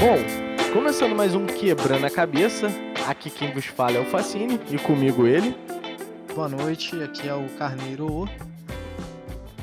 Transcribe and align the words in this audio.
Bom, 0.00 0.16
começando 0.72 1.14
mais 1.14 1.34
um 1.34 1.44
Quebrando 1.44 2.06
a 2.06 2.10
Cabeça, 2.10 2.68
aqui 3.06 3.28
quem 3.28 3.52
vos 3.52 3.66
fala 3.66 3.98
é 3.98 4.00
o 4.00 4.06
Facine 4.06 4.58
e 4.70 4.78
comigo 4.78 5.26
ele. 5.26 5.54
Boa 6.34 6.48
noite, 6.48 6.96
aqui 7.02 7.28
é 7.28 7.34
o 7.34 7.46
Carneiro. 7.58 8.24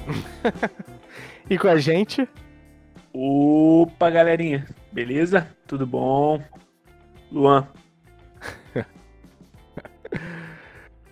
e 1.49 1.57
com 1.57 1.67
a 1.67 1.77
gente. 1.77 2.29
Opa, 3.11 4.11
galerinha, 4.11 4.67
beleza? 4.91 5.49
Tudo 5.65 5.87
bom? 5.87 6.39
Luan. 7.31 7.67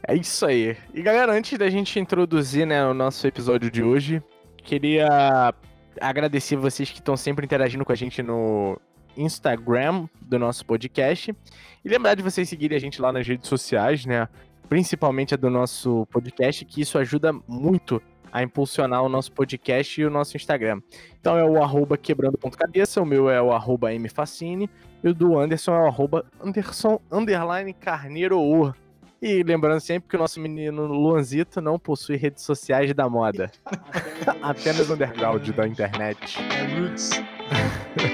é 0.08 0.16
isso 0.16 0.46
aí. 0.46 0.78
E 0.94 1.02
galera, 1.02 1.34
antes 1.34 1.58
da 1.58 1.68
gente 1.68 2.00
introduzir 2.00 2.68
né, 2.68 2.86
o 2.86 2.94
nosso 2.94 3.26
episódio 3.26 3.72
de 3.72 3.82
hoje, 3.82 4.22
queria 4.58 5.52
agradecer 6.00 6.58
vocês 6.58 6.92
que 6.92 7.00
estão 7.00 7.18
sempre 7.18 7.44
interagindo 7.44 7.84
com 7.84 7.92
a 7.92 7.96
gente 7.96 8.22
no 8.22 8.80
Instagram 9.18 10.08
do 10.22 10.40
nosso 10.40 10.66
podcast. 10.66 11.36
E 11.84 11.90
lembrar 11.90 12.16
de 12.16 12.24
vocês 12.24 12.48
seguirem 12.50 12.76
a 12.76 12.82
gente 12.82 13.02
lá 13.02 13.12
nas 13.12 13.28
redes 13.28 13.48
sociais, 13.48 14.06
né? 14.06 14.28
Principalmente 14.68 15.34
a 15.34 15.38
do 15.38 15.50
nosso 15.50 16.08
podcast, 16.12 16.66
que 16.66 16.82
isso 16.82 16.98
ajuda 16.98 17.32
muito 17.48 18.02
a 18.36 18.44
impulsionar 18.44 19.02
o 19.02 19.08
nosso 19.08 19.32
podcast 19.32 20.02
e 20.02 20.06
o 20.06 20.10
nosso 20.10 20.36
Instagram. 20.36 20.82
Então 21.22 21.38
é 21.38 21.46
o 21.46 21.64
arroba 21.64 21.98
quebrando.cabeça, 21.98 23.02
o 23.02 23.06
meu 23.06 23.30
é 23.30 23.42
o 23.42 23.54
arroba 23.54 23.90
mfacine, 23.94 24.70
e 25.02 25.08
o 25.08 25.14
do 25.14 25.40
Anderson 25.40 25.74
é 25.74 25.80
o 25.80 25.88
arroba 25.88 26.26
Anderson 26.44 27.00
underline 27.10 27.74
carneiro. 27.74 28.76
E 29.22 29.42
lembrando 29.42 29.80
sempre 29.80 30.10
que 30.10 30.16
o 30.18 30.20
nosso 30.20 30.40
menino 30.42 30.86
Luanzito 30.86 31.62
não 31.62 31.80
possui 31.80 32.18
redes 32.18 32.44
sociais 32.44 32.94
da 32.94 33.08
moda. 33.08 33.50
Apenas 34.42 34.90
underground 34.90 35.48
da 35.52 35.66
internet. 35.66 36.38
É 36.52 36.80
roots. 36.80 37.12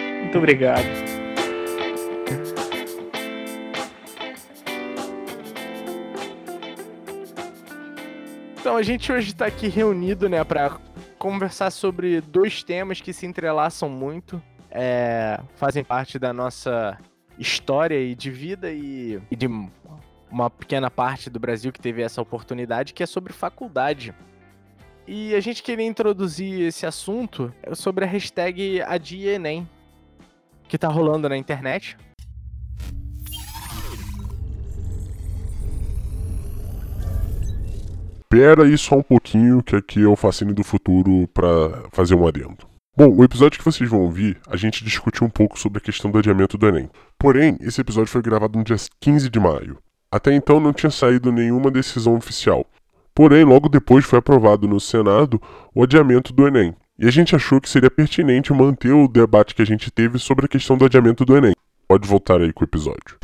Muito 0.32 0.38
obrigado. 0.38 0.86
Então 8.58 8.78
a 8.78 8.82
gente 8.82 9.12
hoje 9.12 9.32
está 9.32 9.48
aqui 9.48 9.68
reunido, 9.68 10.30
né, 10.30 10.42
para 10.46 10.80
conversar 11.20 11.70
sobre 11.70 12.22
dois 12.22 12.64
temas 12.64 13.02
que 13.02 13.12
se 13.12 13.26
entrelaçam 13.26 13.90
muito, 13.90 14.42
é, 14.70 15.38
fazem 15.56 15.84
parte 15.84 16.18
da 16.18 16.32
nossa 16.32 16.98
história 17.38 18.00
e 18.00 18.16
de 18.16 18.32
vida 18.32 18.72
e, 18.72 19.22
e 19.30 19.36
de 19.36 19.48
uma 20.32 20.50
pequena 20.50 20.90
parte 20.90 21.30
do 21.30 21.42
Brasil 21.42 21.74
que 21.74 21.82
teve 21.82 22.02
essa 22.02 22.22
oportunidade, 22.22 22.94
que 22.94 23.04
é 23.04 23.06
sobre 23.06 23.34
faculdade. 23.34 24.16
E 25.06 25.36
a 25.36 25.42
gente 25.42 25.62
queria 25.62 25.86
introduzir 25.86 26.62
esse 26.62 26.86
assunto 26.86 27.54
sobre 27.74 28.06
a 28.06 28.08
hashtag 28.08 28.82
AdiaEnem, 28.82 29.68
que 30.72 30.78
tá 30.78 30.88
rolando 30.88 31.28
na 31.28 31.36
internet. 31.36 31.98
Pera 38.30 38.64
aí 38.64 38.78
só 38.78 38.96
um 38.96 39.04
pouquinho, 39.04 39.62
que 39.62 39.76
aqui 39.76 40.02
é 40.02 40.08
o 40.08 40.16
Fascínio 40.16 40.56
do 40.56 40.64
Futuro 40.64 41.28
para 41.34 41.90
fazer 41.92 42.16
um 42.16 42.26
adendo. 42.26 42.66
Bom, 42.96 43.10
o 43.10 43.22
episódio 43.22 43.60
que 43.60 43.66
vocês 43.66 43.90
vão 43.90 44.00
ouvir, 44.00 44.40
a 44.48 44.56
gente 44.56 44.86
discutiu 44.86 45.28
um 45.28 45.30
pouco 45.30 45.60
sobre 45.60 45.80
a 45.80 45.82
questão 45.82 46.10
do 46.10 46.18
adiamento 46.18 46.58
do 46.58 46.66
Enem. 46.66 46.90
Porém, 47.20 47.58
esse 47.60 47.82
episódio 47.82 48.10
foi 48.10 48.22
gravado 48.22 48.58
no 48.58 48.64
dia 48.64 48.78
15 49.02 49.30
de 49.30 49.40
maio. 49.42 49.78
Até 50.10 50.34
então 50.34 50.62
não 50.62 50.72
tinha 50.72 50.90
saído 50.90 51.34
nenhuma 51.34 51.70
decisão 51.70 52.16
oficial. 52.16 52.66
Porém, 53.14 53.44
logo 53.44 53.68
depois 53.68 54.06
foi 54.06 54.20
aprovado 54.20 54.70
no 54.70 54.80
Senado 54.80 55.42
o 55.76 55.84
adiamento 55.84 56.32
do 56.32 56.48
Enem. 56.48 56.74
E 57.02 57.08
a 57.08 57.10
gente 57.10 57.36
achou 57.36 57.60
que 57.60 57.68
seria 57.68 57.90
pertinente 57.90 58.54
manter 58.54 58.92
o 58.92 59.08
debate 59.08 59.56
que 59.56 59.62
a 59.64 59.66
gente 59.66 59.90
teve 59.90 60.20
sobre 60.20 60.46
a 60.46 60.48
questão 60.48 60.78
do 60.78 60.86
adiamento 60.86 61.26
do 61.26 61.36
Enem. 61.36 61.56
Pode 61.88 62.08
voltar 62.08 62.40
aí 62.40 62.54
com 62.54 62.64
o 62.64 62.68
episódio. 62.68 63.18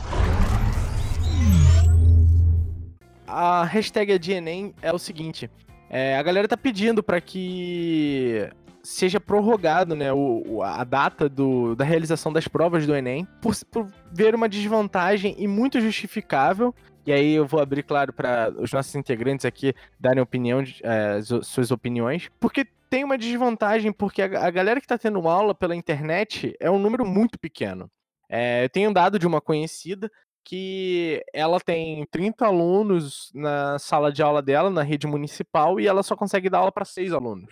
A 3.28 3.64
hashtag 3.66 4.18
de 4.18 4.32
Enem 4.32 4.74
é 4.82 4.92
o 4.92 4.98
seguinte: 4.98 5.48
é, 5.92 6.18
a 6.18 6.24
galera 6.24 6.48
tá 6.48 6.58
pedindo 6.58 7.04
para 7.04 7.22
que 7.22 8.50
seja 8.82 9.20
prorrogado 9.20 9.96
né, 9.96 10.12
o, 10.12 10.64
a 10.64 10.84
data 10.84 11.30
do, 11.30 11.76
da 11.76 11.86
realização 11.86 12.34
das 12.34 12.48
provas 12.48 12.88
do 12.88 12.96
Enem, 12.96 13.28
por, 13.40 13.54
por 13.70 13.88
ver 14.12 14.34
uma 14.34 14.50
desvantagem 14.50 15.36
e 15.38 15.48
muito 15.48 15.80
justificável 15.80 16.74
e 17.08 17.14
aí 17.14 17.36
eu 17.36 17.48
vou 17.48 17.62
abrir, 17.62 17.84
claro, 17.84 18.12
para 18.12 18.54
os 18.60 18.74
nossos 18.74 18.94
integrantes 18.94 19.46
aqui 19.46 19.74
darem 19.98 20.22
opinião, 20.22 20.62
é, 20.84 21.22
suas 21.42 21.72
opiniões. 21.72 22.30
Porque 22.38 22.68
tem 22.90 23.04
uma 23.04 23.18
desvantagem, 23.18 23.92
porque 23.92 24.22
a, 24.22 24.48
a 24.48 24.52
galera 24.52 24.80
que 24.80 24.86
está 24.86 24.98
tendo 24.98 25.28
aula 25.28 25.54
pela 25.54 25.76
internet 25.76 26.56
é 26.60 26.70
um 26.70 26.80
número 26.80 27.06
muito 27.06 27.40
pequeno. 27.40 27.90
É, 28.30 28.66
eu 28.66 28.70
tenho 28.70 28.90
um 28.90 28.94
dado 28.94 29.20
de 29.20 29.28
uma 29.28 29.42
conhecida 29.42 30.12
que 30.44 31.24
ela 31.34 31.60
tem 31.60 32.06
30 32.10 32.46
alunos 32.46 33.30
na 33.34 33.78
sala 33.80 34.12
de 34.12 34.22
aula 34.24 34.42
dela, 34.42 34.70
na 34.70 34.82
rede 34.82 35.06
municipal, 35.08 35.80
e 35.80 35.88
ela 35.88 36.04
só 36.04 36.16
consegue 36.16 36.50
dar 36.50 36.60
aula 36.60 36.72
para 36.72 36.86
seis 36.86 37.12
alunos. 37.12 37.52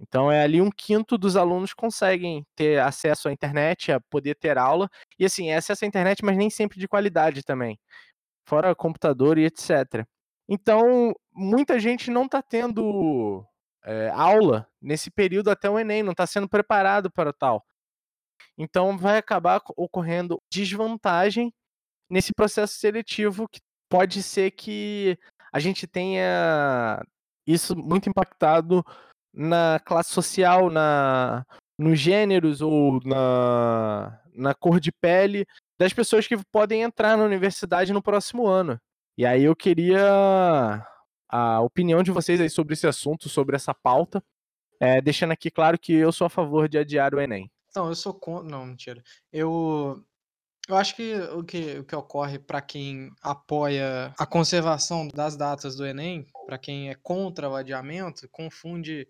Então 0.00 0.30
é 0.30 0.42
ali 0.42 0.60
um 0.60 0.70
quinto 0.70 1.16
dos 1.18 1.36
alunos 1.36 1.72
conseguem 1.72 2.46
ter 2.54 2.80
acesso 2.80 3.28
à 3.28 3.32
internet, 3.32 3.90
a 3.90 4.00
poder 4.00 4.34
ter 4.36 4.58
aula. 4.58 4.88
E 5.18 5.24
assim, 5.24 5.50
é 5.50 5.56
acesso 5.56 5.84
à 5.84 5.88
internet, 5.88 6.24
mas 6.24 6.36
nem 6.36 6.50
sempre 6.50 6.78
de 6.78 6.86
qualidade 6.86 7.42
também 7.42 7.78
fora 8.46 8.74
computador 8.74 9.36
e 9.38 9.44
etc. 9.44 10.06
Então, 10.48 11.12
muita 11.34 11.78
gente 11.78 12.10
não 12.10 12.24
está 12.24 12.40
tendo 12.40 13.44
é, 13.86 14.08
aula 14.10 14.68
nesse 14.82 15.10
período 15.10 15.48
até 15.48 15.70
o 15.70 15.78
Enem, 15.78 16.02
não 16.02 16.10
está 16.10 16.26
sendo 16.26 16.48
preparado 16.48 17.10
para 17.10 17.32
tal. 17.32 17.64
Então, 18.58 18.98
vai 18.98 19.16
acabar 19.16 19.62
ocorrendo 19.76 20.42
desvantagem 20.50 21.52
nesse 22.10 22.32
processo 22.34 22.74
seletivo 22.74 23.48
que 23.48 23.60
pode 23.88 24.22
ser 24.22 24.50
que 24.50 25.16
a 25.52 25.60
gente 25.60 25.86
tenha 25.86 27.02
isso 27.46 27.76
muito 27.76 28.08
impactado 28.08 28.84
na 29.32 29.78
classe 29.84 30.12
social, 30.12 30.68
na 30.70 31.44
nos 31.78 31.98
gêneros 32.00 32.62
ou 32.62 33.00
na, 33.04 34.18
na 34.34 34.54
cor 34.54 34.80
de 34.80 34.90
pele 34.90 35.46
das 35.78 35.92
pessoas 35.92 36.26
que 36.26 36.36
podem 36.50 36.82
entrar 36.82 37.16
na 37.18 37.24
universidade 37.24 37.92
no 37.92 38.02
próximo 38.02 38.46
ano. 38.46 38.78
E 39.18 39.26
aí 39.26 39.44
eu 39.44 39.54
queria 39.54 40.86
a 41.28 41.60
opinião 41.60 42.02
de 42.02 42.10
vocês 42.10 42.40
aí 42.40 42.50
sobre 42.50 42.74
esse 42.74 42.86
assunto, 42.86 43.28
sobre 43.28 43.56
essa 43.56 43.74
pauta, 43.74 44.22
é, 44.80 45.00
deixando 45.00 45.32
aqui 45.32 45.50
claro 45.50 45.78
que 45.78 45.92
eu 45.92 46.12
sou 46.12 46.26
a 46.26 46.30
favor 46.30 46.68
de 46.68 46.78
adiar 46.78 47.14
o 47.14 47.20
Enem. 47.20 47.50
Não, 47.74 47.88
eu 47.88 47.94
sou 47.94 48.14
contra. 48.14 48.48
Não, 48.48 48.66
mentira. 48.66 49.02
Eu, 49.32 50.02
eu 50.68 50.76
acho 50.76 50.96
que 50.96 51.14
o 51.14 51.44
que, 51.44 51.78
o 51.78 51.84
que 51.84 51.94
ocorre 51.94 52.38
para 52.38 52.60
quem 52.60 53.10
apoia 53.22 54.14
a 54.18 54.26
conservação 54.26 55.08
das 55.08 55.36
datas 55.36 55.76
do 55.76 55.86
Enem, 55.86 56.26
para 56.46 56.58
quem 56.58 56.90
é 56.90 56.94
contra 56.94 57.48
o 57.48 57.54
adiamento, 57.54 58.28
confunde 58.30 59.06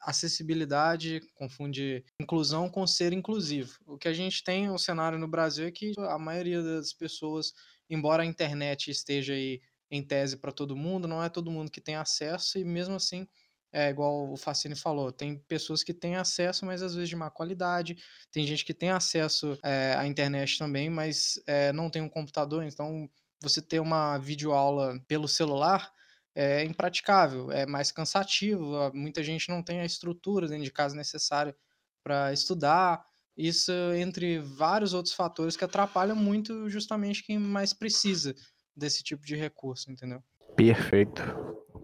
acessibilidade, 0.00 1.20
confunde 1.34 2.04
inclusão 2.20 2.68
com 2.68 2.86
ser 2.86 3.12
inclusivo. 3.12 3.78
O 3.86 3.96
que 3.96 4.08
a 4.08 4.12
gente 4.12 4.42
tem 4.42 4.68
um 4.68 4.78
cenário 4.78 5.18
no 5.18 5.28
Brasil 5.28 5.66
é 5.66 5.70
que 5.70 5.92
a 5.96 6.18
maioria 6.18 6.60
das 6.60 6.92
pessoas, 6.92 7.52
embora 7.88 8.22
a 8.22 8.26
internet 8.26 8.90
esteja 8.90 9.32
aí 9.32 9.60
em 9.92 10.02
tese 10.02 10.38
para 10.38 10.50
todo 10.50 10.74
mundo, 10.74 11.06
não 11.06 11.22
é 11.22 11.28
todo 11.28 11.50
mundo 11.50 11.70
que 11.70 11.80
tem 11.80 11.96
acesso 11.96 12.58
e 12.58 12.64
mesmo 12.64 12.94
assim 12.94 13.28
é 13.72 13.88
igual 13.88 14.30
o 14.30 14.36
Facine 14.36 14.74
falou, 14.74 15.10
tem 15.10 15.38
pessoas 15.48 15.82
que 15.82 15.94
têm 15.94 16.16
acesso, 16.16 16.66
mas 16.66 16.82
às 16.82 16.94
vezes 16.94 17.08
de 17.08 17.16
má 17.16 17.30
qualidade, 17.30 17.96
tem 18.30 18.46
gente 18.46 18.64
que 18.64 18.74
tem 18.74 18.90
acesso 18.90 19.58
é, 19.62 19.94
à 19.96 20.06
internet 20.06 20.58
também, 20.58 20.90
mas 20.90 21.40
é, 21.46 21.72
não 21.72 21.88
tem 21.88 22.02
um 22.02 22.08
computador, 22.08 22.64
então 22.64 23.08
você 23.40 23.62
ter 23.62 23.80
uma 23.80 24.18
videoaula 24.18 25.00
pelo 25.08 25.26
celular 25.26 25.90
é 26.34 26.64
impraticável, 26.64 27.50
é 27.50 27.66
mais 27.66 27.90
cansativo, 27.90 28.90
muita 28.94 29.22
gente 29.22 29.48
não 29.48 29.62
tem 29.62 29.80
a 29.80 29.86
estrutura 29.86 30.48
dentro 30.48 30.64
de 30.64 30.72
casa 30.72 30.94
necessária 30.96 31.54
para 32.02 32.32
estudar. 32.32 33.04
Isso 33.36 33.72
entre 33.96 34.38
vários 34.38 34.92
outros 34.92 35.14
fatores 35.14 35.56
que 35.56 35.64
atrapalham 35.64 36.16
muito 36.16 36.68
justamente 36.68 37.22
quem 37.22 37.38
mais 37.38 37.72
precisa 37.72 38.34
desse 38.74 39.02
tipo 39.02 39.24
de 39.24 39.36
recurso, 39.36 39.90
entendeu? 39.90 40.22
Perfeito. 40.56 41.22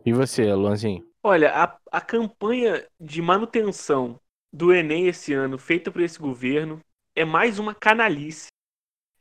E 0.04 0.12
você, 0.12 0.52
Luanzinho? 0.54 1.06
Olha, 1.22 1.52
a, 1.52 1.78
a 1.92 2.00
campanha 2.00 2.86
de 3.00 3.20
manutenção 3.20 4.20
do 4.52 4.72
Enem 4.72 5.06
esse 5.06 5.32
ano, 5.34 5.58
feita 5.58 5.90
por 5.90 6.00
esse 6.00 6.18
governo, 6.18 6.80
é 7.14 7.24
mais 7.24 7.58
uma 7.58 7.74
canalice. 7.74 8.48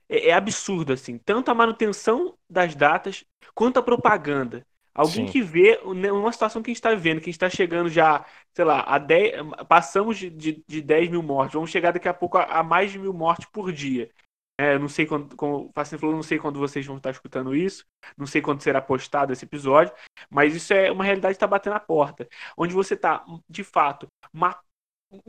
É, 0.08 0.30
é 0.30 0.34
absurdo, 0.34 0.94
assim. 0.94 1.18
Tanto 1.18 1.52
a 1.52 1.56
manutenção 1.56 2.38
das 2.50 2.76
datas 2.76 3.26
quanto 3.54 3.78
a 3.78 3.84
propaganda. 3.84 4.66
Alguém 4.94 5.28
Sim. 5.28 5.32
que 5.32 5.42
vê 5.44 5.80
né, 5.94 6.12
uma 6.12 6.32
situação 6.32 6.64
que 6.64 6.72
a 6.72 6.72
gente 6.72 6.78
está 6.78 6.90
vivendo, 6.90 7.20
que 7.20 7.26
a 7.26 7.32
gente 7.32 7.36
está 7.36 7.50
chegando 7.50 7.88
já, 7.88 8.26
sei 8.52 8.66
lá, 8.66 8.82
a 8.82 8.98
10, 8.98 9.34
passamos 9.70 10.18
de, 10.18 10.30
de, 10.32 10.64
de 10.68 10.82
10 10.82 11.12
mil 11.12 11.22
mortes, 11.22 11.54
vamos 11.54 11.70
chegar 11.70 11.92
daqui 11.92 12.08
a 12.08 12.14
pouco 12.16 12.40
a, 12.40 12.46
a 12.46 12.64
mais 12.64 12.92
de 12.92 12.98
mil 12.98 13.14
mortes 13.14 13.48
por 13.52 13.72
dia. 13.72 14.10
É, 14.60 14.78
não 14.80 14.90
sei 14.90 15.06
quando, 15.06 15.36
como 15.36 15.68
o 15.68 15.72
Facine 15.74 16.00
falou, 16.00 16.16
não 16.16 16.24
sei 16.24 16.40
quando 16.40 16.60
vocês 16.60 16.86
vão 16.86 16.98
estar 16.98 17.12
escutando 17.12 17.56
isso, 17.56 17.86
não 18.18 18.26
sei 18.26 18.42
quando 18.42 18.62
será 18.62 18.82
postado 18.82 19.32
esse 19.32 19.46
episódio, 19.46 19.94
mas 20.30 20.56
isso 20.56 20.74
é 20.74 20.92
uma 20.92 21.04
realidade 21.04 21.34
que 21.34 21.38
está 21.38 21.46
batendo 21.46 21.76
a 21.76 21.80
porta. 21.80 22.28
Onde 22.58 22.74
você 22.74 22.96
está, 22.96 23.24
de 23.48 23.64
fato, 23.64 24.08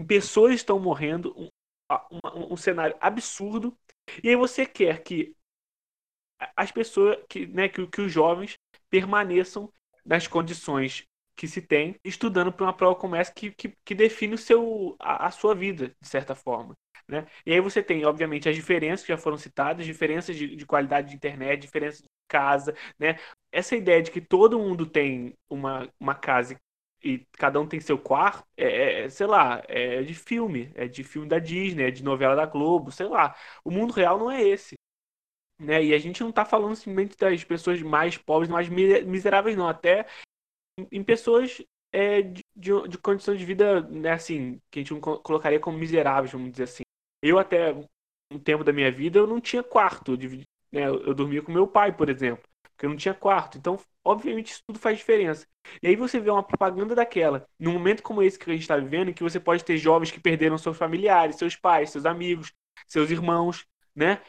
pessoas 0.06 0.54
estão 0.54 0.78
morrendo, 0.78 1.34
um, 1.36 2.52
um 2.52 2.56
cenário 2.56 2.96
absurdo, 3.00 3.76
e 4.22 4.30
aí 4.30 4.36
você 4.36 4.64
quer 4.64 5.02
que 5.02 5.34
as 6.56 6.70
pessoas, 6.70 7.18
que, 7.28 7.46
né, 7.46 7.68
que, 7.68 7.86
que 7.86 8.00
os 8.00 8.12
jovens 8.12 8.56
permaneçam 8.88 9.72
nas 10.04 10.26
condições 10.26 11.04
que 11.36 11.46
se 11.46 11.62
tem 11.62 11.98
estudando 12.04 12.52
para 12.52 12.66
uma 12.66 12.72
prova 12.72 12.96
como 12.96 13.14
essa 13.14 13.32
que, 13.32 13.52
que, 13.52 13.76
que 13.84 13.94
define 13.94 14.34
o 14.34 14.38
seu, 14.38 14.96
a, 14.98 15.26
a, 15.26 15.30
sua 15.30 15.54
vida, 15.54 15.94
de 16.00 16.08
certa 16.08 16.34
forma. 16.34 16.74
Né? 17.08 17.26
E 17.46 17.52
aí 17.52 17.60
você 17.60 17.82
tem, 17.82 18.04
obviamente, 18.04 18.48
as 18.48 18.54
diferenças 18.56 19.04
que 19.06 19.12
já 19.12 19.18
foram 19.18 19.38
citadas, 19.38 19.86
diferenças 19.86 20.36
de, 20.36 20.54
de 20.54 20.66
qualidade 20.66 21.08
de 21.10 21.16
internet, 21.16 21.60
diferenças 21.62 22.02
de 22.02 22.08
casa, 22.28 22.74
né? 22.98 23.18
Essa 23.50 23.74
ideia 23.76 24.02
de 24.02 24.10
que 24.10 24.20
todo 24.20 24.58
mundo 24.58 24.84
tem 24.84 25.34
uma, 25.48 25.88
uma 25.98 26.14
casa 26.14 26.54
e 27.02 27.20
cada 27.32 27.60
um 27.60 27.66
tem 27.66 27.80
seu 27.80 27.98
quarto, 27.98 28.44
é, 28.56 29.04
é, 29.04 29.08
sei 29.08 29.26
lá, 29.26 29.62
é 29.68 30.02
de 30.02 30.14
filme, 30.14 30.70
é 30.74 30.86
de 30.88 31.02
filme 31.04 31.28
da 31.28 31.38
Disney, 31.38 31.84
é 31.84 31.90
de 31.90 32.02
novela 32.04 32.34
da 32.36 32.44
Globo, 32.44 32.90
sei 32.92 33.06
lá. 33.06 33.34
O 33.64 33.70
mundo 33.70 33.92
real 33.92 34.18
não 34.18 34.30
é 34.30 34.42
esse. 34.42 34.74
Né? 35.58 35.84
E 35.86 35.94
a 35.94 35.98
gente 35.98 36.20
não 36.22 36.30
está 36.30 36.44
falando 36.44 36.76
simplesmente 36.76 37.16
das 37.16 37.44
pessoas 37.44 37.82
mais 37.82 38.16
pobres, 38.16 38.50
mais 38.50 38.68
miseráveis, 38.68 39.56
não. 39.56 39.68
Até 39.68 40.06
em 40.92 41.02
pessoas 41.02 41.62
é, 41.92 42.22
de, 42.22 42.44
de, 42.56 42.88
de 42.88 42.98
condições 42.98 43.38
de 43.38 43.44
vida, 43.44 43.82
né, 43.82 44.12
assim, 44.12 44.60
que 44.70 44.80
a 44.80 44.82
gente 44.82 44.92
não 44.94 45.00
colocaria 45.00 45.60
como 45.60 45.78
miseráveis, 45.78 46.32
vamos 46.32 46.50
dizer 46.52 46.64
assim. 46.64 46.82
Eu 47.22 47.38
até 47.38 47.74
um 48.30 48.38
tempo 48.38 48.62
da 48.62 48.72
minha 48.72 48.90
vida 48.90 49.18
eu 49.18 49.26
não 49.26 49.40
tinha 49.40 49.62
quarto, 49.62 50.16
né, 50.72 50.86
eu 50.86 51.14
dormia 51.14 51.42
com 51.42 51.50
meu 51.50 51.66
pai, 51.66 51.96
por 51.96 52.08
exemplo, 52.08 52.44
porque 52.70 52.86
eu 52.86 52.90
não 52.90 52.96
tinha 52.96 53.14
quarto. 53.14 53.56
Então, 53.58 53.78
obviamente, 54.04 54.52
isso 54.52 54.62
tudo 54.66 54.78
faz 54.78 54.98
diferença. 54.98 55.46
E 55.82 55.88
aí 55.88 55.96
você 55.96 56.20
vê 56.20 56.30
uma 56.30 56.42
propaganda 56.42 56.94
daquela, 56.94 57.46
num 57.58 57.72
momento 57.72 58.02
como 58.02 58.22
esse 58.22 58.38
que 58.38 58.50
a 58.50 58.52
gente 58.52 58.62
está 58.62 58.76
vivendo, 58.76 59.10
em 59.10 59.14
que 59.14 59.22
você 59.22 59.40
pode 59.40 59.64
ter 59.64 59.76
jovens 59.78 60.10
que 60.10 60.20
perderam 60.20 60.58
seus 60.58 60.76
familiares, 60.76 61.36
seus 61.36 61.56
pais, 61.56 61.90
seus 61.90 62.06
amigos, 62.06 62.52
seus 62.86 63.10
irmãos, 63.10 63.66
né? 63.94 64.20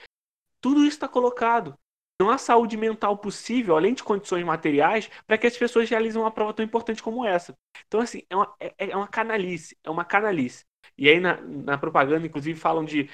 Tudo 0.62 0.82
isso 0.82 0.96
está 0.98 1.08
colocado 1.08 1.78
não 2.20 2.30
há 2.30 2.38
saúde 2.38 2.76
mental 2.76 3.18
possível, 3.18 3.78
além 3.78 3.94
de 3.94 4.04
condições 4.04 4.44
materiais, 4.44 5.10
para 5.26 5.38
que 5.38 5.48
as 5.48 5.58
pessoas 5.58 5.90
realizem 5.90 6.22
uma 6.22 6.30
prova 6.30 6.54
tão 6.54 6.66
importante 6.66 7.02
como 7.02 7.26
essa. 7.26 7.58
Então, 7.88 8.02
assim, 8.02 8.24
é 8.30 8.36
uma, 8.36 8.54
é, 8.60 8.74
é 8.78 8.96
uma 8.96 9.08
canalice, 9.08 9.78
é 9.84 9.90
uma 9.90 10.04
canalice. 10.04 10.66
E 11.00 11.07
aí, 11.07 11.19
na, 11.19 11.40
na, 11.42 11.78
propaganda, 11.78 12.28
inclusive, 12.28 12.60
falam 12.60 12.84
de 12.84 13.10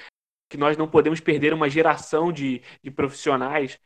que 0.50 0.56
nós 0.56 0.76
não 0.76 0.88
podemos 0.88 1.20
perder 1.20 1.54
uma 1.54 1.68
geração 1.70 2.32
de, 2.32 2.60
de 2.82 2.90
profissionais. 2.90 3.78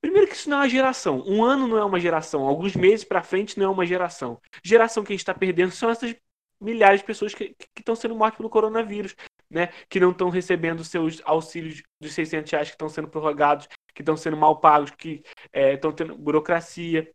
Primeiro 0.00 0.28
que 0.28 0.34
isso 0.34 0.48
não 0.48 0.58
é 0.58 0.60
uma 0.60 0.68
geração. 0.68 1.24
Um 1.26 1.44
ano 1.44 1.66
não 1.66 1.76
é 1.76 1.84
uma 1.84 1.98
geração. 1.98 2.46
Alguns 2.46 2.76
meses 2.76 3.04
para 3.04 3.22
frente 3.22 3.58
não 3.58 3.66
é 3.66 3.68
uma 3.68 3.84
geração. 3.84 4.40
Geração 4.64 5.02
que 5.02 5.12
a 5.12 5.14
gente 5.14 5.20
está 5.20 5.34
perdendo 5.34 5.72
são 5.72 5.90
essas 5.90 6.14
milhares 6.60 7.00
de 7.00 7.06
pessoas 7.06 7.34
que 7.34 7.54
estão 7.76 7.96
sendo 7.96 8.14
mortas 8.14 8.36
pelo 8.36 8.50
coronavírus, 8.50 9.16
né? 9.50 9.68
Que 9.88 9.98
não 9.98 10.10
estão 10.12 10.28
recebendo 10.28 10.84
seus 10.84 11.20
auxílios 11.24 11.82
dos 12.00 12.12
600 12.12 12.50
reais 12.52 12.68
que 12.68 12.74
estão 12.74 12.88
sendo 12.88 13.08
prorrogados, 13.08 13.68
que 13.92 14.02
estão 14.02 14.16
sendo 14.16 14.36
mal 14.36 14.60
pagos, 14.60 14.90
que 14.92 15.22
estão 15.52 15.90
é, 15.90 15.94
tendo 15.94 16.16
burocracia. 16.16 17.12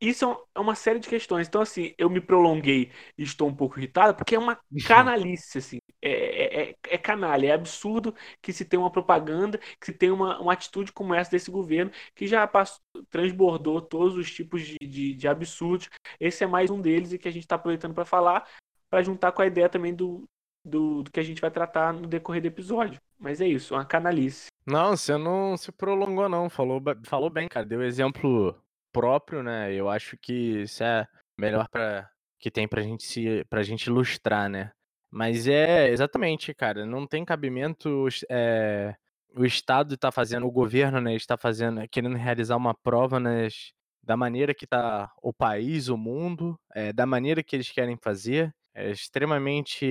Isso 0.00 0.30
é, 0.30 0.58
é 0.58 0.60
uma 0.60 0.74
série 0.74 0.98
de 0.98 1.08
questões. 1.08 1.48
Então, 1.48 1.60
assim, 1.60 1.94
eu 1.96 2.10
me 2.10 2.20
prolonguei 2.20 2.90
e 3.16 3.22
estou 3.22 3.48
um 3.48 3.54
pouco 3.54 3.78
irritado, 3.78 4.14
porque 4.14 4.34
é 4.34 4.38
uma 4.38 4.58
canalice, 4.86 5.58
assim. 5.58 5.78
É, 6.02 6.10
é, 6.10 6.70
é, 6.70 6.74
é 6.90 6.98
canalha, 6.98 7.48
é 7.48 7.52
absurdo 7.52 8.14
que 8.42 8.52
se 8.52 8.64
tenha 8.64 8.80
uma 8.80 8.90
propaganda, 8.90 9.58
que 9.80 9.86
se 9.86 9.92
tenha 9.92 10.12
uma, 10.12 10.38
uma 10.40 10.52
atitude 10.52 10.92
como 10.92 11.14
essa 11.14 11.30
desse 11.30 11.50
governo, 11.50 11.90
que 12.14 12.26
já 12.26 12.46
passou, 12.46 12.80
transbordou 13.10 13.80
todos 13.80 14.16
os 14.16 14.30
tipos 14.30 14.62
de, 14.62 14.76
de, 14.80 15.14
de 15.14 15.28
absurdos. 15.28 15.88
Esse 16.20 16.44
é 16.44 16.46
mais 16.46 16.70
um 16.70 16.80
deles 16.80 17.12
e 17.12 17.18
que 17.18 17.28
a 17.28 17.32
gente 17.32 17.44
está 17.44 17.56
aproveitando 17.56 17.94
para 17.94 18.04
falar, 18.04 18.46
para 18.90 19.02
juntar 19.02 19.32
com 19.32 19.42
a 19.42 19.46
ideia 19.46 19.68
também 19.68 19.94
do, 19.94 20.28
do, 20.64 21.02
do, 21.02 21.10
que 21.10 21.20
a 21.20 21.22
gente 21.22 21.40
vai 21.40 21.50
tratar 21.50 21.94
no 21.94 22.06
decorrer 22.06 22.42
do 22.42 22.48
episódio. 22.48 23.00
Mas 23.18 23.40
é 23.40 23.46
isso, 23.46 23.74
uma 23.74 23.84
canalice. 23.84 24.48
Não, 24.66 24.96
você 24.96 25.16
não 25.16 25.56
se 25.56 25.72
prolongou, 25.72 26.28
não. 26.28 26.50
Falou, 26.50 26.82
falou 27.04 27.30
bem, 27.30 27.48
cara. 27.48 27.64
Deu 27.64 27.82
exemplo 27.82 28.54
próprio, 28.96 29.42
né? 29.42 29.72
Eu 29.74 29.90
acho 29.90 30.16
que 30.16 30.62
isso 30.62 30.82
é 30.82 31.06
melhor 31.38 31.68
para 31.68 32.08
que 32.40 32.50
tem 32.50 32.66
pra 32.66 32.82
gente 32.82 33.04
se 33.04 33.44
pra 33.50 33.62
gente 33.62 33.86
ilustrar, 33.86 34.48
né? 34.48 34.72
Mas 35.10 35.46
é 35.46 35.90
exatamente, 35.90 36.54
cara, 36.54 36.86
não 36.86 37.06
tem 37.06 37.24
cabimento 37.24 38.08
é, 38.30 38.94
o 39.36 39.44
Estado 39.44 39.94
está 39.94 40.10
fazendo, 40.10 40.46
o 40.46 40.50
governo, 40.50 41.00
né, 41.00 41.14
está 41.14 41.36
fazendo, 41.36 41.86
querendo 41.88 42.16
realizar 42.16 42.56
uma 42.56 42.74
prova 42.74 43.20
nas, 43.20 43.72
da 44.02 44.16
maneira 44.16 44.54
que 44.54 44.64
está 44.64 45.12
o 45.22 45.32
país, 45.32 45.88
o 45.88 45.96
mundo, 45.96 46.58
é, 46.74 46.92
da 46.92 47.06
maneira 47.06 47.42
que 47.42 47.54
eles 47.54 47.70
querem 47.70 47.96
fazer, 48.02 48.52
é 48.74 48.90
extremamente 48.90 49.86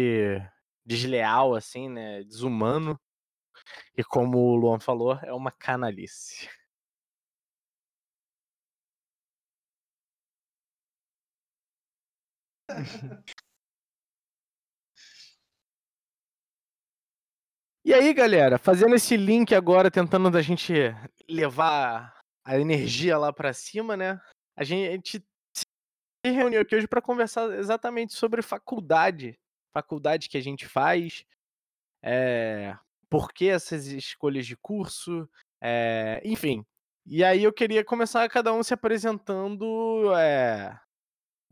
desleal, 0.85 1.55
assim, 1.55 1.89
né, 1.89 2.23
desumano. 2.23 2.99
E 3.97 4.03
como 4.03 4.37
o 4.37 4.55
Luan 4.55 4.79
falou, 4.79 5.17
é 5.23 5.33
uma 5.33 5.51
canalice. 5.51 6.49
E 17.83 17.93
aí, 17.93 18.11
galera, 18.15 18.57
fazendo 18.57 18.95
esse 18.95 19.15
link 19.15 19.53
agora, 19.53 19.91
tentando 19.91 20.31
da 20.31 20.41
gente 20.41 20.73
levar 21.29 22.19
a 22.43 22.59
energia 22.59 23.15
lá 23.15 23.31
para 23.31 23.53
cima, 23.53 23.95
né? 23.95 24.19
A 24.55 24.63
gente 24.63 25.23
se 25.55 25.65
reuniu 26.23 26.61
aqui 26.61 26.75
hoje 26.75 26.87
para 26.87 27.01
conversar 27.01 27.51
exatamente 27.59 28.15
sobre 28.15 28.41
faculdade, 28.41 29.39
faculdade 29.71 30.29
que 30.29 30.37
a 30.37 30.41
gente 30.41 30.65
faz, 30.65 31.23
é, 32.01 32.75
por 33.07 33.31
que 33.31 33.49
essas 33.49 33.85
escolhas 33.85 34.47
de 34.47 34.57
curso, 34.57 35.29
é, 35.61 36.19
enfim. 36.25 36.65
E 37.05 37.23
aí 37.23 37.43
eu 37.43 37.53
queria 37.53 37.85
começar 37.85 38.27
cada 38.29 38.51
um 38.51 38.63
se 38.63 38.73
apresentando, 38.73 40.11
é, 40.17 40.75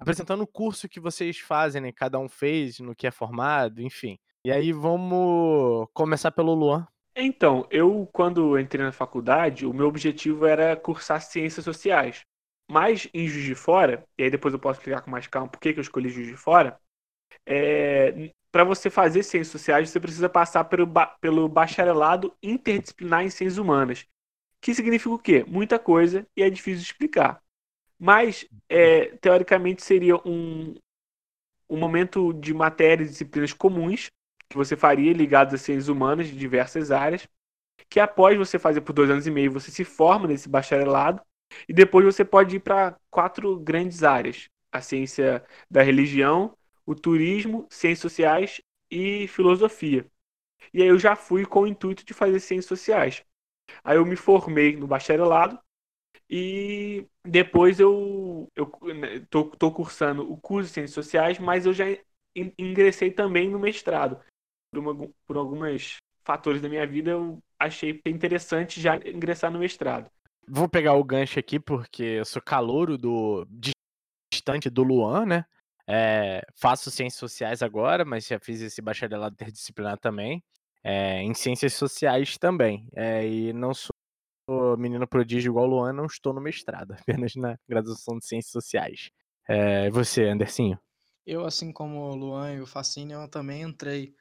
apresentando 0.04 0.42
o 0.42 0.48
curso 0.48 0.90
que 0.90 1.00
vocês 1.00 1.40
fazem, 1.40 1.82
né? 1.82 1.92
Cada 1.92 2.20
um 2.20 2.30
fez, 2.30 2.80
no 2.80 2.96
que 2.96 3.08
é 3.08 3.12
formado, 3.12 3.82
enfim. 3.82 4.20
E 4.46 4.52
aí 4.52 4.72
vamos 4.72 5.88
começar 5.94 6.32
pelo 6.32 6.54
Luan. 6.54 6.86
Então, 7.16 7.66
eu 7.72 8.08
quando 8.12 8.60
entrei 8.60 8.84
na 8.84 8.92
faculdade, 8.92 9.66
o 9.66 9.74
meu 9.74 9.88
objetivo 9.88 10.46
era 10.46 10.76
cursar 10.76 11.22
ciências 11.22 11.64
sociais. 11.64 12.26
Mas 12.70 13.08
em 13.14 13.28
Juiz 13.28 13.46
de 13.46 13.56
Fora, 13.56 14.06
e 14.18 14.24
aí 14.24 14.30
depois 14.32 14.54
eu 14.54 14.60
posso 14.60 14.80
explicar 14.80 15.02
com 15.02 15.12
mais 15.12 15.28
calma 15.28 15.48
por 15.48 15.60
que, 15.60 15.74
que 15.74 15.80
eu 15.80 15.84
escolhi 15.84 16.10
Juiz 16.10 16.28
de 16.28 16.36
Fora, 16.36 16.80
é, 17.46 18.32
para 18.52 18.64
você 18.64 18.90
fazer 18.90 19.24
ciências 19.24 19.52
sociais, 19.52 19.90
você 19.90 20.00
precisa 20.00 20.30
passar 20.30 20.66
pelo, 20.66 20.88
pelo 21.22 21.48
bacharelado 21.48 22.36
interdisciplinar 22.42 23.24
em 23.24 23.30
ciências 23.30 23.58
humanas. 23.58 24.06
Que 24.62 24.74
significa 24.74 25.14
o 25.14 25.20
quê? 25.20 25.46
Muita 25.48 25.78
coisa 25.78 26.26
e 26.36 26.42
é 26.44 26.50
difícil 26.50 26.80
de 26.80 26.86
explicar. 26.86 27.43
Mas, 28.06 28.46
é, 28.68 29.16
teoricamente, 29.22 29.82
seria 29.82 30.18
um, 30.28 30.76
um 31.70 31.78
momento 31.78 32.34
de 32.34 32.54
matérias 32.54 33.08
e 33.08 33.12
disciplinas 33.14 33.54
comuns 33.54 34.12
que 34.50 34.58
você 34.58 34.76
faria 34.76 35.14
ligados 35.14 35.54
a 35.54 35.58
ciências 35.58 35.88
humanas 35.88 36.28
de 36.28 36.36
diversas 36.38 36.92
áreas, 36.92 37.26
que 37.90 38.02
após 38.02 38.38
você 38.38 38.60
fazer 38.60 38.82
por 38.82 38.92
dois 38.92 39.10
anos 39.10 39.26
e 39.26 39.32
meio, 39.32 39.54
você 39.54 39.72
se 39.72 39.86
forma 39.86 40.28
nesse 40.28 40.50
bacharelado, 40.50 41.22
e 41.66 41.72
depois 41.72 42.04
você 42.06 42.26
pode 42.26 42.58
ir 42.58 42.60
para 42.60 43.00
quatro 43.10 43.58
grandes 43.58 44.04
áreas: 44.04 44.50
a 44.70 44.82
ciência 44.82 45.42
da 45.72 45.82
religião, 45.82 46.58
o 46.86 46.94
turismo, 46.94 47.66
ciências 47.70 48.00
sociais 48.00 48.60
e 48.92 49.30
filosofia. 49.30 50.06
E 50.74 50.82
aí 50.82 50.90
eu 50.90 51.00
já 51.00 51.16
fui 51.16 51.46
com 51.46 51.62
o 51.62 51.68
intuito 51.68 52.06
de 52.06 52.14
fazer 52.14 52.42
ciências 52.42 52.66
sociais. 52.68 53.24
Aí 53.82 53.96
eu 53.96 54.06
me 54.06 54.18
formei 54.18 54.76
no 54.76 54.88
bacharelado 54.88 55.58
e 56.30 57.06
depois 57.24 57.80
eu, 57.80 58.50
eu 58.56 58.72
né, 58.96 59.20
tô, 59.30 59.46
tô 59.46 59.72
cursando 59.72 60.32
o 60.32 60.38
curso 60.38 60.70
de 60.70 60.74
ciências 60.74 60.94
sociais, 60.94 61.40
mas 61.40 61.66
eu 61.66 61.74
já 61.74 61.86
ingressei 62.58 63.12
também 63.12 63.50
no 63.50 63.60
mestrado. 63.60 64.20
Por, 64.72 64.80
uma, 64.80 65.10
por 65.26 65.38
alguns 65.38 65.98
fatores 66.24 66.62
da 66.62 66.70
minha 66.70 66.88
vida, 66.88 67.12
eu 67.12 67.42
achei 67.60 68.02
interessante 68.06 68.82
já 68.82 68.96
ingressar 68.98 69.52
no 69.52 69.60
mestrado. 69.60 70.10
Vou 70.48 70.68
pegar 70.68 70.94
o 70.94 71.04
gancho 71.04 71.40
aqui 71.40 71.60
porque 71.60 72.04
eu 72.04 72.26
sou 72.26 72.42
calouro 72.42 72.98
do 72.98 73.48
distante 74.34 74.70
do 74.70 74.84
Luan, 74.84 75.26
né? 75.26 75.46
É, 75.88 76.42
faço 76.56 76.90
ciências 76.90 77.20
sociais 77.20 77.62
agora, 77.62 78.04
mas 78.04 78.26
já 78.26 78.40
fiz 78.40 78.62
esse 78.62 78.82
bacharelado 78.82 79.34
interdisciplinar 79.34 79.98
também. 80.00 80.44
É, 80.84 81.22
em 81.22 81.34
ciências 81.34 81.74
sociais 81.74 82.38
também. 82.38 82.88
É, 82.96 83.26
e 83.28 83.54
não 83.54 83.74
sou 83.74 83.94
menino 84.78 85.08
prodígio 85.08 85.52
igual 85.52 85.66
o 85.66 85.70
Luan, 85.70 85.94
não 85.94 86.06
estou 86.06 86.34
no 86.34 86.42
mestrado, 86.42 86.96
apenas 87.28 87.36
na 87.36 87.58
graduação 87.68 88.18
de 88.18 88.26
ciências 88.26 88.52
sociais. 88.52 89.10
É, 89.48 89.90
você, 89.90 90.24
Andercinho? 90.26 90.80
Eu, 91.26 91.46
assim 91.46 91.72
como 91.72 92.00
o 92.00 92.16
Luan 92.16 92.54
e 92.54 92.62
o 92.62 92.68
Facine, 92.68 93.14
eu 93.14 93.28
também 93.28 93.62
entrei 93.62 94.14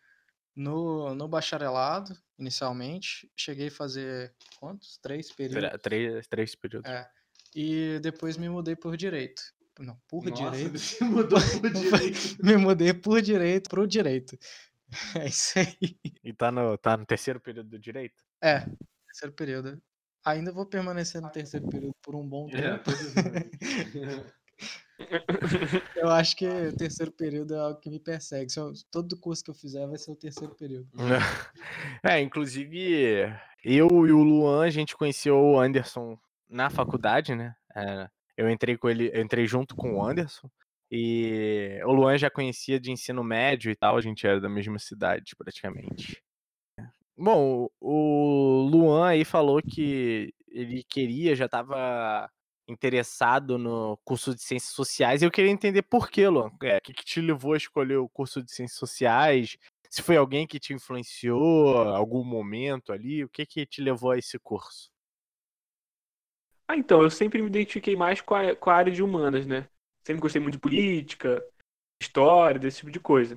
no, 0.54 1.14
no 1.14 1.26
bacharelado, 1.26 2.16
inicialmente. 2.38 3.30
Cheguei 3.36 3.68
a 3.68 3.72
fazer 3.72 4.34
quantos? 4.58 4.98
Três 4.98 5.32
períodos? 5.32 5.80
Três, 5.82 6.26
três 6.28 6.54
períodos. 6.54 6.90
É. 6.90 7.08
E 7.54 7.98
depois 8.00 8.36
me 8.36 8.48
mudei 8.48 8.76
por 8.76 8.96
direito. 8.96 9.42
Não, 9.78 9.98
por 10.06 10.24
Nossa, 10.24 10.50
direito. 10.50 10.78
Você 10.78 11.04
mudou 11.04 11.38
por 11.60 11.70
direito. 11.70 12.44
me 12.44 12.56
mudei 12.56 12.94
por 12.94 13.20
direito 13.20 13.68
pro 13.68 13.86
direito. 13.86 14.36
É 15.16 15.26
isso 15.26 15.58
aí. 15.58 15.98
E 16.22 16.34
tá 16.34 16.52
no, 16.52 16.76
tá 16.76 16.98
no 16.98 17.06
terceiro 17.06 17.40
período 17.40 17.70
do 17.70 17.78
direito? 17.78 18.22
É, 18.42 18.60
terceiro 19.06 19.34
período. 19.34 19.82
Ainda 20.24 20.52
vou 20.52 20.64
permanecer 20.64 21.20
no 21.20 21.30
terceiro 21.30 21.66
período 21.68 21.94
por 22.02 22.14
um 22.14 22.26
bom 22.26 22.48
É, 22.52 22.78
tempo. 22.78 22.90
Eu 25.96 26.10
acho 26.10 26.36
que 26.36 26.46
o 26.46 26.76
terceiro 26.76 27.10
período 27.10 27.54
é 27.54 27.58
algo 27.58 27.80
que 27.80 27.90
me 27.90 27.98
persegue. 27.98 28.52
Eu- 28.56 28.72
todo 28.90 29.16
curso 29.16 29.42
que 29.42 29.50
eu 29.50 29.54
fizer 29.54 29.86
vai 29.86 29.98
ser 29.98 30.10
o 30.10 30.16
terceiro 30.16 30.54
período. 30.54 30.88
É, 32.04 32.20
inclusive, 32.20 33.32
eu 33.64 33.88
e 34.06 34.12
o 34.12 34.22
Luan, 34.22 34.64
a 34.64 34.70
gente 34.70 34.96
conheceu 34.96 35.36
o 35.36 35.60
Anderson 35.60 36.18
na 36.48 36.68
faculdade, 36.68 37.34
né? 37.34 37.54
É, 37.74 38.08
eu 38.36 38.50
entrei 38.50 38.76
com 38.76 38.88
ele, 38.88 39.10
eu 39.12 39.22
entrei 39.22 39.46
junto 39.46 39.76
com 39.76 39.94
o 39.94 40.04
Anderson. 40.04 40.50
E 40.90 41.80
o 41.84 41.92
Luan 41.92 42.18
já 42.18 42.28
conhecia 42.28 42.78
de 42.80 42.90
ensino 42.90 43.22
médio 43.22 43.70
e 43.70 43.76
tal, 43.76 43.96
a 43.96 44.00
gente 44.00 44.26
era 44.26 44.40
da 44.40 44.48
mesma 44.48 44.78
cidade, 44.78 45.34
praticamente. 45.36 46.22
Bom, 47.16 47.68
o 47.80 48.68
Luan 48.70 49.08
aí 49.08 49.24
falou 49.24 49.60
que 49.62 50.34
ele 50.48 50.82
queria, 50.82 51.36
já 51.36 51.44
estava 51.46 52.30
interessado 52.66 53.58
no 53.58 53.98
curso 54.04 54.34
de 54.34 54.42
Ciências 54.42 54.72
Sociais, 54.72 55.22
e 55.22 55.24
eu 55.24 55.30
queria 55.30 55.50
entender 55.50 55.82
por 55.82 56.10
quê, 56.10 56.28
Luan. 56.28 56.50
É, 56.62 56.78
o 56.78 56.80
que, 56.80 56.92
que 56.92 57.04
te 57.04 57.20
levou 57.20 57.52
a 57.52 57.56
escolher 57.56 57.96
o 57.96 58.08
curso 58.08 58.42
de 58.42 58.50
Ciências 58.50 58.78
Sociais? 58.78 59.56
Se 59.90 60.02
foi 60.02 60.16
alguém 60.16 60.46
que 60.46 60.58
te 60.58 60.72
influenciou, 60.72 61.76
algum 61.76 62.24
momento 62.24 62.92
ali, 62.92 63.22
o 63.22 63.28
que 63.28 63.44
que 63.44 63.66
te 63.66 63.82
levou 63.82 64.12
a 64.12 64.18
esse 64.18 64.38
curso? 64.38 64.90
Ah, 66.66 66.76
então, 66.76 67.02
eu 67.02 67.10
sempre 67.10 67.42
me 67.42 67.48
identifiquei 67.48 67.94
mais 67.94 68.22
com 68.22 68.34
a, 68.34 68.56
com 68.56 68.70
a 68.70 68.74
área 68.74 68.92
de 68.92 69.02
humanas, 69.02 69.46
né? 69.46 69.68
Sempre 70.02 70.22
gostei 70.22 70.40
muito 70.40 70.54
de 70.54 70.60
política, 70.60 71.44
história, 72.00 72.58
desse 72.58 72.78
tipo 72.78 72.90
de 72.90 72.98
coisa. 72.98 73.36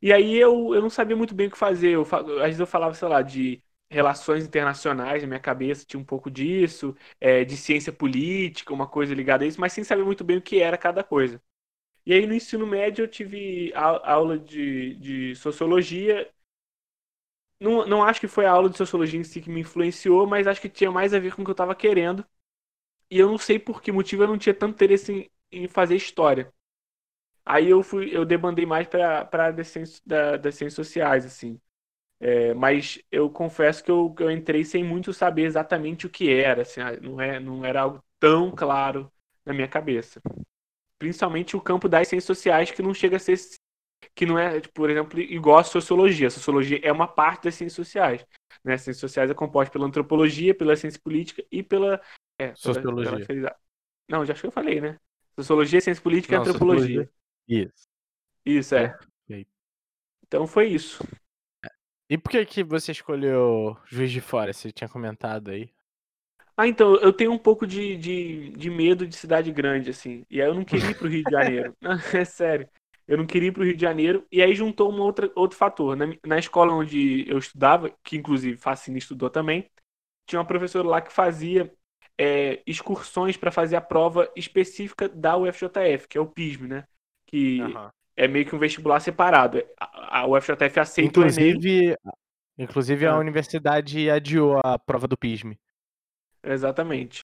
E 0.00 0.12
aí 0.12 0.36
eu, 0.36 0.74
eu 0.74 0.80
não 0.82 0.90
sabia 0.90 1.16
muito 1.16 1.34
bem 1.34 1.48
o 1.48 1.50
que 1.50 1.58
fazer. 1.58 1.90
Eu, 1.90 2.02
às 2.02 2.44
vezes 2.46 2.60
eu 2.60 2.66
falava, 2.66 2.94
sei 2.94 3.08
lá, 3.08 3.22
de 3.22 3.62
relações 3.90 4.44
internacionais 4.44 5.22
na 5.22 5.28
minha 5.28 5.40
cabeça, 5.40 5.84
tinha 5.84 6.00
um 6.00 6.04
pouco 6.04 6.30
disso, 6.30 6.94
é, 7.20 7.44
de 7.44 7.56
ciência 7.56 7.92
política, 7.92 8.72
uma 8.72 8.86
coisa 8.86 9.14
ligada 9.14 9.44
a 9.44 9.46
isso, 9.48 9.60
mas 9.60 9.72
sem 9.72 9.82
saber 9.82 10.04
muito 10.04 10.22
bem 10.22 10.36
o 10.36 10.42
que 10.42 10.60
era 10.60 10.78
cada 10.78 11.02
coisa. 11.02 11.42
E 12.06 12.14
aí 12.14 12.26
no 12.26 12.34
ensino 12.34 12.66
médio 12.66 13.04
eu 13.04 13.08
tive 13.08 13.72
a- 13.74 14.12
aula 14.12 14.38
de, 14.38 14.94
de 14.96 15.36
sociologia. 15.36 16.30
Não, 17.58 17.86
não 17.86 18.02
acho 18.04 18.20
que 18.20 18.28
foi 18.28 18.46
a 18.46 18.50
aula 18.52 18.70
de 18.70 18.76
sociologia 18.78 19.20
em 19.20 19.24
si 19.24 19.40
que 19.40 19.50
me 19.50 19.60
influenciou, 19.60 20.26
mas 20.26 20.46
acho 20.46 20.60
que 20.60 20.68
tinha 20.68 20.90
mais 20.90 21.12
a 21.12 21.18
ver 21.18 21.34
com 21.34 21.42
o 21.42 21.44
que 21.44 21.50
eu 21.50 21.52
estava 21.52 21.74
querendo. 21.74 22.24
E 23.10 23.18
eu 23.18 23.28
não 23.28 23.38
sei 23.38 23.58
por 23.58 23.82
que 23.82 23.92
motivo 23.92 24.24
eu 24.24 24.28
não 24.28 24.38
tinha 24.38 24.54
tanto 24.54 24.74
interesse 24.74 25.12
em, 25.12 25.64
em 25.64 25.68
fazer 25.68 25.96
história. 25.96 26.52
Aí 27.44 27.68
eu 27.70 27.82
fui, 27.82 28.10
eu 28.16 28.24
debandei 28.24 28.66
mais 28.66 28.86
para 28.88 29.24
para 29.24 29.50
das 29.50 29.68
ciências, 29.68 30.02
da- 30.06 30.36
das 30.36 30.54
ciências 30.54 30.74
sociais, 30.74 31.24
assim. 31.26 31.60
É, 32.20 32.54
mas 32.54 33.00
eu 33.10 33.30
confesso 33.30 33.82
que 33.84 33.90
eu, 33.90 34.14
eu 34.20 34.30
entrei 34.30 34.64
sem 34.64 34.84
muito 34.84 35.12
saber 35.12 35.44
exatamente 35.44 36.06
o 36.06 36.10
que 36.10 36.30
era, 36.30 36.62
assim, 36.62 36.80
ah, 36.80 36.92
não 37.00 37.20
é, 37.20 37.40
não 37.40 37.64
era 37.64 37.80
algo 37.82 38.04
tão 38.20 38.50
claro 38.52 39.10
na 39.44 39.54
minha 39.54 39.68
cabeça. 39.68 40.20
Principalmente 40.98 41.56
o 41.56 41.60
campo 41.60 41.88
das 41.88 42.08
ciências 42.08 42.26
sociais, 42.26 42.70
que 42.70 42.82
não 42.82 42.94
chega 42.94 43.16
a 43.16 43.20
ser, 43.20 43.36
que 44.14 44.26
não 44.26 44.38
é, 44.38 44.60
tipo, 44.60 44.74
por 44.74 44.90
exemplo, 44.90 45.20
igual 45.20 45.58
a 45.58 45.64
sociologia. 45.64 46.28
A 46.28 46.30
sociologia 46.30 46.80
é 46.82 46.92
uma 46.92 47.08
parte 47.08 47.44
das 47.44 47.54
ciências 47.56 47.76
sociais, 47.76 48.26
né? 48.64 48.74
As 48.74 48.82
ciências 48.82 49.00
sociais 49.00 49.30
é 49.30 49.34
composta 49.34 49.72
pela 49.72 49.86
antropologia, 49.86 50.54
pela 50.54 50.76
ciência 50.76 51.00
política 51.02 51.44
e 51.50 51.62
pela, 51.62 52.00
é, 52.38 52.48
pela- 52.62 52.86
Sociologia. 52.86 53.28
pela- 53.28 53.56
não, 54.08 54.24
já 54.26 54.32
acho 54.34 54.42
que 54.42 54.48
eu 54.48 54.52
falei, 54.52 54.80
né? 54.80 54.98
Sociologia, 55.38 55.80
ciência 55.80 56.02
política 56.02 56.34
Não, 56.34 56.44
e 56.44 56.48
antropologia. 56.48 57.08
sociologia. 57.08 57.10
Isso. 57.50 57.88
Isso, 58.46 58.74
é. 58.76 58.96
Perfeito. 59.26 59.50
Então 60.26 60.46
foi 60.46 60.68
isso. 60.68 61.04
E 62.08 62.16
por 62.16 62.30
que 62.30 62.46
que 62.46 62.62
você 62.62 62.92
escolheu 62.92 63.76
Juiz 63.86 64.10
de 64.12 64.20
Fora? 64.20 64.52
Você 64.52 64.70
tinha 64.70 64.88
comentado 64.88 65.50
aí. 65.50 65.68
Ah, 66.56 66.68
então, 66.68 66.94
eu 66.96 67.12
tenho 67.12 67.32
um 67.32 67.38
pouco 67.38 67.66
de, 67.66 67.96
de, 67.96 68.50
de 68.50 68.70
medo 68.70 69.06
de 69.06 69.16
cidade 69.16 69.50
grande, 69.50 69.90
assim. 69.90 70.24
E 70.30 70.40
aí 70.40 70.48
eu 70.48 70.54
não 70.54 70.64
queria 70.64 70.90
ir 70.90 70.94
pro 70.96 71.08
Rio 71.08 71.24
de 71.24 71.30
Janeiro. 71.30 71.76
Não, 71.80 71.92
é 72.14 72.24
sério. 72.24 72.68
Eu 73.08 73.16
não 73.18 73.26
queria 73.26 73.48
ir 73.48 73.52
pro 73.52 73.64
Rio 73.64 73.74
de 73.74 73.80
Janeiro. 73.80 74.26
E 74.30 74.42
aí 74.42 74.54
juntou 74.54 74.92
um 74.92 75.00
outra, 75.00 75.30
outro 75.34 75.56
fator. 75.56 75.96
Na, 75.96 76.06
na 76.24 76.38
escola 76.38 76.72
onde 76.72 77.28
eu 77.28 77.38
estudava, 77.38 77.90
que 78.04 78.16
inclusive 78.16 78.56
Facine 78.56 78.98
estudou 78.98 79.30
também, 79.30 79.68
tinha 80.26 80.38
uma 80.38 80.46
professora 80.46 80.86
lá 80.86 81.00
que 81.00 81.12
fazia 81.12 81.72
é, 82.18 82.62
excursões 82.66 83.36
para 83.36 83.50
fazer 83.50 83.76
a 83.76 83.80
prova 83.80 84.30
específica 84.36 85.08
da 85.08 85.36
UFJF, 85.36 86.06
que 86.08 86.18
é 86.18 86.20
o 86.20 86.26
PISM, 86.26 86.66
né? 86.68 86.84
Que 87.30 87.60
Aham. 87.60 87.90
é 88.16 88.26
meio 88.28 88.46
que 88.46 88.54
um 88.54 88.58
vestibular 88.58 89.00
separado. 89.00 89.62
A, 89.78 90.20
a 90.20 90.26
UFJF 90.26 90.80
aceita 90.80 91.20
o 91.20 91.22
Enem. 91.22 91.50
Inclusive, 91.50 91.96
inclusive 92.58 93.06
a 93.06 93.12
Ah. 93.12 93.18
universidade 93.18 94.10
adiou 94.10 94.60
a 94.64 94.78
prova 94.78 95.06
do 95.06 95.16
PISM. 95.16 95.52
Exatamente. 96.42 97.20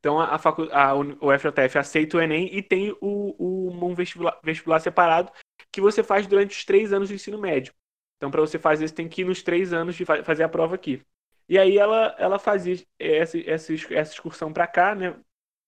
Então 0.00 0.20
a, 0.20 0.38
facu- 0.38 0.68
a 0.70 0.94
uni- 0.94 1.16
o 1.20 1.32
FJF 1.32 1.78
aceita 1.78 2.16
o 2.18 2.20
Enem 2.20 2.54
e 2.54 2.62
tem 2.62 2.92
o, 3.00 3.34
o- 3.38 3.70
um 3.86 3.94
vestibular, 3.94 4.38
vestibular 4.42 4.80
separado 4.80 5.32
que 5.72 5.80
você 5.80 6.02
faz 6.02 6.26
durante 6.26 6.56
os 6.56 6.64
três 6.64 6.92
anos 6.92 7.08
do 7.08 7.14
ensino 7.14 7.38
médio. 7.38 7.72
Então, 8.16 8.30
para 8.30 8.40
você 8.40 8.58
fazer 8.58 8.84
isso, 8.84 8.94
tem 8.94 9.08
que 9.08 9.22
ir 9.22 9.24
nos 9.24 9.42
três 9.42 9.72
anos 9.72 9.96
de 9.96 10.04
fa- 10.04 10.22
fazer 10.22 10.44
a 10.44 10.48
prova 10.48 10.74
aqui. 10.74 11.02
E 11.48 11.58
aí 11.58 11.76
ela, 11.76 12.14
ela 12.18 12.38
fazia 12.38 12.76
essa, 12.98 13.38
essa, 13.38 13.72
essa 13.72 14.12
excursão 14.14 14.52
para 14.52 14.66
cá, 14.66 14.94
né? 14.94 15.16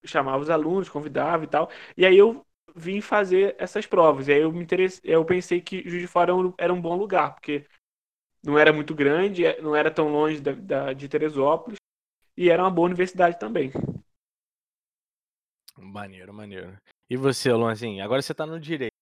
Chamava 0.04 0.38
os 0.38 0.48
alunos, 0.50 0.88
convidava 0.88 1.44
e 1.44 1.46
tal. 1.48 1.68
E 1.96 2.06
aí 2.06 2.16
eu 2.16 2.45
vim 2.76 3.00
fazer 3.00 3.56
essas 3.58 3.86
provas. 3.86 4.28
E 4.28 4.32
aí 4.32 4.42
eu 4.42 4.52
me 4.52 4.62
interessei, 4.62 5.00
eu 5.04 5.24
pensei 5.24 5.60
que 5.62 5.82
Juiz 5.88 6.02
de 6.02 6.06
Fora 6.06 6.32
era 6.58 6.72
um, 6.72 6.80
bom 6.80 6.94
lugar, 6.94 7.34
porque 7.34 7.64
não 8.44 8.58
era 8.58 8.72
muito 8.72 8.94
grande, 8.94 9.46
é- 9.46 9.60
não 9.62 9.74
era 9.74 9.90
tão 9.90 10.08
longe 10.08 10.40
da, 10.40 10.52
da- 10.52 10.92
de 10.92 11.08
Teresópolis 11.08 11.78
e 12.36 12.50
era 12.50 12.62
uma 12.62 12.70
boa 12.70 12.86
universidade 12.86 13.38
também. 13.38 13.72
Maneiro, 15.78 16.32
maneiro. 16.32 16.76
E 17.08 17.16
você, 17.16 17.52
Luanzinho? 17.52 18.04
Agora 18.04 18.20
você 18.20 18.34
tá 18.34 18.44
no 18.44 18.60
direito. 18.60 18.92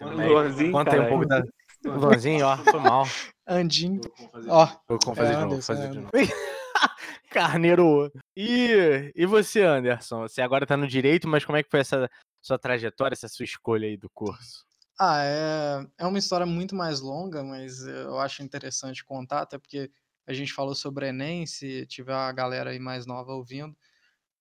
né? 0.00 0.28
Luanzinho, 0.28 0.72
Conta 0.72 0.92
aí 0.92 1.00
um 1.00 1.08
pouco 1.08 1.26
da. 1.26 1.42
Luanzinho, 1.84 2.46
ó, 2.46 2.56
foi 2.58 2.80
mal. 2.80 3.04
Andinho. 3.46 4.00
Ó, 4.48 4.66
Vou 4.88 5.14
fazer 5.14 5.32
É, 5.32 5.36
de 5.36 5.40
novo, 5.42 5.54
vou 5.54 5.62
fazer 5.62 5.86
é, 5.86 5.88
de 5.90 5.98
novo. 5.98 6.10
Carneiro. 7.30 8.12
E, 8.36 9.12
e 9.14 9.26
você, 9.26 9.62
Anderson? 9.62 10.20
Você 10.22 10.42
agora 10.42 10.66
tá 10.66 10.76
no 10.76 10.86
direito, 10.86 11.26
mas 11.28 11.44
como 11.44 11.56
é 11.56 11.62
que 11.62 11.70
foi 11.70 11.80
essa 11.80 12.08
sua 12.42 12.58
trajetória, 12.58 13.14
essa 13.14 13.28
sua 13.28 13.44
escolha 13.44 13.88
aí 13.88 13.96
do 13.96 14.10
curso? 14.10 14.66
Ah, 14.98 15.22
é, 15.24 15.86
é 16.04 16.06
uma 16.06 16.18
história 16.18 16.46
muito 16.46 16.74
mais 16.74 17.00
longa, 17.00 17.42
mas 17.42 17.84
eu 17.86 18.18
acho 18.20 18.42
interessante 18.42 19.04
contar, 19.04 19.40
até 19.42 19.58
porque 19.58 19.90
a 20.26 20.32
gente 20.32 20.52
falou 20.52 20.74
sobre 20.74 21.08
Enem, 21.08 21.46
se 21.46 21.86
tiver 21.86 22.14
a 22.14 22.30
galera 22.32 22.70
aí 22.70 22.78
mais 22.78 23.06
nova 23.06 23.32
ouvindo. 23.32 23.76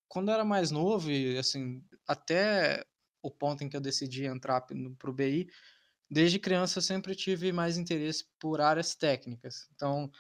Quando 0.08 0.30
eu 0.30 0.36
era 0.36 0.46
mais 0.46 0.72
novo, 0.72 1.12
e 1.12 1.38
assim, 1.38 1.84
até 2.08 2.86
o 3.24 3.32
ponto 3.32 3.64
em 3.64 3.70
que 3.70 3.78
eu 3.78 3.82
decidi 3.82 4.26
entrar 4.26 4.62
para 4.62 5.12
o 5.12 5.14
BI, 5.14 5.48
desde 6.10 6.40
criança 6.40 6.80
eu 6.80 6.84
sempre 6.84 7.16
tive 7.16 7.52
mais 7.54 7.78
interesse 7.78 8.26
por 8.40 8.62
áreas 8.62 8.96
técnicas. 8.96 9.70
Então, 9.76 10.12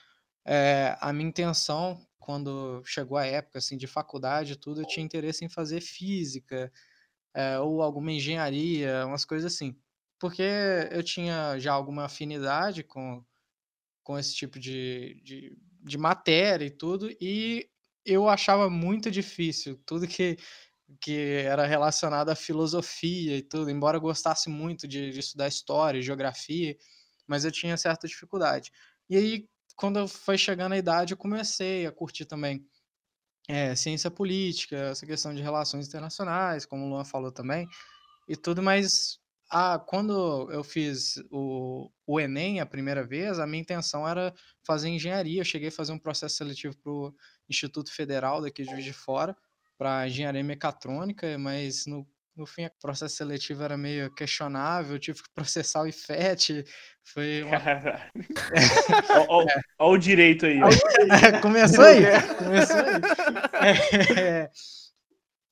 é, 0.45 0.97
a 1.01 1.13
minha 1.13 1.29
intenção, 1.29 2.05
quando 2.19 2.83
chegou 2.85 3.17
a 3.17 3.25
época 3.25 3.59
assim, 3.59 3.77
de 3.77 3.87
faculdade 3.87 4.57
tudo, 4.57 4.81
eu 4.81 4.87
tinha 4.87 5.05
interesse 5.05 5.45
em 5.45 5.49
fazer 5.49 5.81
física, 5.81 6.71
é, 7.33 7.59
ou 7.59 7.81
alguma 7.81 8.11
engenharia, 8.11 9.05
umas 9.05 9.25
coisas 9.25 9.53
assim. 9.53 9.75
Porque 10.19 10.43
eu 10.91 11.03
tinha 11.03 11.57
já 11.59 11.73
alguma 11.73 12.05
afinidade 12.05 12.83
com, 12.83 13.23
com 14.03 14.17
esse 14.19 14.35
tipo 14.35 14.59
de, 14.59 15.19
de, 15.23 15.57
de 15.83 15.97
matéria 15.97 16.65
e 16.65 16.71
tudo, 16.71 17.09
e 17.19 17.69
eu 18.05 18.29
achava 18.29 18.69
muito 18.69 19.09
difícil 19.11 19.81
tudo 19.85 20.07
que, 20.07 20.37
que 20.99 21.43
era 21.45 21.65
relacionado 21.65 22.29
à 22.29 22.35
filosofia 22.35 23.37
e 23.37 23.41
tudo, 23.41 23.69
embora 23.71 23.97
eu 23.97 24.01
gostasse 24.01 24.49
muito 24.49 24.87
de, 24.87 25.11
de 25.11 25.19
estudar 25.19 25.47
história 25.47 25.99
e 25.99 26.03
geografia, 26.03 26.77
mas 27.27 27.45
eu 27.45 27.51
tinha 27.51 27.77
certa 27.77 28.07
dificuldade. 28.07 28.71
E 29.09 29.15
aí, 29.17 29.49
quando 29.75 30.07
foi 30.07 30.37
chegando 30.37 30.73
a 30.73 30.77
idade, 30.77 31.13
eu 31.13 31.17
comecei 31.17 31.85
a 31.85 31.91
curtir 31.91 32.25
também 32.25 32.65
é, 33.51 33.75
ciência 33.75 34.09
política, 34.09 34.77
essa 34.77 35.05
questão 35.05 35.35
de 35.35 35.41
relações 35.41 35.85
internacionais, 35.85 36.65
como 36.65 36.85
o 36.85 36.89
Luan 36.89 37.03
falou 37.03 37.33
também, 37.33 37.67
e 38.25 38.33
tudo, 38.33 38.63
mas 38.63 39.19
ah, 39.49 39.77
quando 39.77 40.49
eu 40.49 40.63
fiz 40.63 41.21
o, 41.29 41.91
o 42.07 42.17
Enem 42.17 42.61
a 42.61 42.65
primeira 42.65 43.05
vez, 43.05 43.39
a 43.39 43.45
minha 43.45 43.61
intenção 43.61 44.07
era 44.07 44.33
fazer 44.65 44.87
engenharia. 44.87 45.41
Eu 45.41 45.45
cheguei 45.45 45.67
a 45.67 45.71
fazer 45.71 45.91
um 45.91 45.99
processo 45.99 46.37
seletivo 46.37 46.77
para 46.77 46.91
o 46.93 47.13
Instituto 47.49 47.91
Federal 47.93 48.41
daqui 48.41 48.63
de 48.63 48.69
Juiz 48.71 48.85
de 48.85 48.93
Fora, 48.93 49.35
para 49.77 50.07
engenharia 50.07 50.41
mecatrônica, 50.41 51.37
mas 51.37 51.85
no, 51.85 52.07
no 52.35 52.45
fim 52.45 52.65
o 52.65 52.71
processo 52.79 53.15
seletivo 53.15 53.63
era 53.63 53.77
meio 53.77 54.13
questionável, 54.13 54.95
eu 54.95 54.99
tive 54.99 55.21
que 55.21 55.29
processar 55.35 55.81
o 55.81 55.87
IFET, 55.87 56.65
foi 57.03 57.43
uma... 57.43 57.57
Olha 59.27 59.61
o 59.79 59.97
direito 59.97 60.45
aí. 60.45 60.59
ó. 60.61 60.69
começou 61.41 61.83
aí, 61.83 62.03
começou 62.37 62.77
aí. 62.77 63.01
É, 64.17 64.51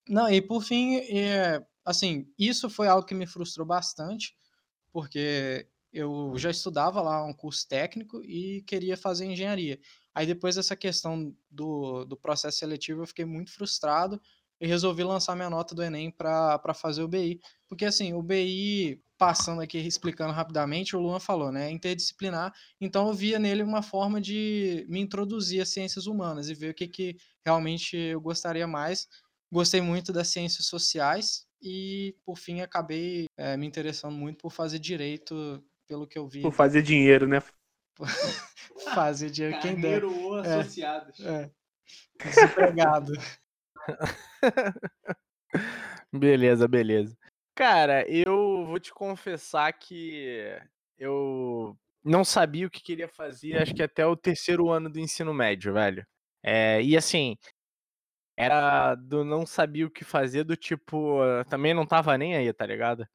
Não, 0.08 0.30
e 0.30 0.42
por 0.42 0.64
fim, 0.64 0.98
é, 0.98 1.62
assim, 1.86 2.28
isso 2.38 2.70
foi 2.70 2.88
algo 2.88 3.06
que 3.06 3.14
me 3.14 3.28
frustrou 3.28 3.66
bastante, 3.66 4.36
porque 4.92 5.68
eu 5.92 6.34
já 6.38 6.52
estudava 6.52 7.02
lá 7.02 7.26
um 7.26 7.34
curso 7.34 7.68
técnico 7.68 8.22
e 8.24 8.62
queria 8.64 8.96
fazer 8.96 9.26
engenharia. 9.26 9.80
Aí 10.14 10.26
depois 10.26 10.56
dessa 10.56 10.76
questão 10.76 11.36
do, 11.50 12.06
do 12.06 12.18
processo 12.18 12.60
seletivo 12.60 13.02
eu 13.02 13.08
fiquei 13.08 13.26
muito 13.26 13.52
frustrado 13.52 14.22
e 14.60 14.68
resolvi 14.68 15.04
lançar 15.04 15.36
minha 15.36 15.50
nota 15.50 15.74
do 15.74 15.84
Enem 15.84 16.12
para 16.12 16.74
fazer 16.74 17.02
o 17.02 17.08
BI. 17.08 17.40
Porque 17.68 17.86
assim, 17.86 18.14
o 18.14 18.22
BI, 18.22 19.02
passando 19.18 19.62
aqui, 19.62 19.78
explicando 19.78 20.34
rapidamente, 20.34 20.96
o 20.96 21.00
Luan 21.00 21.20
falou, 21.20 21.52
né? 21.52 21.68
É 21.68 21.72
interdisciplinar, 21.72 22.54
então 22.80 23.08
eu 23.08 23.14
via 23.14 23.40
nele 23.40 23.64
uma 23.64 23.82
forma 23.82 24.20
de 24.20 24.86
me 24.90 25.00
introduzir 25.00 25.62
às 25.62 25.70
ciências 25.70 26.08
humanas 26.08 26.50
e 26.50 26.54
ver 26.54 26.72
o 26.72 26.74
que, 26.74 26.88
que 26.88 27.18
realmente 27.46 27.96
eu 27.96 28.20
gostaria 28.20 28.68
mais. 28.68 29.08
Gostei 29.52 29.82
muito 29.82 30.14
das 30.14 30.28
ciências 30.28 30.66
sociais 30.68 31.48
e, 31.62 32.16
por 32.24 32.38
fim, 32.38 32.62
acabei 32.62 33.26
é, 33.38 33.58
me 33.58 33.66
interessando 33.66 34.14
muito 34.14 34.38
por 34.38 34.52
fazer 34.52 34.80
direito, 34.80 35.64
pelo 35.88 36.08
que 36.08 36.18
eu 36.18 36.28
vi. 36.28 36.42
Por 36.42 36.54
fazer 36.54 36.82
dinheiro, 36.82 37.28
né? 37.28 37.42
fazer 38.94 39.30
dinheiro. 39.30 39.60
Quem 39.60 39.80
der. 39.80 40.06
ou 40.06 40.44
É. 40.44 40.60
associados. 40.60 41.20
É. 41.20 41.52
Desempregado. 42.24 43.14
Beleza, 46.12 46.68
beleza. 46.68 47.16
Cara, 47.56 48.08
eu 48.10 48.66
vou 48.66 48.80
te 48.80 48.94
confessar 48.94 49.72
que 49.74 50.58
eu 50.98 51.78
não 52.04 52.24
sabia 52.24 52.68
o 52.68 52.70
que 52.70 52.82
queria 52.82 53.08
fazer, 53.08 53.58
acho 53.58 53.74
que 53.74 53.84
até 53.84 54.06
o 54.06 54.16
terceiro 54.16 54.70
ano 54.70 54.90
do 54.90 55.00
ensino 55.00 55.34
médio, 55.34 55.74
velho. 55.74 56.06
É, 56.42 56.82
e 56.82 56.96
assim, 56.96 57.36
era 58.38 58.96
do 58.96 59.24
não 59.26 59.46
sabia 59.46 59.86
o 59.86 59.92
que 59.92 60.04
fazer, 60.06 60.44
do 60.44 60.56
tipo, 60.56 61.24
eh, 61.24 61.44
também 61.46 61.74
não 61.74 61.86
tava 61.86 62.18
nem 62.18 62.36
aí, 62.36 62.52
tá 62.54 62.66
ligado? 62.66 63.06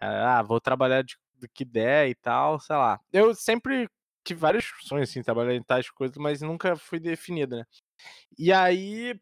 Ah, 0.00 0.42
vou 0.42 0.60
trabalhar 0.60 1.02
de- 1.04 1.16
do 1.36 1.48
que 1.48 1.64
der 1.64 2.08
e 2.08 2.14
tal, 2.16 2.58
sei 2.60 2.76
lá. 2.76 3.00
Eu 3.12 3.34
sempre 3.34 3.88
tive 4.24 4.40
vários 4.40 4.64
sonhos, 4.82 5.10
assim, 5.10 5.22
trabalhar 5.22 5.54
em 5.54 5.62
tais 5.62 5.90
coisas, 5.90 6.16
mas 6.18 6.42
nunca 6.42 6.76
fui 6.76 6.98
definido, 7.00 7.56
né? 7.58 7.64
E 8.38 8.52
aí, 8.52 9.18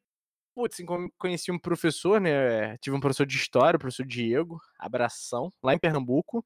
putz, 0.61 0.85
con- 0.85 1.09
conheci 1.19 1.51
um 1.51 1.59
professor, 1.59 2.21
né? 2.21 2.77
Tive 2.79 2.95
um 2.95 3.01
professor 3.01 3.25
de 3.25 3.35
história, 3.37 3.77
o 3.77 3.81
professor 3.81 4.05
Diego, 4.05 4.61
abração, 4.79 5.51
lá 5.63 5.73
em 5.75 5.79
Pernambuco. 5.79 6.45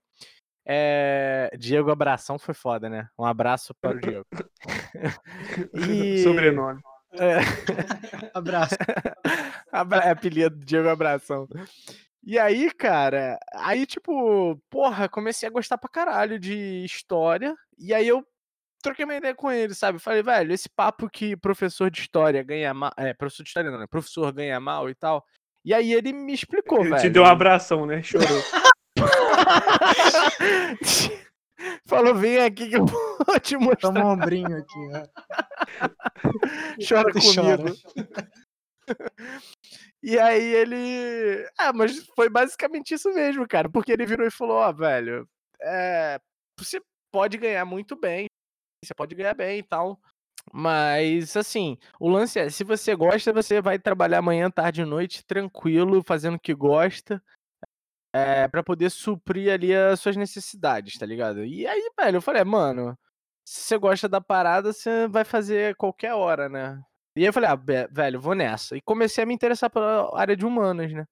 É, 0.66 1.50
Diego 1.58 1.90
Abração 1.90 2.38
foi 2.38 2.54
foda, 2.54 2.88
né? 2.88 3.08
Um 3.18 3.24
abraço 3.24 3.74
para 3.80 3.96
o 3.96 4.00
Diego. 4.00 4.24
E- 5.90 6.22
Sobrenome. 6.22 6.80
É, 7.12 7.38
Abraço. 8.32 8.76
abra- 9.70 10.04
é 10.04 10.10
apelido 10.10 10.56
Diego 10.64 10.88
Abração. 10.88 11.46
E 12.22 12.38
aí, 12.38 12.70
cara, 12.72 13.38
aí, 13.52 13.84
tipo, 13.84 14.56
porra, 14.70 15.08
comecei 15.08 15.46
a 15.48 15.52
gostar 15.52 15.76
pra 15.76 15.90
caralho 15.90 16.38
de 16.38 16.84
história. 16.84 17.54
E 17.78 17.92
aí 17.92 18.06
eu 18.08 18.24
troquei 18.84 19.04
uma 19.06 19.16
ideia 19.16 19.34
com 19.34 19.50
ele, 19.50 19.74
sabe? 19.74 19.98
Falei, 19.98 20.22
velho, 20.22 20.52
esse 20.52 20.68
papo 20.68 21.08
que 21.08 21.34
professor 21.36 21.90
de 21.90 22.00
história 22.00 22.42
ganha 22.42 22.74
mal. 22.74 22.92
É, 22.98 23.14
professor 23.14 23.42
de 23.42 23.48
história 23.48 23.70
não, 23.70 23.78
né? 23.78 23.86
Professor 23.88 24.30
ganha 24.30 24.60
mal 24.60 24.90
e 24.90 24.94
tal. 24.94 25.24
E 25.64 25.72
aí 25.72 25.94
ele 25.94 26.12
me 26.12 26.34
explicou, 26.34 26.80
Ele 26.80 26.90
velho. 26.90 27.00
te 27.00 27.08
deu 27.08 27.22
um 27.22 27.26
abração, 27.26 27.86
né? 27.86 28.02
Chorou. 28.02 28.42
Falou, 31.86 32.14
vem 32.14 32.38
aqui 32.38 32.68
que 32.68 32.76
eu 32.76 32.84
vou 32.84 33.40
te 33.40 33.56
mostrar. 33.56 33.90
Toma 33.92 34.04
um 34.04 34.10
ombrinho 34.10 34.58
aqui, 34.58 34.90
ó. 35.00 35.06
Chora 36.86 37.10
comigo. 37.10 37.74
E 40.02 40.18
aí 40.18 40.54
ele. 40.54 41.48
Ah, 41.58 41.72
mas 41.72 42.04
foi 42.14 42.28
basicamente 42.28 42.92
isso 42.92 43.08
mesmo, 43.14 43.48
cara. 43.48 43.70
Porque 43.70 43.92
ele 43.92 44.04
virou 44.04 44.26
e 44.26 44.30
falou: 44.30 44.58
Ó, 44.58 44.70
velho, 44.72 45.26
é, 45.62 46.20
você 46.58 46.78
pode 47.10 47.38
ganhar 47.38 47.64
muito 47.64 47.98
bem, 47.98 48.26
você 48.84 48.94
pode 48.94 49.14
ganhar 49.14 49.34
bem 49.34 49.58
e 49.58 49.62
tal. 49.62 50.00
Mas, 50.52 51.36
assim, 51.36 51.78
o 51.98 52.08
lance 52.08 52.38
é: 52.38 52.50
se 52.50 52.64
você 52.64 52.94
gosta, 52.94 53.32
você 53.32 53.60
vai 53.60 53.78
trabalhar 53.78 54.18
amanhã, 54.18 54.50
tarde 54.50 54.82
e 54.82 54.84
noite, 54.84 55.24
tranquilo, 55.24 56.02
fazendo 56.06 56.34
o 56.36 56.40
que 56.40 56.54
gosta. 56.54 57.22
É, 58.12 58.46
pra 58.46 58.62
poder 58.62 58.90
suprir 58.90 59.52
ali 59.52 59.74
as 59.74 59.98
suas 60.00 60.16
necessidades, 60.16 60.96
tá 60.96 61.04
ligado? 61.04 61.44
E 61.44 61.66
aí, 61.66 61.90
velho, 61.98 62.18
eu 62.18 62.22
falei, 62.22 62.44
mano, 62.44 62.96
se 63.44 63.62
você 63.62 63.78
gosta 63.78 64.08
da 64.08 64.20
parada, 64.20 64.72
você 64.72 65.08
vai 65.08 65.24
fazer 65.24 65.74
qualquer 65.76 66.14
hora, 66.14 66.48
né? 66.48 66.80
E 67.16 67.20
aí 67.20 67.26
eu 67.26 67.32
falei, 67.32 67.50
ah, 67.50 67.56
velho, 67.90 68.20
vou 68.20 68.34
nessa. 68.34 68.76
E 68.76 68.80
comecei 68.82 69.24
a 69.24 69.26
me 69.26 69.34
interessar 69.34 69.70
pela 69.70 70.16
área 70.18 70.36
de 70.36 70.46
humanas, 70.46 70.92
né? 70.92 71.06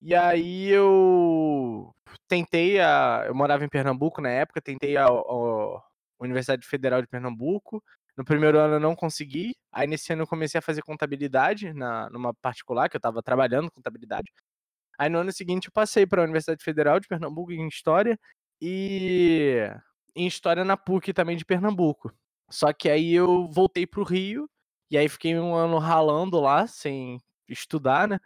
E 0.00 0.14
aí 0.14 0.68
eu 0.68 1.92
tentei 2.28 2.80
a. 2.80 3.24
Eu 3.26 3.34
morava 3.34 3.64
em 3.64 3.68
Pernambuco 3.68 4.20
na 4.20 4.30
época, 4.30 4.60
tentei 4.62 4.96
a, 4.96 5.06
a 5.06 5.82
Universidade 6.20 6.66
Federal 6.66 7.00
de 7.00 7.08
Pernambuco. 7.08 7.82
No 8.16 8.24
primeiro 8.24 8.58
ano 8.58 8.74
eu 8.74 8.80
não 8.80 8.96
consegui. 8.96 9.54
Aí 9.72 9.86
nesse 9.86 10.12
ano 10.12 10.22
eu 10.22 10.26
comecei 10.26 10.58
a 10.58 10.62
fazer 10.62 10.82
contabilidade 10.82 11.72
na, 11.72 12.10
numa 12.10 12.34
particular, 12.34 12.88
que 12.88 12.96
eu 12.96 13.00
tava 13.00 13.22
trabalhando 13.22 13.70
contabilidade. 13.70 14.32
Aí 14.98 15.08
no 15.08 15.18
ano 15.18 15.32
seguinte 15.32 15.66
eu 15.66 15.72
passei 15.72 16.06
para 16.06 16.22
a 16.22 16.24
Universidade 16.24 16.62
Federal 16.64 16.98
de 16.98 17.06
Pernambuco 17.06 17.52
em 17.52 17.68
História 17.68 18.18
e 18.60 19.62
em 20.16 20.26
História 20.26 20.64
na 20.64 20.76
PUC 20.76 21.12
também 21.12 21.36
de 21.36 21.44
Pernambuco. 21.44 22.12
Só 22.50 22.72
que 22.72 22.88
aí 22.90 23.14
eu 23.14 23.48
voltei 23.48 23.86
pro 23.86 24.02
Rio 24.02 24.48
e 24.90 24.98
aí 24.98 25.08
fiquei 25.08 25.38
um 25.38 25.54
ano 25.54 25.78
ralando 25.78 26.40
lá 26.40 26.66
sem 26.66 27.20
estudar, 27.48 28.08
né? 28.08 28.18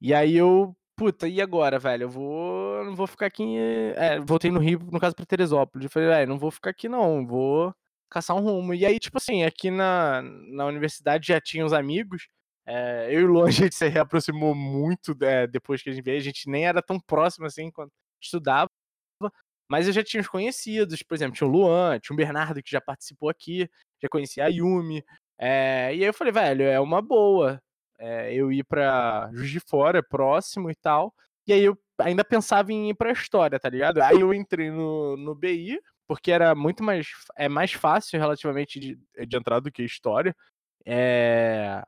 E 0.00 0.14
aí 0.14 0.36
eu, 0.36 0.76
puta, 0.96 1.28
e 1.28 1.40
agora, 1.40 1.78
velho? 1.78 2.04
Eu 2.04 2.10
vou, 2.10 2.84
não 2.84 2.94
vou 2.94 3.06
ficar 3.06 3.26
aqui, 3.26 3.56
é, 3.96 4.20
voltei 4.20 4.50
no 4.50 4.60
Rio, 4.60 4.80
no 4.90 5.00
caso 5.00 5.14
pra 5.14 5.26
Teresópolis. 5.26 5.84
Eu 5.84 5.90
falei, 5.90 6.08
velho, 6.08 6.28
não 6.28 6.38
vou 6.38 6.50
ficar 6.50 6.70
aqui 6.70 6.88
não, 6.88 7.26
vou 7.26 7.74
caçar 8.10 8.36
um 8.36 8.40
rumo. 8.40 8.74
E 8.74 8.86
aí, 8.86 8.98
tipo 8.98 9.18
assim, 9.18 9.44
aqui 9.44 9.70
na, 9.70 10.22
na 10.22 10.66
universidade 10.66 11.28
já 11.28 11.40
tinha 11.40 11.64
uns 11.64 11.72
amigos 11.72 12.28
é, 12.66 13.08
eu 13.10 13.20
e 13.20 13.24
o 13.24 13.26
Luan, 13.28 13.46
a 13.48 13.50
gente 13.50 13.74
se 13.74 13.88
reaproximou 13.88 14.54
muito 14.54 15.16
é, 15.22 15.46
depois 15.46 15.82
que 15.82 15.90
a 15.90 15.92
gente 15.92 16.04
veio. 16.04 16.18
A 16.18 16.22
gente 16.22 16.48
nem 16.48 16.66
era 16.66 16.82
tão 16.82 16.98
próximo 17.00 17.46
assim 17.46 17.70
quando 17.70 17.90
estudava. 18.20 18.70
Mas 19.68 19.86
eu 19.86 19.92
já 19.94 20.04
tinha 20.04 20.20
os 20.20 20.28
conhecidos, 20.28 21.02
por 21.02 21.14
exemplo, 21.14 21.36
tinha 21.36 21.48
o 21.48 21.50
Luan, 21.50 21.98
tinha 21.98 22.14
o 22.14 22.16
Bernardo 22.16 22.62
que 22.62 22.70
já 22.70 22.80
participou 22.80 23.30
aqui, 23.30 23.68
já 24.02 24.08
conhecia 24.10 24.44
a 24.44 24.48
Yumi. 24.48 25.02
é, 25.38 25.94
e 25.94 26.00
aí 26.00 26.04
eu 26.04 26.14
falei, 26.14 26.32
velho, 26.32 26.64
é 26.64 26.78
uma 26.80 27.00
boa 27.02 27.62
é, 27.98 28.32
eu 28.34 28.52
ir 28.52 28.64
pra 28.64 29.30
Juiz 29.32 29.50
de 29.50 29.60
Fora, 29.60 30.02
próximo 30.02 30.70
e 30.70 30.74
tal. 30.74 31.14
E 31.46 31.52
aí 31.52 31.64
eu 31.64 31.78
ainda 31.98 32.24
pensava 32.24 32.72
em 32.72 32.90
ir 32.90 32.94
pra 32.94 33.12
História, 33.12 33.58
tá 33.58 33.68
ligado? 33.68 34.00
Aí 34.02 34.20
eu 34.20 34.32
entrei 34.34 34.70
no, 34.70 35.16
no 35.16 35.34
BI, 35.34 35.78
porque 36.06 36.32
era 36.32 36.54
muito 36.54 36.82
mais, 36.82 37.06
é 37.36 37.48
mais 37.48 37.72
fácil 37.72 38.18
relativamente 38.18 38.80
de, 38.80 38.98
de 39.26 39.36
entrar 39.36 39.60
do 39.60 39.70
que 39.70 39.82
História. 39.82 40.34
É, 40.86 41.82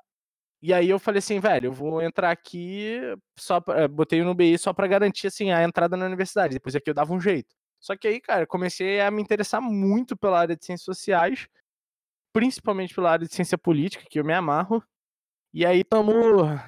e 0.62 0.73
aí 0.73 0.88
eu 0.88 0.99
falei 0.99 1.19
assim, 1.19 1.38
velho, 1.38 1.66
eu 1.66 1.73
vou 1.73 2.03
entrar 2.03 2.31
aqui 2.31 2.99
só 3.38 3.61
pra, 3.61 3.83
eh, 3.83 3.88
botei 3.88 4.23
no 4.23 4.35
BI 4.35 4.59
só 4.59 4.73
pra 4.73 4.87
garantir 4.87 5.27
assim 5.27 5.51
a 5.53 5.62
entrada 5.62 5.97
na 5.97 6.07
universidade. 6.07 6.55
Depois 6.55 6.75
aqui 6.75 6.90
eu 6.90 6.95
dava 6.95 7.12
um 7.12 7.21
jeito. 7.21 7.55
Só 7.81 7.97
que 7.97 8.09
aí, 8.09 8.21
cara, 8.21 8.47
comecei 8.47 9.01
a 9.01 9.11
me 9.11 9.23
interessar 9.23 9.61
muito 9.61 10.16
pela 10.16 10.40
área 10.40 10.57
de 10.57 10.64
ciências 10.64 10.85
sociais, 10.85 11.47
principalmente 12.33 12.95
pela 12.95 13.12
área 13.12 13.27
de 13.27 13.35
ciência 13.35 13.59
política, 13.59 14.05
que 14.11 14.19
eu 14.19 14.25
me 14.25 14.33
amarro. 14.35 14.83
E 15.57 15.64
aí 15.64 15.83
tamo 15.83 16.12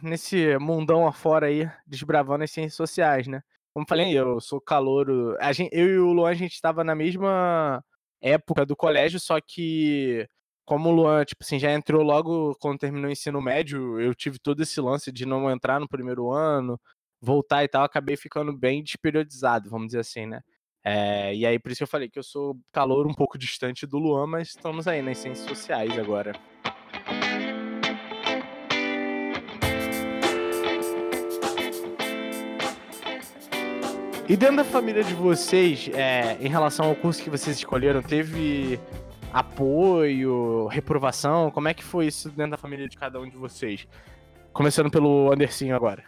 nesse 0.02 0.56
mundão 0.56 1.06
afora 1.06 1.48
aí, 1.48 1.70
desbravando 1.86 2.42
as 2.44 2.50
ciências 2.50 2.74
sociais, 2.74 3.26
né? 3.26 3.42
Como 3.74 3.84
falei, 3.86 4.18
eu 4.18 4.40
sou 4.40 4.58
calouro. 4.62 5.36
A 5.40 5.52
gente, 5.52 5.68
eu 5.74 5.86
e 5.86 5.98
o 5.98 6.10
Luan, 6.10 6.30
a 6.30 6.34
gente 6.34 6.54
estava 6.54 6.82
na 6.82 6.94
mesma 6.94 7.84
época 8.18 8.64
do 8.64 8.74
colégio, 8.74 9.20
só 9.20 9.38
que 9.46 10.26
como 10.64 10.88
o 10.88 10.92
Luan, 10.92 11.22
tipo 11.26 11.44
assim, 11.44 11.58
já 11.58 11.70
entrou 11.70 12.02
logo 12.02 12.54
quando 12.60 12.78
terminou 12.78 13.10
o 13.10 13.12
ensino 13.12 13.42
médio, 13.42 14.00
eu 14.00 14.14
tive 14.14 14.38
todo 14.38 14.62
esse 14.62 14.80
lance 14.80 15.12
de 15.12 15.26
não 15.26 15.50
entrar 15.50 15.78
no 15.78 15.86
primeiro 15.86 16.32
ano, 16.32 16.80
voltar 17.20 17.62
e 17.64 17.68
tal, 17.68 17.84
acabei 17.84 18.16
ficando 18.16 18.56
bem 18.56 18.82
desperiodizado, 18.82 19.68
vamos 19.68 19.88
dizer 19.88 20.00
assim, 20.00 20.24
né? 20.24 20.40
É, 20.82 21.34
e 21.34 21.44
aí 21.44 21.58
por 21.58 21.70
isso 21.70 21.80
que 21.80 21.84
eu 21.84 21.88
falei 21.88 22.08
que 22.08 22.18
eu 22.18 22.22
sou 22.22 22.58
calor 22.72 23.06
um 23.06 23.12
pouco 23.12 23.36
distante 23.36 23.86
do 23.86 23.98
Luan, 23.98 24.26
mas 24.26 24.48
estamos 24.48 24.88
aí 24.88 25.02
nas 25.02 25.18
ciências 25.18 25.46
sociais 25.46 25.98
agora. 25.98 26.32
E 34.28 34.36
dentro 34.36 34.56
da 34.56 34.64
família 34.64 35.02
de 35.02 35.14
vocês, 35.14 35.88
é, 35.94 36.36
em 36.38 36.48
relação 36.48 36.84
ao 36.84 36.94
curso 36.94 37.22
que 37.22 37.30
vocês 37.30 37.56
escolheram, 37.56 38.02
teve 38.02 38.78
apoio, 39.32 40.66
reprovação? 40.66 41.50
Como 41.50 41.66
é 41.66 41.72
que 41.72 41.82
foi 41.82 42.08
isso 42.08 42.28
dentro 42.28 42.50
da 42.50 42.58
família 42.58 42.86
de 42.86 42.94
cada 42.94 43.18
um 43.18 43.26
de 43.26 43.38
vocês? 43.38 43.88
Começando 44.52 44.90
pelo 44.90 45.32
Andercinho 45.32 45.74
agora. 45.74 46.04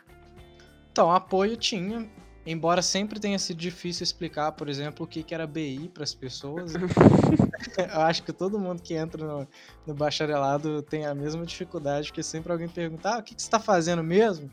Então, 0.93 1.11
apoio 1.11 1.57
tinha, 1.57 2.07
embora 2.45 2.83
sempre 2.83 3.19
tenha 3.19 3.39
sido 3.39 3.57
difícil 3.57 4.05
explicar, 4.05 4.53
por 4.53 4.69
exemplo, 4.69 5.07
o 5.07 5.09
que, 5.09 5.23
que 5.23 5.35
era 5.35 5.47
BI 5.47 5.89
para 5.89 6.05
as 6.05 6.15
pessoas. 6.15 6.75
Eu 6.77 8.01
acho 8.03 8.23
que 8.23 8.35
todo 8.35 8.59
mundo 8.59 8.83
que 8.83 8.93
entra 8.93 9.25
no, 9.25 9.49
no 9.87 9.95
bacharelado 9.95 10.83
tem 10.83 11.07
a 11.07 11.15
mesma 11.15 11.47
dificuldade, 11.47 12.09
porque 12.09 12.23
sempre 12.23 12.53
alguém 12.53 12.69
pergunta: 12.69 13.15
ah, 13.15 13.19
o 13.21 13.23
que, 13.23 13.35
que 13.35 13.41
você 13.41 13.47
está 13.47 13.59
fazendo 13.59 14.05
mesmo? 14.05 14.51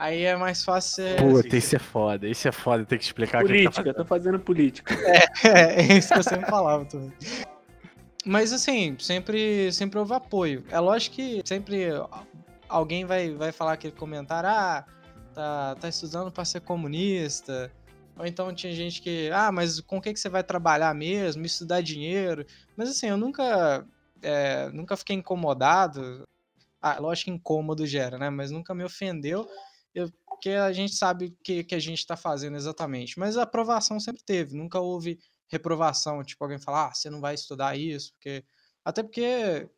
Aí 0.00 0.24
é 0.24 0.34
mais 0.34 0.64
fácil 0.64 1.04
você. 1.04 1.16
Puta, 1.16 1.56
isso 1.58 1.76
é 1.76 1.78
foda, 1.78 2.26
isso 2.26 2.48
é 2.48 2.52
foda, 2.52 2.86
tem 2.86 2.98
que 2.98 3.04
explicar 3.04 3.44
o 3.44 3.46
que 3.46 3.52
que 3.52 3.64
tá 3.64 3.70
Política, 3.70 3.94
tô 3.94 4.04
fazendo 4.06 4.40
política. 4.40 4.94
É, 5.44 5.82
é 5.82 5.98
isso 5.98 6.14
que 6.14 6.18
eu 6.18 6.22
sempre 6.22 6.48
falava 6.48 6.86
também. 6.86 7.12
Mas 8.24 8.50
assim, 8.50 8.96
sempre, 8.98 9.70
sempre 9.70 9.98
houve 9.98 10.14
apoio. 10.14 10.64
É 10.70 10.80
lógico 10.80 11.16
que 11.16 11.42
sempre 11.44 11.90
alguém 12.66 13.04
vai, 13.04 13.34
vai 13.34 13.52
falar 13.52 13.74
aquele 13.74 13.92
comentário, 13.92 14.48
ah, 14.48 14.86
tá, 15.34 15.76
tá 15.78 15.88
estudando 15.88 16.32
pra 16.32 16.46
ser 16.46 16.62
comunista. 16.62 17.70
Ou 18.16 18.24
então 18.24 18.54
tinha 18.54 18.72
gente 18.72 19.02
que, 19.02 19.30
ah, 19.34 19.52
mas 19.52 19.80
com 19.80 19.98
o 19.98 20.00
que, 20.00 20.14
que 20.14 20.20
você 20.20 20.30
vai 20.30 20.42
trabalhar 20.42 20.94
mesmo? 20.94 21.44
Isso 21.44 21.66
dá 21.66 21.78
dinheiro. 21.82 22.46
Mas 22.74 22.88
assim, 22.88 23.08
eu 23.08 23.18
nunca, 23.18 23.84
é, 24.22 24.70
nunca 24.70 24.96
fiquei 24.96 25.16
incomodado. 25.16 26.26
Ah, 26.80 26.98
lógico 26.98 27.30
que 27.30 27.36
incômodo 27.36 27.86
gera, 27.86 28.16
né? 28.16 28.30
Mas 28.30 28.50
nunca 28.50 28.74
me 28.74 28.82
ofendeu. 28.82 29.46
Eu, 29.94 30.10
porque 30.26 30.50
a 30.50 30.72
gente 30.72 30.94
sabe 30.94 31.26
o 31.26 31.36
que, 31.44 31.64
que 31.64 31.74
a 31.74 31.78
gente 31.78 32.06
tá 32.06 32.16
fazendo 32.16 32.56
exatamente. 32.56 33.18
Mas 33.18 33.36
a 33.36 33.42
aprovação 33.42 33.98
sempre 34.00 34.22
teve. 34.24 34.56
Nunca 34.56 34.80
houve 34.80 35.18
reprovação, 35.50 36.22
tipo, 36.22 36.42
alguém 36.44 36.58
falar, 36.58 36.86
ah, 36.86 36.94
você 36.94 37.10
não 37.10 37.20
vai 37.20 37.34
estudar 37.34 37.76
isso, 37.76 38.12
porque. 38.14 38.44
Até 38.84 39.02
porque, 39.02 39.68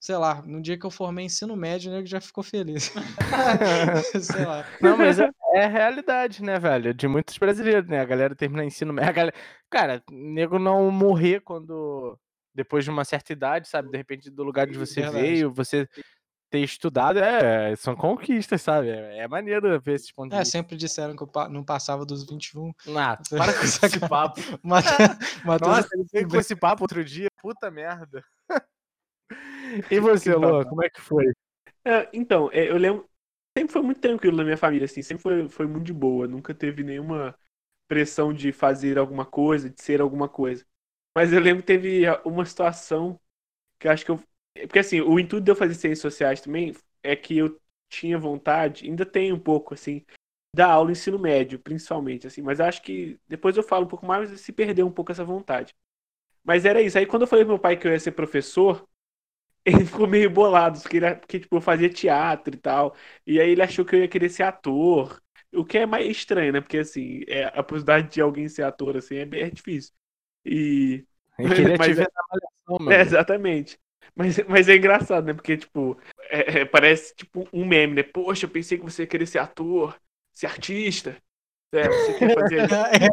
sei 0.00 0.16
lá, 0.16 0.40
no 0.42 0.62
dia 0.62 0.78
que 0.78 0.86
eu 0.86 0.90
formei 0.90 1.24
ensino 1.24 1.56
médio, 1.56 1.90
o 1.90 1.94
nego 1.94 2.06
já 2.06 2.20
ficou 2.20 2.44
feliz. 2.44 2.92
sei 4.22 4.44
lá. 4.44 4.64
Não, 4.80 4.96
mas 4.96 5.18
é, 5.18 5.28
é 5.54 5.64
a 5.64 5.68
realidade, 5.68 6.42
né, 6.42 6.58
velho? 6.58 6.94
De 6.94 7.08
muitos 7.08 7.36
brasileiros, 7.38 7.88
né? 7.88 8.00
A 8.00 8.04
galera 8.04 8.34
termina 8.36 8.64
ensino 8.64 8.92
médio. 8.92 9.10
a 9.10 9.12
galera- 9.12 9.36
Cara, 9.70 10.02
nego 10.10 10.58
não 10.58 10.90
morrer 10.90 11.40
quando. 11.40 12.18
Depois 12.54 12.84
de 12.84 12.90
uma 12.90 13.04
certa 13.04 13.32
idade, 13.32 13.66
sabe? 13.66 13.90
De 13.90 13.96
repente, 13.96 14.30
do 14.30 14.42
lugar 14.44 14.66
de 14.66 14.76
você 14.78 15.00
Verdade. 15.00 15.22
veio, 15.24 15.52
você 15.52 15.88
ter 16.52 16.60
estudado, 16.60 17.18
é, 17.20 17.74
são 17.76 17.96
conquistas, 17.96 18.62
sabe? 18.62 18.90
É, 18.90 19.20
é 19.20 19.28
maneiro 19.28 19.80
ver 19.80 19.94
esse 19.96 20.14
ponto 20.14 20.32
de 20.32 20.38
É, 20.38 20.44
vista. 20.44 20.58
sempre 20.58 20.76
disseram 20.76 21.14
que 21.14 21.22
eu 21.22 21.26
pa- 21.26 21.48
não 21.48 21.62
passava 21.64 22.06
dos 22.06 22.24
21. 22.24 22.72
Ah, 22.96 23.18
para 23.36 23.52
com 23.54 23.66
esse 23.66 24.00
papo. 24.00 24.40
Mate- 24.62 24.96
Nossa, 25.58 25.88
ele 25.94 26.04
veio 26.12 26.28
com 26.28 26.36
esse 26.38 26.56
papo 26.56 26.84
outro 26.84 27.04
dia. 27.04 27.28
Puta 27.42 27.70
merda. 27.70 28.24
E 29.90 30.00
você, 30.00 30.34
Lô, 30.34 30.64
como 30.66 30.82
é 30.84 30.90
que 30.90 31.00
foi? 31.00 31.26
É, 31.84 32.08
então, 32.12 32.50
é, 32.52 32.70
eu 32.70 32.76
lembro. 32.78 33.08
Sempre 33.56 33.72
foi 33.72 33.82
muito 33.82 34.00
tranquilo 34.00 34.36
na 34.36 34.44
minha 34.44 34.56
família, 34.56 34.86
assim, 34.86 35.02
sempre 35.02 35.22
foi, 35.22 35.48
foi 35.48 35.66
muito 35.66 35.84
de 35.84 35.92
boa. 35.92 36.26
Nunca 36.26 36.54
teve 36.54 36.82
nenhuma 36.82 37.38
pressão 37.88 38.32
de 38.34 38.52
fazer 38.52 38.98
alguma 38.98 39.26
coisa, 39.26 39.70
de 39.70 39.82
ser 39.82 40.00
alguma 40.02 40.28
coisa. 40.28 40.66
Mas 41.16 41.32
eu 41.32 41.40
lembro 41.40 41.62
que 41.62 41.66
teve 41.68 42.04
uma 42.24 42.46
situação 42.46 43.20
que 43.80 43.88
eu 43.88 43.92
acho 43.92 44.04
que 44.06 44.10
eu. 44.12 44.20
Porque 44.54 44.78
assim, 44.78 45.00
o 45.00 45.18
intuito 45.18 45.44
de 45.44 45.50
eu 45.50 45.56
fazer 45.56 45.74
ciências 45.74 46.00
sociais 46.00 46.40
também 46.40 46.74
é 47.02 47.16
que 47.16 47.36
eu 47.38 47.60
tinha 47.88 48.18
vontade, 48.18 48.86
ainda 48.86 49.04
tenho 49.06 49.34
um 49.36 49.40
pouco, 49.40 49.74
assim, 49.74 50.04
da 50.54 50.66
aula 50.72 50.86
no 50.86 50.92
ensino 50.92 51.18
médio, 51.18 51.58
principalmente, 51.58 52.26
assim, 52.26 52.42
mas 52.42 52.60
acho 52.60 52.82
que 52.82 53.18
depois 53.28 53.56
eu 53.56 53.62
falo 53.62 53.84
um 53.86 53.88
pouco 53.88 54.06
mais, 54.06 54.40
se 54.40 54.52
perdeu 54.52 54.86
um 54.86 54.92
pouco 54.92 55.12
essa 55.12 55.24
vontade. 55.24 55.74
Mas 56.44 56.64
era 56.64 56.82
isso. 56.82 56.98
Aí 56.98 57.06
quando 57.06 57.22
eu 57.22 57.28
falei 57.28 57.44
pro 57.44 57.54
meu 57.54 57.60
pai 57.60 57.76
que 57.76 57.86
eu 57.86 57.92
ia 57.92 58.00
ser 58.00 58.12
professor, 58.12 58.88
ele 59.64 59.84
ficou 59.86 60.06
meio 60.08 60.30
bolado, 60.30 60.80
porque, 60.80 60.96
ele- 60.98 61.14
porque 61.16 61.40
tipo, 61.40 61.56
eu 61.56 61.60
fazia 61.60 61.90
teatro 61.90 62.54
e 62.54 62.58
tal. 62.58 62.96
E 63.26 63.40
aí 63.40 63.50
ele 63.50 63.62
achou 63.62 63.84
que 63.84 63.94
eu 63.96 64.00
ia 64.00 64.08
querer 64.08 64.30
ser 64.30 64.44
ator. 64.44 65.22
O 65.54 65.64
que 65.64 65.78
é 65.78 65.86
mais 65.86 66.06
estranho, 66.08 66.52
né? 66.52 66.60
Porque 66.60 66.78
assim, 66.78 67.22
é, 67.28 67.46
a 67.46 67.62
possibilidade 67.62 68.10
de 68.14 68.20
alguém 68.20 68.48
ser 68.48 68.62
ator 68.64 68.96
assim 68.96 69.16
é 69.16 69.24
bem 69.26 69.42
é 69.44 69.50
difícil. 69.50 69.92
E. 70.44 71.06
Eu 71.42 71.50
queria 71.52 71.78
Mas 71.78 71.92
te 71.94 71.98
é- 71.98 72.06
ver 72.06 72.10
na 72.14 72.22
malhação, 72.30 72.86
meu. 72.86 72.96
É, 72.96 73.00
exatamente. 73.02 73.78
Mas, 74.14 74.38
mas 74.48 74.68
é 74.68 74.76
engraçado, 74.76 75.24
né? 75.26 75.34
Porque, 75.34 75.56
tipo, 75.56 75.98
é- 76.30 76.60
é, 76.60 76.64
parece 76.64 77.14
tipo 77.14 77.48
um 77.52 77.64
meme, 77.64 77.94
né? 77.94 78.02
Poxa, 78.02 78.46
eu 78.46 78.50
pensei 78.50 78.78
que 78.78 78.84
você 78.84 79.02
ia 79.02 79.06
querer 79.06 79.26
ser 79.26 79.38
ator, 79.38 79.96
ser 80.32 80.46
artista. 80.46 81.16
É, 81.72 81.88
você 81.88 82.12
quer 82.14 82.32
fazer. 82.34 82.66
É, 82.92 83.08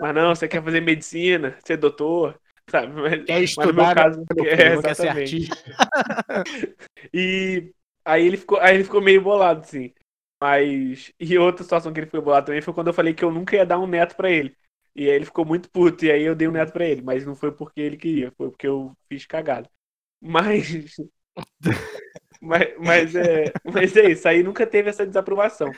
Mas 0.00 0.14
não, 0.14 0.34
você 0.34 0.46
quer 0.48 0.62
fazer 0.62 0.80
medicina, 0.80 1.58
ser 1.64 1.76
doutor, 1.76 2.38
sabe? 2.70 2.92
Mas, 2.92 3.24
Quer 3.24 3.42
mas 3.56 3.68
no 3.68 3.74
meu 3.74 3.84
estudar, 3.84 3.94
caso, 3.94 4.24
é, 4.46 4.76
quer 4.80 4.94
ser 4.94 5.08
artista. 5.08 5.56
E 7.12 7.72
aí 8.04 8.26
ele 8.26 8.36
ficou, 8.36 8.58
aí 8.60 8.74
ele 8.74 8.84
ficou 8.84 9.00
meio 9.00 9.20
bolado, 9.22 9.60
assim. 9.60 9.92
Mas. 10.40 11.12
E 11.18 11.36
outra 11.38 11.62
situação 11.64 11.92
que 11.92 12.00
ele 12.00 12.06
ficou 12.06 12.22
bolado 12.22 12.46
também 12.46 12.62
foi 12.62 12.72
quando 12.74 12.88
eu 12.88 12.92
falei 12.94 13.14
que 13.14 13.24
eu 13.24 13.30
nunca 13.30 13.56
ia 13.56 13.66
dar 13.66 13.78
um 13.78 13.86
neto 13.86 14.16
pra 14.16 14.30
ele. 14.30 14.56
E 14.94 15.02
aí 15.08 15.14
ele 15.16 15.24
ficou 15.24 15.44
muito 15.44 15.70
puto, 15.70 16.04
e 16.04 16.10
aí 16.10 16.22
eu 16.22 16.34
dei 16.34 16.48
um 16.48 16.52
neto 16.52 16.72
pra 16.72 16.84
ele. 16.86 17.02
Mas 17.02 17.24
não 17.24 17.34
foi 17.36 17.52
porque 17.52 17.80
ele 17.80 17.96
queria, 17.96 18.32
foi 18.36 18.50
porque 18.50 18.66
eu 18.66 18.96
fiz 19.08 19.26
cagada. 19.26 19.68
Mas. 20.20 20.96
mas, 22.40 22.68
mas, 22.78 23.14
é, 23.14 23.52
mas 23.64 23.96
é 23.96 24.10
isso, 24.10 24.28
aí 24.28 24.42
nunca 24.42 24.66
teve 24.66 24.90
essa 24.90 25.06
desaprovação. 25.06 25.72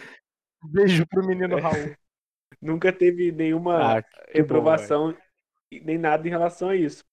Beijo 0.62 1.06
pro 1.06 1.26
menino 1.26 1.58
Raul. 1.58 1.96
Nunca 2.60 2.92
teve 2.92 3.32
nenhuma 3.32 3.96
Ah, 3.96 4.00
bom, 4.00 4.06
reprovação 4.32 5.16
e 5.70 5.80
nem 5.80 5.98
nada 5.98 6.26
em 6.26 6.30
relação 6.30 6.70
a 6.70 6.76
isso. 6.76 7.04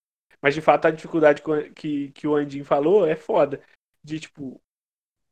Mas 0.41 0.53
de 0.55 0.61
fato 0.61 0.85
a 0.87 0.91
dificuldade 0.91 1.41
que, 1.75 2.11
que 2.11 2.27
o 2.27 2.35
Andin 2.35 2.63
falou 2.63 3.05
é 3.07 3.15
foda. 3.15 3.61
De 4.03 4.19
tipo, 4.19 4.61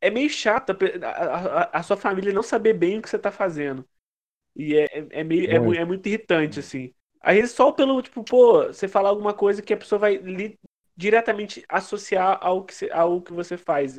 é 0.01 0.10
meio 0.10 0.29
chato 0.29 0.71
a, 1.03 1.08
a- 1.10 1.79
a- 1.79 1.84
sua 1.84 1.97
família 1.97 2.34
não 2.34 2.43
saber 2.43 2.73
bem 2.73 2.99
o 2.99 3.01
que 3.01 3.10
você 3.10 3.19
tá 3.19 3.31
fazendo. 3.31 3.88
E 4.55 4.75
é, 4.75 4.86
é, 4.86 5.08
é 5.21 5.23
meio, 5.23 5.49
é, 5.51 5.77
é 5.77 5.86
muito 5.86 6.08
irritante, 6.08 6.60
assim. 6.60 6.93
Aí 7.21 7.45
só 7.47 7.71
pelo, 7.71 8.01
tipo, 8.01 8.23
pô, 8.23 8.65
você 8.67 8.88
falar 8.88 9.10
alguma 9.10 9.34
coisa 9.34 9.62
que 9.62 9.73
a 9.73 9.77
pessoa 9.77 9.99
vai 9.99 10.17
li- 10.17 10.60
diretamente 10.95 11.63
associar 11.69 12.38
ao 12.41 12.63
que, 12.63 12.73
você, 12.73 12.89
ao 12.91 13.21
que 13.21 13.34
você 13.34 13.58
faz. 13.58 13.97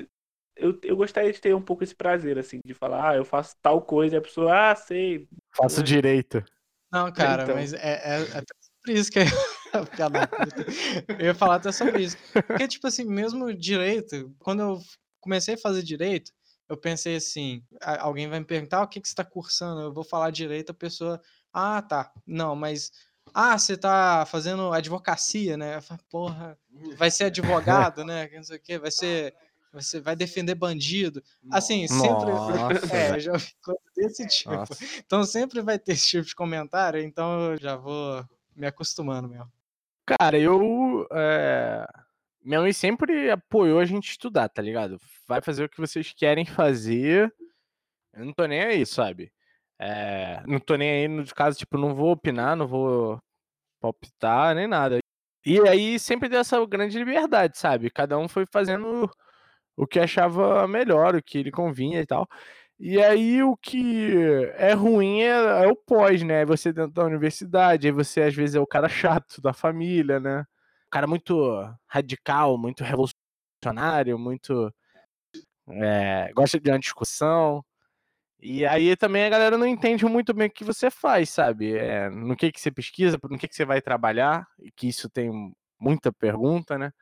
Eu, 0.57 0.79
eu 0.83 0.97
gostaria 0.97 1.33
de 1.33 1.41
ter 1.41 1.55
um 1.55 1.61
pouco 1.63 1.85
esse 1.85 1.95
prazer, 1.95 2.39
assim, 2.39 2.61
de 2.65 2.73
falar, 2.75 3.11
ah, 3.11 3.17
eu 3.17 3.25
faço 3.25 3.55
tal 3.61 3.83
coisa, 3.83 4.17
e 4.17 4.19
a 4.19 4.23
pessoa, 4.23 4.71
ah, 4.71 4.75
sei. 4.75 5.29
Faço 5.55 5.83
direito. 5.83 6.43
Não, 6.91 7.13
cara, 7.13 7.43
Então. 7.43 7.55
mas 7.57 7.73
é, 7.75 7.79
é, 7.79 8.21
é 8.23 8.39
até 8.39 8.55
sobre 8.63 9.01
isso 9.01 9.11
que 9.11 9.19
eu... 9.19 9.25
Eu 11.19 11.27
ia 11.27 11.35
falar 11.35 11.57
até 11.57 11.71
sobre 11.73 12.03
isso. 12.05 12.17
Porque, 12.47 12.67
tipo 12.69 12.87
assim, 12.87 13.05
mesmo 13.05 13.53
direito, 13.53 14.35
quando 14.39 14.61
eu 14.63 14.79
comecei 15.21 15.55
a 15.55 15.59
fazer 15.59 15.83
direito, 15.83 16.33
eu 16.69 16.77
pensei 16.77 17.17
assim, 17.17 17.63
alguém 17.99 18.29
vai 18.29 18.39
me 18.41 18.45
perguntar 18.47 18.79
"Ah, 18.79 18.83
o 18.85 18.89
que, 18.89 19.01
que 19.01 19.07
você 19.07 19.13
está 19.13 19.25
cursando, 19.25 19.83
eu 19.83 19.93
vou 19.93 20.03
falar 20.05 20.31
direito, 20.31 20.71
a 20.71 20.75
pessoa, 20.75 21.21
ah, 21.53 21.83
tá, 21.83 22.11
não, 22.27 22.57
mas, 22.57 22.91
ah, 23.38 23.59
você 23.59 23.77
tá 23.77 24.25
fazendo 24.25 24.72
advocacia, 24.72 25.59
né? 25.59 25.79
Falo, 25.83 26.01
porra, 26.09 26.59
vai 26.96 27.11
ser 27.11 27.25
advogado, 27.25 28.03
né? 28.03 28.29
que 28.29 28.37
Não 28.37 28.42
sei 28.42 28.57
o 28.57 28.61
quê, 28.61 28.79
vai 28.79 28.90
ser, 28.90 29.35
você 29.70 30.01
vai 30.01 30.16
defender 30.16 30.55
bandido. 30.55 31.22
Assim, 31.51 31.87
sempre... 31.87 32.31
Nossa, 32.31 32.96
É, 32.96 33.11
eu 33.11 33.20
já 33.20 33.33
ouvi 33.33 33.55
coisa 33.62 33.81
desse 33.94 34.27
tipo. 34.27 34.55
Nossa. 34.55 34.75
Então 35.05 35.22
sempre 35.25 35.61
vai 35.61 35.79
ter 35.79 35.92
esse 35.92 36.09
tipo 36.09 36.25
de 36.25 36.35
comentário, 36.35 36.99
então 37.03 37.51
eu 37.51 37.59
já 37.59 37.77
vou 37.77 38.25
me 38.57 38.66
acostumando 38.66 39.29
mesmo. 39.29 39.53
Cara, 40.07 40.38
eu. 40.38 41.07
é, 41.12 41.87
Minha 42.42 42.62
mãe 42.62 42.72
sempre 42.72 43.31
apoiou 43.31 43.81
a 43.81 43.85
gente 43.85 44.12
estudar, 44.12 44.49
tá 44.49 44.62
ligado? 44.62 44.99
Vai 45.29 45.42
fazer 45.42 45.64
o 45.64 45.68
que 45.68 45.79
vocês 45.79 46.11
querem 46.16 46.46
fazer. 46.46 47.31
Eu 48.14 48.25
não 48.25 48.33
tô 48.33 48.46
nem 48.46 48.62
aí, 48.62 48.87
sabe? 48.87 49.31
É, 49.79 50.42
Não 50.46 50.59
tô 50.59 50.75
nem 50.75 50.90
aí, 50.90 51.07
no 51.07 51.22
caso, 51.35 51.59
tipo, 51.59 51.77
não 51.77 51.94
vou 51.94 52.12
opinar, 52.12 52.57
não 52.57 52.66
vou 52.66 53.20
palpitar, 53.92 54.55
nem 54.55 54.66
nada. 54.66 54.99
E 55.44 55.61
aí 55.68 55.99
sempre 55.99 56.29
deu 56.29 56.40
essa 56.40 56.64
grande 56.66 56.99
liberdade, 56.99 57.59
sabe? 57.59 57.90
Cada 57.90 58.18
um 58.18 58.29
foi 58.29 58.44
fazendo 58.46 59.11
o 59.77 59.87
que 59.87 60.01
achava 60.01 60.66
melhor, 60.68 61.16
o 61.16 61.22
que 61.22 61.42
lhe 61.42 61.53
convinha 61.53 62.01
e 62.01 62.07
tal. 62.07 62.29
E 62.79 63.03
aí 63.03 63.42
o 63.42 63.57
que 63.57 64.14
é 64.57 64.72
ruim 64.75 65.22
é, 65.22 65.64
é 65.64 65.68
o 65.68 65.77
pós, 65.77 66.22
né? 66.22 66.44
Você 66.46 66.72
dentro 66.72 66.92
da 66.92 67.05
universidade, 67.05 67.87
aí 67.87 67.92
você 67.92 68.22
às 68.22 68.35
vezes 68.35 68.57
é 68.57 68.61
o 68.61 68.66
cara 68.66 68.88
chato 68.88 69.40
da 69.40 69.53
família, 69.53 70.20
né? 70.20 70.42
O 70.87 70.90
cara 70.90 71.07
muito 71.07 71.37
radical, 71.87 72.59
muito 72.59 72.85
revolucionário, 72.85 74.18
muito. 74.18 74.72
é, 75.68 76.33
gosta 76.35 76.61
de 76.61 76.70
uma 76.70 76.79
discussão. 76.79 77.64
E 78.40 78.66
aí 78.66 78.94
também 78.96 79.25
a 79.25 79.29
galera 79.31 79.57
não 79.59 79.66
entende 79.66 80.05
muito 80.05 80.35
bem 80.35 80.49
o 80.49 80.51
que 80.51 80.64
você 80.64 80.90
faz, 80.90 81.31
sabe? 81.31 81.75
É, 81.77 82.11
no 82.11 82.37
que, 82.37 82.53
que 82.53 82.61
você 82.61 82.70
pesquisa, 82.70 83.18
no 83.31 83.38
que, 83.38 83.49
que 83.49 83.55
você 83.57 83.64
vai 83.64 83.81
trabalhar, 83.81 84.46
e 84.61 84.70
que 84.70 84.88
isso 84.88 85.09
tem 85.09 85.31
muita 85.81 86.12
pergunta, 86.12 86.79
né? 86.79 86.92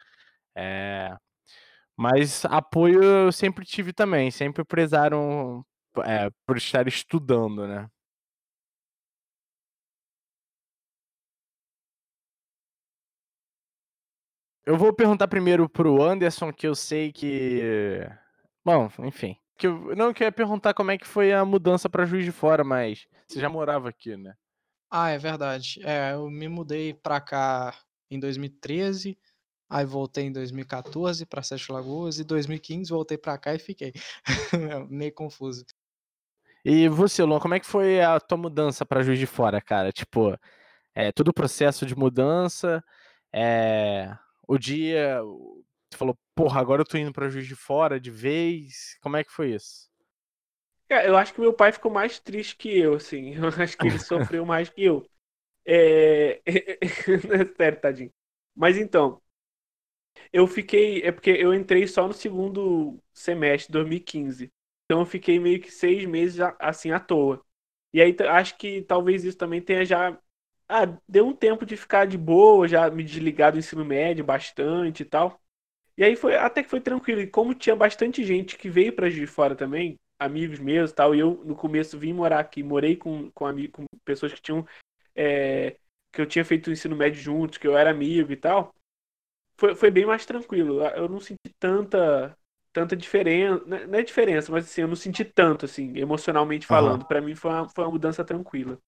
É, 0.56 1.16
mas 1.96 2.44
apoio 2.46 3.02
eu 3.04 3.32
sempre 3.32 3.64
tive 3.66 3.92
também, 3.92 4.30
sempre 4.30 4.64
prezaram 4.64 5.64
é, 6.04 6.30
por 6.46 6.56
estar 6.58 6.88
estudando, 6.88 7.66
né? 7.68 7.88
Eu 14.66 14.76
vou 14.78 14.92
perguntar 14.94 15.28
primeiro 15.28 15.68
pro 15.68 16.02
Anderson, 16.02 16.52
que 16.52 16.66
eu 16.66 16.74
sei 16.74 17.12
que. 17.12 17.60
Bom, 18.64 18.90
enfim. 19.00 19.36
Que 19.56 19.66
eu... 19.66 19.94
Não, 19.94 20.12
que 20.12 20.22
eu 20.22 20.26
ia 20.26 20.32
perguntar 20.32 20.74
como 20.74 20.90
é 20.90 20.98
que 20.98 21.06
foi 21.06 21.32
a 21.32 21.44
mudança 21.44 21.88
pra 21.88 22.04
Juiz 22.04 22.24
de 22.24 22.32
Fora, 22.32 22.64
mas 22.64 23.06
você 23.26 23.40
já 23.40 23.48
morava 23.48 23.88
aqui, 23.88 24.16
né? 24.16 24.34
Ah, 24.90 25.10
é 25.10 25.18
verdade. 25.18 25.80
É, 25.84 26.12
eu 26.12 26.30
me 26.30 26.48
mudei 26.48 26.94
pra 26.94 27.20
cá 27.20 27.76
em 28.10 28.18
2013, 28.18 29.18
aí 29.68 29.84
voltei 29.84 30.24
em 30.26 30.32
2014 30.32 31.26
pra 31.26 31.42
Sete 31.42 31.72
Lagoas 31.72 32.18
e 32.18 32.24
2015 32.24 32.90
voltei 32.90 33.18
pra 33.18 33.38
cá 33.38 33.54
e 33.54 33.58
fiquei. 33.58 33.92
Meio 34.88 35.12
confuso. 35.12 35.64
E 36.64 36.88
você, 36.88 37.22
Luan, 37.22 37.40
como 37.40 37.54
é 37.54 37.60
que 37.60 37.66
foi 37.66 38.00
a 38.00 38.18
tua 38.18 38.38
mudança 38.38 38.86
pra 38.86 39.02
Juiz 39.02 39.18
de 39.18 39.26
Fora, 39.26 39.60
cara? 39.60 39.92
Tipo, 39.92 40.38
é, 40.94 41.12
todo 41.12 41.28
o 41.28 41.34
processo 41.34 41.84
de 41.84 41.94
mudança, 41.94 42.82
é, 43.32 44.16
o 44.46 44.56
dia, 44.56 45.20
falou, 45.96 46.18
porra, 46.35 46.61
agora 46.61 46.83
eu 46.83 46.87
tô 46.87 46.96
indo 46.98 47.12
pra 47.12 47.28
Juiz 47.28 47.46
de 47.46 47.57
Fora 47.57 48.00
de 48.00 48.11
vez, 48.11 48.96
como 49.00 49.16
é 49.16 49.24
que 49.24 49.33
foi 49.33 49.52
isso? 49.54 49.88
Cara, 50.88 51.07
eu 51.07 51.16
acho 51.16 51.33
que 51.35 51.40
meu 51.40 51.52
pai 51.52 51.72
ficou 51.72 51.90
mais 51.90 52.18
triste 52.18 52.57
que 52.57 52.68
eu, 52.78 52.94
assim. 52.94 53.35
Eu 53.37 53.48
acho 53.62 53.76
que 53.78 53.87
ele 53.87 53.98
sofreu 53.98 54.44
mais 54.46 54.68
que 54.68 54.85
eu. 54.85 55.09
É... 55.66 56.42
Sério, 57.57 57.80
tadinho. 57.80 58.12
Mas 58.54 58.76
então, 58.76 59.22
eu 60.33 60.46
fiquei. 60.46 61.02
É 61.02 61.12
porque 61.12 61.30
eu 61.30 61.54
entrei 61.54 61.87
só 61.87 62.07
no 62.07 62.14
segundo 62.14 63.00
semestre, 63.12 63.72
2015. 63.72 64.52
Então 64.87 65.00
eu 65.00 65.07
fiquei 65.07 65.38
meio 65.38 65.61
que 65.61 65.70
seis 65.70 66.04
meses 66.07 66.40
assim 66.59 66.90
à 66.92 67.00
toa. 67.00 67.44
E 67.92 68.00
aí 68.02 68.14
acho 68.28 68.57
que 68.59 68.83
talvez 68.83 69.24
isso 69.24 69.38
também 69.38 69.62
tenha 69.62 69.85
já. 69.85 70.18
Ah, 70.68 70.87
deu 71.09 71.26
um 71.26 71.35
tempo 71.37 71.66
de 71.66 71.76
ficar 71.76 72.07
de 72.07 72.16
boa, 72.18 72.66
já 72.68 72.90
me 72.90 73.04
desligar 73.04 73.52
do 73.52 73.59
ensino 73.59 73.85
médio 73.85 74.24
bastante 74.24 75.02
e 75.02 75.07
tal. 75.07 75.40
E 75.96 76.04
aí 76.04 76.16
foi 76.16 76.37
até 76.37 76.62
que 76.62 76.70
foi 76.70 76.80
tranquilo. 76.80 77.20
E 77.20 77.26
como 77.26 77.54
tinha 77.54 77.76
bastante 77.76 78.24
gente 78.24 78.57
que 78.57 78.68
veio 78.68 78.92
para 78.92 79.11
de 79.11 79.26
fora 79.26 79.54
também, 79.54 79.98
amigos 80.18 80.59
meus 80.59 80.90
e 80.90 80.94
tal, 80.94 81.14
e 81.14 81.20
eu 81.20 81.42
no 81.44 81.54
começo 81.54 81.98
vim 81.98 82.12
morar 82.12 82.40
aqui, 82.40 82.62
morei 82.62 82.96
com, 82.96 83.30
com, 83.30 83.46
amigos, 83.46 83.72
com 83.72 83.85
pessoas 84.04 84.33
que 84.33 84.42
tinham. 84.42 84.66
É, 85.14 85.76
que 86.12 86.20
eu 86.20 86.26
tinha 86.26 86.44
feito 86.44 86.68
o 86.68 86.72
ensino 86.72 86.94
médio 86.94 87.20
juntos, 87.20 87.59
que 87.59 87.66
eu 87.66 87.76
era 87.76 87.90
amigo 87.90 88.33
e 88.33 88.37
tal. 88.37 88.72
Foi, 89.57 89.74
foi 89.74 89.90
bem 89.90 90.07
mais 90.07 90.24
tranquilo. 90.24 90.83
Eu 90.85 91.09
não 91.09 91.20
senti 91.20 91.52
tanta 91.59 92.37
tanta 92.74 92.96
diferença. 92.96 93.64
Né, 93.64 93.87
não 93.87 93.98
é 93.98 94.02
diferença, 94.02 94.52
mas 94.52 94.64
assim, 94.66 94.83
eu 94.83 94.88
não 94.88 94.96
senti 94.96 95.24
tanto, 95.24 95.64
assim, 95.64 95.96
emocionalmente 95.96 96.66
falando. 96.66 97.02
Uhum. 97.02 97.09
para 97.09 97.20
mim 97.22 97.35
foi 97.35 97.50
uma, 97.50 97.68
foi 97.68 97.85
uma 97.85 97.92
mudança 97.92 98.22
tranquila. 98.24 98.78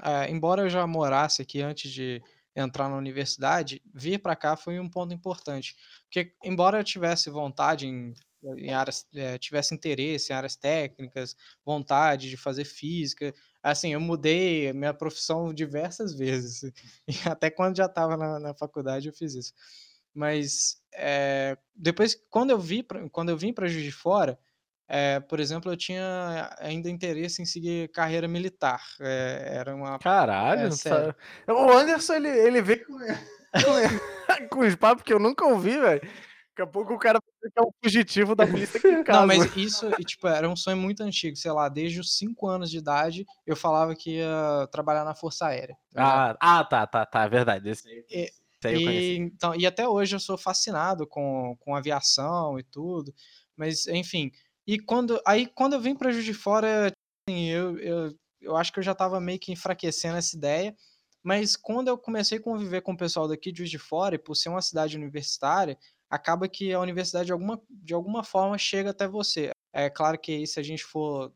É, 0.00 0.30
embora 0.30 0.62
eu 0.62 0.68
já 0.68 0.86
morasse 0.86 1.42
aqui 1.42 1.60
antes 1.60 1.90
de 1.90 2.22
entrar 2.54 2.88
na 2.88 2.96
universidade, 2.96 3.82
vir 3.94 4.18
para 4.18 4.36
cá 4.36 4.56
foi 4.56 4.78
um 4.78 4.88
ponto 4.88 5.14
importante. 5.14 5.74
Porque, 6.04 6.34
embora 6.44 6.78
eu 6.78 6.84
tivesse 6.84 7.30
vontade 7.30 7.86
em, 7.86 8.14
em 8.56 8.72
áreas, 8.72 9.06
é, 9.14 9.38
tivesse 9.38 9.74
interesse 9.74 10.32
em 10.32 10.36
áreas 10.36 10.56
técnicas, 10.56 11.36
vontade 11.64 12.28
de 12.28 12.36
fazer 12.36 12.64
física, 12.64 13.34
assim, 13.62 13.92
eu 13.92 14.00
mudei 14.00 14.72
minha 14.72 14.92
profissão 14.92 15.52
diversas 15.52 16.12
vezes. 16.16 16.62
E 17.08 17.28
até 17.28 17.50
quando 17.50 17.76
já 17.76 17.86
estava 17.86 18.16
na, 18.16 18.38
na 18.38 18.54
faculdade 18.54 19.08
eu 19.08 19.14
fiz 19.14 19.34
isso. 19.34 19.52
Mas 20.14 20.78
é, 20.94 21.56
depois, 21.74 22.14
quando 22.28 22.50
eu 22.50 22.58
vi, 22.58 22.86
quando 23.10 23.30
eu 23.30 23.36
vim 23.36 23.52
para 23.52 23.66
Juiz 23.66 23.84
de 23.84 23.92
Fora, 23.92 24.38
é, 24.94 25.20
por 25.20 25.40
exemplo, 25.40 25.72
eu 25.72 25.76
tinha 25.76 26.54
ainda 26.58 26.90
interesse 26.90 27.40
em 27.40 27.46
seguir 27.46 27.88
carreira 27.92 28.28
militar. 28.28 28.82
É, 29.00 29.54
era 29.54 29.74
uma. 29.74 29.98
Caralho, 29.98 30.68
é, 31.46 31.50
o 31.50 31.72
Anderson 31.72 32.12
ele, 32.12 32.28
ele 32.28 32.60
veio 32.60 32.84
com, 32.84 32.98
com, 34.48 34.48
com 34.50 34.60
os 34.60 34.76
papos 34.76 35.02
que 35.02 35.14
eu 35.14 35.18
nunca 35.18 35.46
ouvi, 35.46 35.78
velho. 35.78 36.02
Daqui 36.02 36.60
a 36.60 36.66
pouco 36.66 36.92
o 36.92 36.98
cara 36.98 37.18
é 37.56 37.62
um 37.62 37.70
fugitivo 37.82 38.34
da 38.34 38.46
polícia 38.46 38.76
aqui 38.76 38.88
em 38.88 39.00
casa. 39.02 39.20
Não, 39.20 39.26
mas 39.26 39.56
isso, 39.56 39.90
tipo, 40.04 40.28
era 40.28 40.46
um 40.46 40.54
sonho 40.54 40.76
muito 40.76 41.02
antigo, 41.02 41.34
sei 41.36 41.52
lá, 41.52 41.70
desde 41.70 41.98
os 41.98 42.14
5 42.18 42.46
anos 42.46 42.70
de 42.70 42.76
idade 42.76 43.24
eu 43.46 43.56
falava 43.56 43.96
que 43.96 44.18
ia 44.18 44.68
trabalhar 44.70 45.04
na 45.04 45.14
Força 45.14 45.46
Aérea. 45.46 45.74
Tá 45.94 46.32
ah, 46.32 46.58
ah, 46.58 46.64
tá, 46.64 46.86
tá, 46.86 47.06
tá, 47.06 47.24
é 47.24 47.28
verdade. 47.30 47.70
Esse... 47.70 47.88
E, 48.10 48.30
e, 48.66 49.16
então, 49.16 49.54
e 49.54 49.66
até 49.66 49.88
hoje 49.88 50.16
eu 50.16 50.20
sou 50.20 50.36
fascinado 50.36 51.06
com, 51.06 51.56
com 51.60 51.74
aviação 51.74 52.58
e 52.58 52.62
tudo, 52.62 53.14
mas 53.56 53.86
enfim. 53.86 54.30
E 54.66 54.78
quando 54.78 55.20
aí 55.26 55.46
quando 55.46 55.74
eu 55.74 55.80
vim 55.80 55.94
para 55.94 56.12
Juiz 56.12 56.24
de 56.24 56.34
Fora, 56.34 56.92
assim, 57.28 57.46
eu, 57.48 57.78
eu, 57.78 58.14
eu 58.40 58.56
acho 58.56 58.72
que 58.72 58.78
eu 58.78 58.82
já 58.82 58.92
estava 58.92 59.20
meio 59.20 59.38
que 59.38 59.52
enfraquecendo 59.52 60.16
essa 60.16 60.36
ideia, 60.36 60.74
mas 61.22 61.56
quando 61.56 61.88
eu 61.88 61.98
comecei 61.98 62.38
a 62.38 62.42
conviver 62.42 62.82
com 62.82 62.92
o 62.92 62.96
pessoal 62.96 63.28
daqui 63.28 63.52
de 63.52 63.58
Juiz 63.58 63.70
de 63.70 63.78
Fora, 63.78 64.16
e 64.16 64.18
por 64.18 64.34
ser 64.34 64.48
uma 64.48 64.62
cidade 64.62 64.96
universitária, 64.96 65.78
acaba 66.10 66.48
que 66.48 66.72
a 66.72 66.80
universidade 66.80 67.26
de 67.26 67.32
alguma, 67.32 67.60
de 67.70 67.94
alguma 67.94 68.24
forma 68.24 68.58
chega 68.58 68.90
até 68.90 69.06
você. 69.08 69.50
É 69.72 69.88
claro 69.88 70.18
que 70.18 70.46
se 70.46 70.60
a 70.60 70.62
gente 70.62 70.84
for 70.84 71.32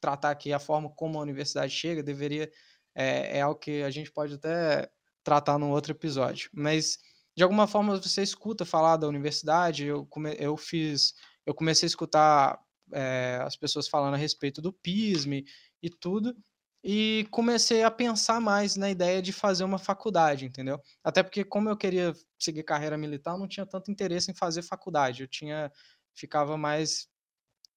tratar 0.00 0.30
aqui 0.30 0.52
a 0.52 0.58
forma 0.58 0.90
como 0.90 1.18
a 1.18 1.22
universidade 1.22 1.72
chega, 1.72 2.02
deveria 2.02 2.50
é, 2.94 3.38
é 3.38 3.40
algo 3.40 3.58
que 3.58 3.82
a 3.82 3.90
gente 3.90 4.12
pode 4.12 4.34
até 4.34 4.88
tratar 5.24 5.58
num 5.58 5.70
outro 5.70 5.92
episódio. 5.92 6.50
Mas 6.52 6.98
de 7.36 7.44
alguma 7.44 7.66
forma 7.68 7.96
você 7.96 8.22
escuta 8.22 8.64
falar 8.64 8.96
da 8.96 9.06
universidade. 9.06 9.86
Eu, 9.86 10.08
eu 10.38 10.56
fiz, 10.56 11.14
eu 11.48 11.54
comecei 11.54 11.86
a 11.86 11.88
escutar 11.88 12.62
é, 12.92 13.40
as 13.42 13.56
pessoas 13.56 13.88
falando 13.88 14.12
a 14.12 14.18
respeito 14.18 14.60
do 14.60 14.70
PISM 14.70 15.46
e 15.82 15.88
tudo, 15.88 16.36
e 16.84 17.26
comecei 17.30 17.82
a 17.82 17.90
pensar 17.90 18.38
mais 18.38 18.76
na 18.76 18.90
ideia 18.90 19.22
de 19.22 19.32
fazer 19.32 19.64
uma 19.64 19.78
faculdade, 19.78 20.44
entendeu? 20.44 20.78
Até 21.02 21.22
porque 21.22 21.42
como 21.42 21.70
eu 21.70 21.76
queria 21.76 22.12
seguir 22.38 22.64
carreira 22.64 22.98
militar, 22.98 23.32
eu 23.32 23.38
não 23.38 23.48
tinha 23.48 23.64
tanto 23.64 23.90
interesse 23.90 24.30
em 24.30 24.34
fazer 24.34 24.60
faculdade. 24.60 25.22
Eu 25.22 25.28
tinha 25.28 25.72
ficava 26.14 26.58
mais 26.58 27.08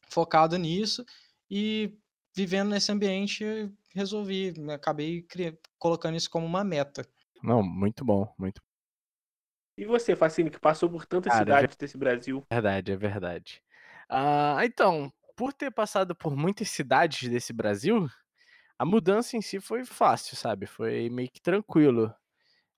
focado 0.09 0.57
nisso 0.57 1.05
e 1.49 1.97
vivendo 2.35 2.71
nesse 2.71 2.91
ambiente 2.91 3.71
resolvi, 3.95 4.53
acabei 4.69 5.25
colocando 5.79 6.17
isso 6.17 6.29
como 6.29 6.45
uma 6.45 6.63
meta. 6.63 7.07
Não, 7.41 7.63
muito 7.63 8.03
bom, 8.03 8.33
muito 8.37 8.61
E 9.81 9.85
você, 9.85 10.15
Facine, 10.15 10.51
que 10.51 10.59
passou 10.59 10.87
por 10.87 11.07
tantas 11.07 11.33
Cara, 11.33 11.43
cidades 11.43 11.75
desse 11.75 11.97
Brasil? 11.97 12.45
Verdade, 12.51 12.91
é 12.91 12.95
verdade. 12.95 13.63
Ah, 14.07 14.59
então, 14.63 15.11
por 15.35 15.51
ter 15.51 15.71
passado 15.71 16.15
por 16.15 16.37
muitas 16.37 16.69
cidades 16.69 17.27
desse 17.27 17.51
Brasil, 17.51 18.07
a 18.77 18.85
mudança 18.85 19.35
em 19.35 19.41
si 19.41 19.59
foi 19.59 19.83
fácil, 19.83 20.37
sabe? 20.37 20.67
Foi 20.67 21.09
meio 21.09 21.31
que 21.31 21.41
tranquilo. 21.41 22.13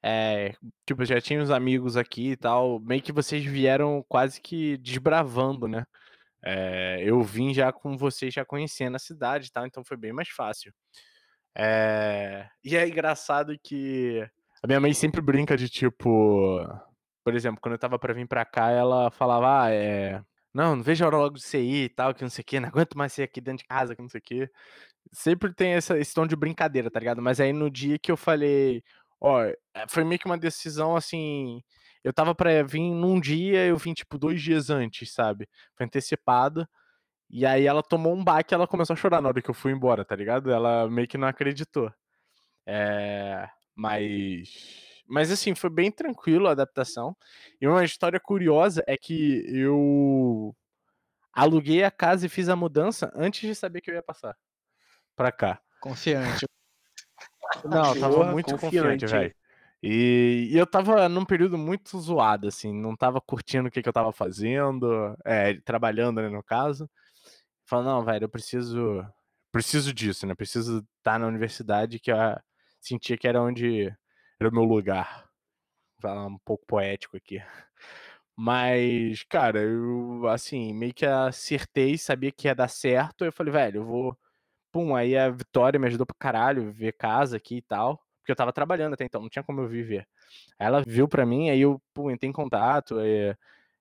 É, 0.01 0.55
tipo, 0.87 1.03
já 1.03 1.19
tinha 1.19 1.41
uns 1.41 1.49
amigos 1.49 1.97
aqui 1.97 2.31
e 2.31 2.37
tal, 2.37 2.79
meio 2.79 3.01
que 3.01 3.11
vocês 3.11 3.43
vieram 3.43 4.01
quase 4.07 4.39
que 4.39 4.77
desbravando, 4.77 5.67
né? 5.67 5.85
É, 6.41 7.03
eu 7.03 7.21
vim 7.21 7.53
já 7.53 7.73
com 7.73 7.97
vocês 7.97 8.33
já 8.33 8.45
conhecendo 8.45 8.95
a 8.95 8.99
cidade 8.99 9.47
e 9.47 9.51
tal, 9.51 9.67
então 9.67 9.83
foi 9.83 9.97
bem 9.97 10.13
mais 10.13 10.29
fácil. 10.29 10.73
É, 11.53 12.47
e 12.63 12.77
é 12.77 12.87
engraçado 12.87 13.59
que 13.61 14.25
a 14.63 14.67
minha 14.67 14.79
mãe 14.79 14.93
sempre 14.93 15.19
brinca 15.19 15.57
de 15.57 15.67
tipo. 15.67 16.65
Por 17.23 17.35
exemplo, 17.35 17.59
quando 17.61 17.73
eu 17.73 17.79
tava 17.79 17.97
pra 17.99 18.13
vir 18.13 18.27
pra 18.27 18.45
cá, 18.45 18.69
ela 18.71 19.11
falava, 19.11 19.63
ah, 19.65 19.71
é. 19.71 20.21
Não, 20.53 20.75
não 20.75 20.83
vejo 20.83 21.03
a 21.03 21.07
hora 21.07 21.17
logo 21.17 21.37
de 21.37 21.57
ir 21.57 21.85
e 21.85 21.89
tal, 21.89 22.13
que 22.13 22.21
não 22.21 22.29
sei 22.29 22.41
o 22.43 22.45
quê, 22.45 22.59
não 22.61 22.69
aguento 22.69 22.97
mais 22.97 23.13
ser 23.13 23.23
aqui 23.23 23.41
dentro 23.41 23.59
de 23.63 23.67
casa, 23.67 23.95
que 23.95 24.01
não 24.01 24.09
sei 24.09 24.19
o 24.19 24.23
quê. 24.23 24.49
Sempre 25.13 25.53
tem 25.53 25.73
essa, 25.73 25.97
esse 25.99 26.13
tom 26.13 26.27
de 26.27 26.35
brincadeira, 26.35 26.91
tá 26.91 26.99
ligado? 26.99 27.21
Mas 27.21 27.39
aí 27.39 27.53
no 27.53 27.69
dia 27.71 27.99
que 27.99 28.11
eu 28.11 28.17
falei, 28.17 28.83
ó, 29.21 29.43
é, 29.43 29.55
foi 29.89 30.03
meio 30.03 30.19
que 30.19 30.25
uma 30.27 30.37
decisão 30.37 30.95
assim. 30.95 31.61
Eu 32.03 32.13
tava 32.13 32.35
pra 32.35 32.63
vir 32.63 32.81
num 32.91 33.19
dia, 33.19 33.65
eu 33.67 33.77
vim 33.77 33.93
tipo 33.93 34.17
dois 34.17 34.41
dias 34.41 34.69
antes, 34.69 35.13
sabe? 35.13 35.47
Foi 35.77 35.85
antecipado. 35.85 36.67
E 37.29 37.45
aí 37.45 37.65
ela 37.67 37.83
tomou 37.83 38.15
um 38.15 38.23
baque 38.23 38.53
ela 38.53 38.67
começou 38.67 38.93
a 38.95 38.97
chorar 38.97 39.21
na 39.21 39.29
hora 39.29 39.41
que 39.41 39.49
eu 39.49 39.55
fui 39.55 39.71
embora, 39.71 40.05
tá 40.05 40.15
ligado? 40.15 40.51
Ela 40.51 40.89
meio 40.89 41.07
que 41.07 41.17
não 41.17 41.27
acreditou. 41.27 41.91
É. 42.67 43.47
Mas. 43.75 44.82
Mas 45.07 45.31
assim, 45.31 45.53
foi 45.53 45.69
bem 45.69 45.91
tranquilo 45.91 46.47
a 46.47 46.51
adaptação. 46.51 47.15
E 47.59 47.67
uma 47.67 47.83
história 47.83 48.19
curiosa 48.19 48.83
é 48.87 48.97
que 48.97 49.43
eu 49.47 50.55
aluguei 51.33 51.83
a 51.83 51.91
casa 51.91 52.25
e 52.25 52.29
fiz 52.29 52.49
a 52.49 52.55
mudança 52.55 53.11
antes 53.15 53.41
de 53.41 53.55
saber 53.55 53.81
que 53.81 53.89
eu 53.89 53.95
ia 53.95 54.03
passar 54.03 54.35
pra 55.15 55.31
cá. 55.31 55.61
Confiante. 55.81 56.45
Não, 57.65 57.93
eu 57.93 57.99
tava 57.99 58.31
muito 58.31 58.57
confiante, 58.57 59.05
velho. 59.05 59.35
E, 59.81 60.49
e, 60.51 60.57
eu 60.57 60.65
tava 60.65 61.09
num 61.09 61.25
período 61.25 61.57
muito 61.57 61.99
zoado, 61.99 62.47
assim, 62.47 62.73
não 62.73 62.95
tava 62.95 63.19
curtindo 63.19 63.67
o 63.67 63.71
que, 63.71 63.83
que 63.83 63.89
eu 63.89 63.93
tava 63.93 64.13
fazendo, 64.13 65.13
é, 65.25 65.55
trabalhando, 65.55 66.21
né, 66.21 66.29
no 66.29 66.41
caso. 66.41 66.89
Falando, 67.65 67.87
não, 67.87 68.05
velho, 68.05 68.23
eu 68.23 68.29
preciso, 68.29 69.05
preciso 69.51 69.93
disso, 69.93 70.25
né, 70.25 70.33
preciso 70.33 70.77
estar 70.77 71.13
tá 71.13 71.19
na 71.19 71.27
universidade 71.27 71.99
que 71.99 72.11
a, 72.11 72.41
sentia 72.79 73.17
que 73.17 73.27
era 73.27 73.41
onde 73.41 73.93
era 74.45 74.49
o 74.51 74.53
meu 74.55 74.63
lugar. 74.65 75.25
Vou 76.01 76.11
falar 76.11 76.27
um 76.27 76.37
pouco 76.39 76.65
poético 76.67 77.17
aqui. 77.17 77.41
Mas, 78.35 79.23
cara, 79.23 79.61
eu, 79.61 80.27
assim, 80.27 80.73
meio 80.73 80.93
que 80.93 81.05
acertei, 81.05 81.97
sabia 81.97 82.31
que 82.31 82.47
ia 82.47 82.55
dar 82.55 82.67
certo. 82.69 83.23
Eu 83.25 83.31
falei, 83.31 83.53
velho, 83.53 83.81
eu 83.81 83.85
vou. 83.85 84.17
Pum, 84.71 84.95
aí 84.95 85.17
a 85.17 85.29
Vitória 85.31 85.79
me 85.79 85.87
ajudou 85.87 86.05
pra 86.07 86.15
caralho, 86.19 86.71
ver 86.73 86.93
casa 86.93 87.37
aqui 87.37 87.57
e 87.57 87.61
tal. 87.63 87.97
Porque 88.19 88.31
eu 88.33 88.35
tava 88.35 88.53
trabalhando 88.53 88.93
até 88.95 89.05
então, 89.05 89.21
não 89.21 89.29
tinha 89.29 89.43
como 89.43 89.61
eu 89.61 89.67
viver. 89.67 90.07
Aí 90.59 90.67
ela 90.67 90.83
viu 90.87 91.07
pra 91.07 91.25
mim, 91.25 91.49
aí 91.49 91.61
eu, 91.61 91.81
pum, 91.93 92.11
entrei 92.11 92.29
em 92.29 92.33
contato, 92.33 92.99
eh, 93.01 93.35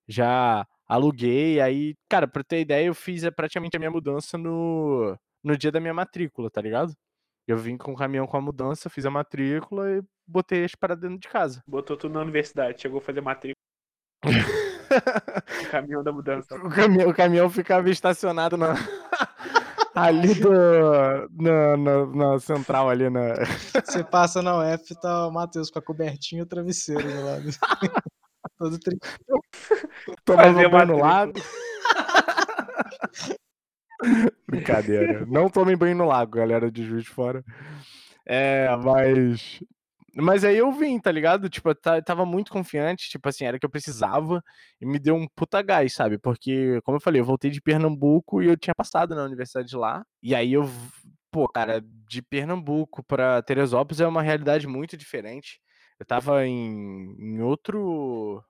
já 0.09 0.67
aluguei. 0.89 1.61
Aí, 1.61 1.97
cara, 2.09 2.29
pra 2.29 2.45
ter 2.45 2.61
ideia, 2.63 2.87
eu 2.87 2.95
fiz 2.95 3.25
eh, 3.25 3.31
praticamente 3.31 3.77
a 3.77 3.81
minha 3.81 3.91
mudança 3.91 4.39
no, 4.39 5.17
no 5.45 5.57
dia 5.59 5.73
da 5.73 5.81
minha 5.81 5.95
matrícula, 5.95 6.51
tá 6.51 6.61
ligado? 6.63 6.95
Eu 7.47 7.59
vim 7.59 7.77
com 7.79 7.93
o 7.93 7.97
caminhão 7.97 8.27
com 8.27 8.37
a 8.37 8.41
mudança, 8.41 8.91
fiz 8.91 9.07
a 9.07 9.11
matrícula 9.11 9.99
e 9.99 10.03
botei 10.33 10.65
as 10.65 10.75
paradas 10.75 11.03
dentro 11.03 11.19
de 11.19 11.29
casa. 11.29 11.63
Botou 11.67 11.97
tudo 11.97 12.15
na 12.15 12.21
universidade, 12.21 12.81
chegou 12.81 12.99
a 12.99 13.03
fazer 13.03 13.21
matrícula. 13.21 13.55
o 15.67 15.71
caminhão 15.71 16.03
da 16.03 16.13
mudança. 16.13 16.55
O 16.57 16.71
caminhão, 16.71 17.11
o 17.11 17.15
caminhão 17.15 17.51
ficava 17.51 17.91
estacionado 17.91 18.57
na, 18.57 18.75
Ali 19.95 20.35
do. 20.35 20.51
Na, 21.39 21.77
na, 21.77 22.07
na 22.07 22.39
central 22.39 22.89
ali 22.89 23.11
na. 23.11 23.35
Você 23.85 24.03
passa 24.03 24.41
na 24.41 24.75
UF, 24.75 24.95
tá 25.01 25.29
o 25.29 25.31
Matheus 25.31 25.71
com 25.71 25.79
a 25.79 25.83
cobertinha 25.83 26.41
e 26.41 26.43
o 26.43 26.47
travesseiro 26.47 27.03
do 27.03 27.25
lado. 27.25 27.51
Todo 28.59 28.79
tri... 28.79 28.97
Tomava 30.25 30.53
Fazia 30.53 30.69
banho 30.69 30.87
no 30.87 30.99
lago. 30.99 31.33
Brincadeira. 34.49 35.27
Não 35.27 35.51
tomem 35.51 35.77
banho 35.77 35.97
no 35.97 36.07
lago, 36.07 36.37
galera 36.37 36.71
de 36.71 36.85
Juiz 36.85 37.05
de 37.05 37.11
Fora. 37.11 37.45
É, 38.25 38.75
mas. 38.77 39.63
Mas 40.15 40.45
aí 40.45 40.59
eu 40.59 40.71
vim, 40.73 40.99
tá 41.01 41.11
ligado? 41.11 41.49
Tipo, 41.49 41.71
eu 41.71 41.75
ta- 41.75 42.03
tava 42.03 42.27
muito 42.27 42.53
confiante, 42.53 43.09
tipo 43.09 43.27
assim, 43.29 43.45
era 43.47 43.57
o 43.57 43.61
que 43.61 43.65
eu 43.65 43.71
precisava 43.71 44.43
e 44.81 44.85
me 44.87 44.99
deu 44.99 45.15
um 45.15 45.27
puta 45.35 45.63
gás, 45.63 45.95
sabe? 45.95 46.19
Porque, 46.19 46.81
como 46.83 46.97
eu 46.97 47.01
falei, 47.01 47.21
eu 47.21 47.25
voltei 47.25 47.51
de 47.51 47.61
Pernambuco 47.63 48.43
e 48.43 48.47
eu 48.47 48.57
tinha 48.57 48.75
passado 48.75 49.15
na 49.15 49.25
universidade 49.25 49.75
lá. 49.75 50.05
E 50.23 50.35
aí 50.35 50.53
eu, 50.53 50.65
pô, 51.31 51.49
cara, 51.49 51.83
de 52.09 52.21
Pernambuco 52.23 53.03
pra 53.05 53.43
Teresópolis 53.43 54.01
é 54.01 54.07
uma 54.07 54.23
realidade 54.23 54.67
muito 54.67 54.97
diferente. 54.99 55.61
Eu 55.99 56.05
tava 56.07 56.45
em, 56.47 57.15
em 57.19 57.41
outro. 57.41 58.45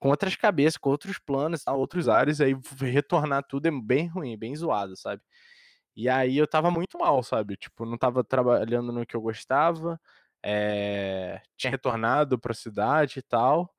com 0.00 0.10
outras 0.10 0.36
cabeças, 0.36 0.78
com 0.78 0.90
outros 0.90 1.18
planos, 1.18 1.64
tal, 1.64 1.78
outros 1.80 2.08
ares, 2.08 2.40
aí 2.40 2.54
retornar 2.80 3.44
tudo 3.48 3.66
é 3.68 3.70
bem 3.72 4.08
ruim, 4.08 4.38
bem 4.38 4.54
zoado, 4.56 4.96
sabe? 4.96 5.22
E 5.96 6.08
aí 6.08 6.36
eu 6.36 6.46
tava 6.46 6.70
muito 6.70 6.98
mal, 6.98 7.22
sabe? 7.22 7.56
Tipo, 7.56 7.84
não 7.84 7.98
tava 7.98 8.22
trabalhando 8.24 8.92
no 8.92 9.04
que 9.06 9.16
eu 9.16 9.20
gostava, 9.20 10.00
eh, 10.48 11.40
tinha 11.56 11.70
retornado 11.70 12.38
pra 12.38 12.54
cidade 12.54 13.18
e 13.18 13.22
tal. 13.22 13.70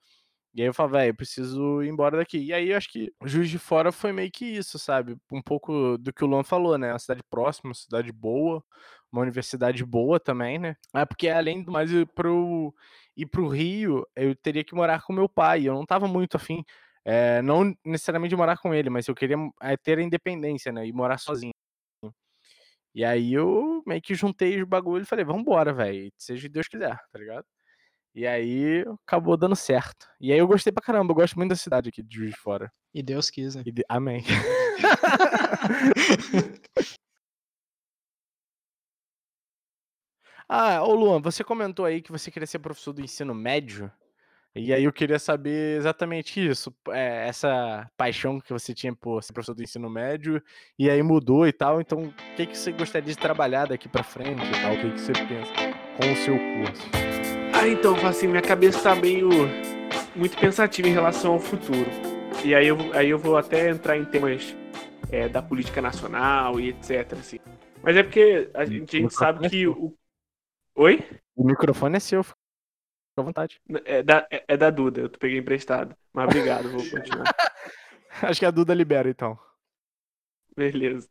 E 0.53 0.62
aí 0.62 0.67
eu 0.67 0.73
falei, 0.73 1.03
velho, 1.03 1.15
preciso 1.15 1.84
ir 1.84 1.89
embora 1.89 2.17
daqui. 2.17 2.39
E 2.39 2.53
aí 2.53 2.71
eu 2.71 2.77
acho 2.77 2.91
que 2.91 3.12
Juiz 3.25 3.49
de 3.49 3.60
Fora 3.60 3.91
foi 3.91 4.12
meio 4.12 4.32
que 4.32 4.45
isso, 4.45 4.79
sabe? 4.79 5.15
Um 5.32 5.41
pouco 5.41 5.97
do 5.99 6.12
que 6.13 6.23
o 6.23 6.27
Luan 6.27 6.43
falou, 6.43 6.77
né? 6.77 6.91
Uma 6.91 6.99
cidade 6.99 7.21
próxima, 7.29 7.69
uma 7.69 7.75
cidade 7.75 8.12
boa, 8.12 8.63
uma 9.12 9.21
universidade 9.21 9.86
boa 9.86 10.19
também, 10.19 10.58
né? 10.60 10.75
É 10.95 11.05
porque 11.05 11.29
além 11.29 11.63
do 11.63 11.71
mais, 11.71 11.91
ir 11.91 12.08
pro, 12.15 12.73
ir 13.15 13.27
pro 13.27 13.47
Rio, 13.47 14.05
eu 14.15 14.36
teria 14.36 14.63
que 14.63 14.75
morar 14.75 15.01
com 15.03 15.13
meu 15.13 15.29
pai. 15.29 15.67
Eu 15.67 15.75
não 15.75 15.86
tava 15.86 16.08
muito 16.08 16.36
afim, 16.38 16.63
eh, 17.05 17.41
não 17.43 17.73
necessariamente 17.86 18.32
de 18.32 18.36
morar 18.38 18.58
com 18.58 18.73
ele, 18.73 18.89
mas 18.89 19.08
eu 19.08 19.15
queria 19.15 19.38
eh, 19.63 19.77
ter 19.77 19.99
a 19.99 20.03
independência, 20.03 20.71
né? 20.71 20.88
E 20.88 20.91
morar 20.93 21.19
sozinho. 21.19 21.53
E 22.99 23.05
aí 23.05 23.31
eu 23.33 23.81
meio 23.88 24.01
que 24.01 24.13
juntei 24.13 24.62
os 24.62 24.67
bagulho 24.67 25.03
e 25.03 25.05
falei, 25.05 25.23
vambora, 25.23 25.71
velho, 25.73 26.12
seja 26.17 26.41
o 26.41 26.43
que 26.43 26.49
Deus 26.49 26.67
quiser, 26.67 26.97
tá 27.13 27.17
ligado? 27.17 27.45
E 28.13 28.27
aí 28.27 28.83
acabou 29.07 29.38
dando 29.38 29.55
certo. 29.55 30.05
E 30.19 30.33
aí 30.33 30.39
eu 30.39 30.45
gostei 30.47 30.73
pra 30.73 30.83
caramba, 30.83 31.12
eu 31.13 31.15
gosto 31.15 31.38
muito 31.38 31.51
da 31.51 31.55
cidade 31.55 31.88
aqui 31.89 32.03
de 32.03 32.17
Juiz 32.17 32.31
de 32.31 32.38
Fora. 32.38 32.69
E 32.93 33.01
Deus 33.01 33.29
quis, 33.29 33.55
né? 33.55 33.63
De- 33.63 33.85
Amém. 33.88 34.21
ah, 40.49 40.83
ô 40.83 40.93
Luan, 40.93 41.21
você 41.21 41.41
comentou 41.41 41.85
aí 41.85 42.01
que 42.01 42.12
você 42.12 42.29
queria 42.29 42.47
ser 42.47 42.59
professor 42.59 42.91
do 42.91 43.01
ensino 43.01 43.33
médio. 43.33 43.89
E 44.61 44.73
aí 44.73 44.83
eu 44.83 44.91
queria 44.91 45.17
saber 45.17 45.77
exatamente 45.77 46.45
isso, 46.45 46.73
é, 46.89 47.29
essa 47.29 47.89
paixão 47.95 48.41
que 48.41 48.51
você 48.51 48.73
tinha 48.73 48.93
por 48.93 49.23
ser 49.23 49.31
professor 49.31 49.55
do 49.55 49.63
ensino 49.63 49.89
médio, 49.89 50.43
e 50.77 50.89
aí 50.89 51.01
mudou 51.01 51.47
e 51.47 51.53
tal, 51.53 51.79
então 51.79 52.03
o 52.03 52.35
que, 52.35 52.45
que 52.45 52.57
você 52.57 52.73
gostaria 52.73 53.13
de 53.13 53.17
trabalhar 53.17 53.67
daqui 53.67 53.87
pra 53.87 54.03
frente 54.03 54.43
e 54.45 54.61
tal, 54.61 54.73
o 54.73 54.81
que, 54.81 54.91
que 54.91 54.99
você 54.99 55.13
pensa 55.13 55.53
com 55.95 56.11
o 56.11 56.15
seu 56.17 56.37
curso? 56.37 56.89
Ah, 57.53 57.65
então, 57.69 57.95
assim, 58.05 58.27
minha 58.27 58.41
cabeça 58.41 58.83
tá 58.83 58.95
meio 58.95 59.29
muito 60.13 60.37
pensativa 60.37 60.89
em 60.89 60.93
relação 60.93 61.33
ao 61.33 61.39
futuro. 61.39 61.89
E 62.43 62.53
aí 62.53 62.67
eu, 62.67 62.77
aí 62.93 63.09
eu 63.09 63.17
vou 63.17 63.37
até 63.37 63.69
entrar 63.69 63.97
em 63.97 64.03
temas 64.03 64.53
é, 65.09 65.29
da 65.29 65.41
política 65.41 65.81
nacional 65.81 66.59
e 66.59 66.71
etc, 66.71 67.13
assim. 67.13 67.39
Mas 67.81 67.95
é 67.95 68.03
porque 68.03 68.49
a 68.53 68.65
gente, 68.65 68.97
a 68.97 68.99
gente 68.99 69.13
sabe 69.13 69.49
que 69.49 69.65
o... 69.67 69.95
Oi? 70.75 71.01
O 71.33 71.45
microfone 71.45 71.95
é 71.95 71.99
seu, 72.01 72.25
fica 73.19 73.21
à 73.21 73.25
vontade. 73.25 73.62
É 73.86 74.03
da, 74.03 74.27
é- 74.32 74.45
é 74.47 74.58
da 74.58 74.69
Duda, 74.69 75.01
eu 75.01 75.10
peguei 75.10 75.38
emprestado. 75.39 75.95
Mas 76.13 76.25
obrigado, 76.25 76.69
vou 76.71 76.88
continuar. 76.88 77.29
Acho 78.21 78.39
que 78.39 78.45
a 78.45 78.51
Duda 78.51 78.73
libera, 78.73 79.10
então. 79.10 79.38
Beleza. 80.55 81.08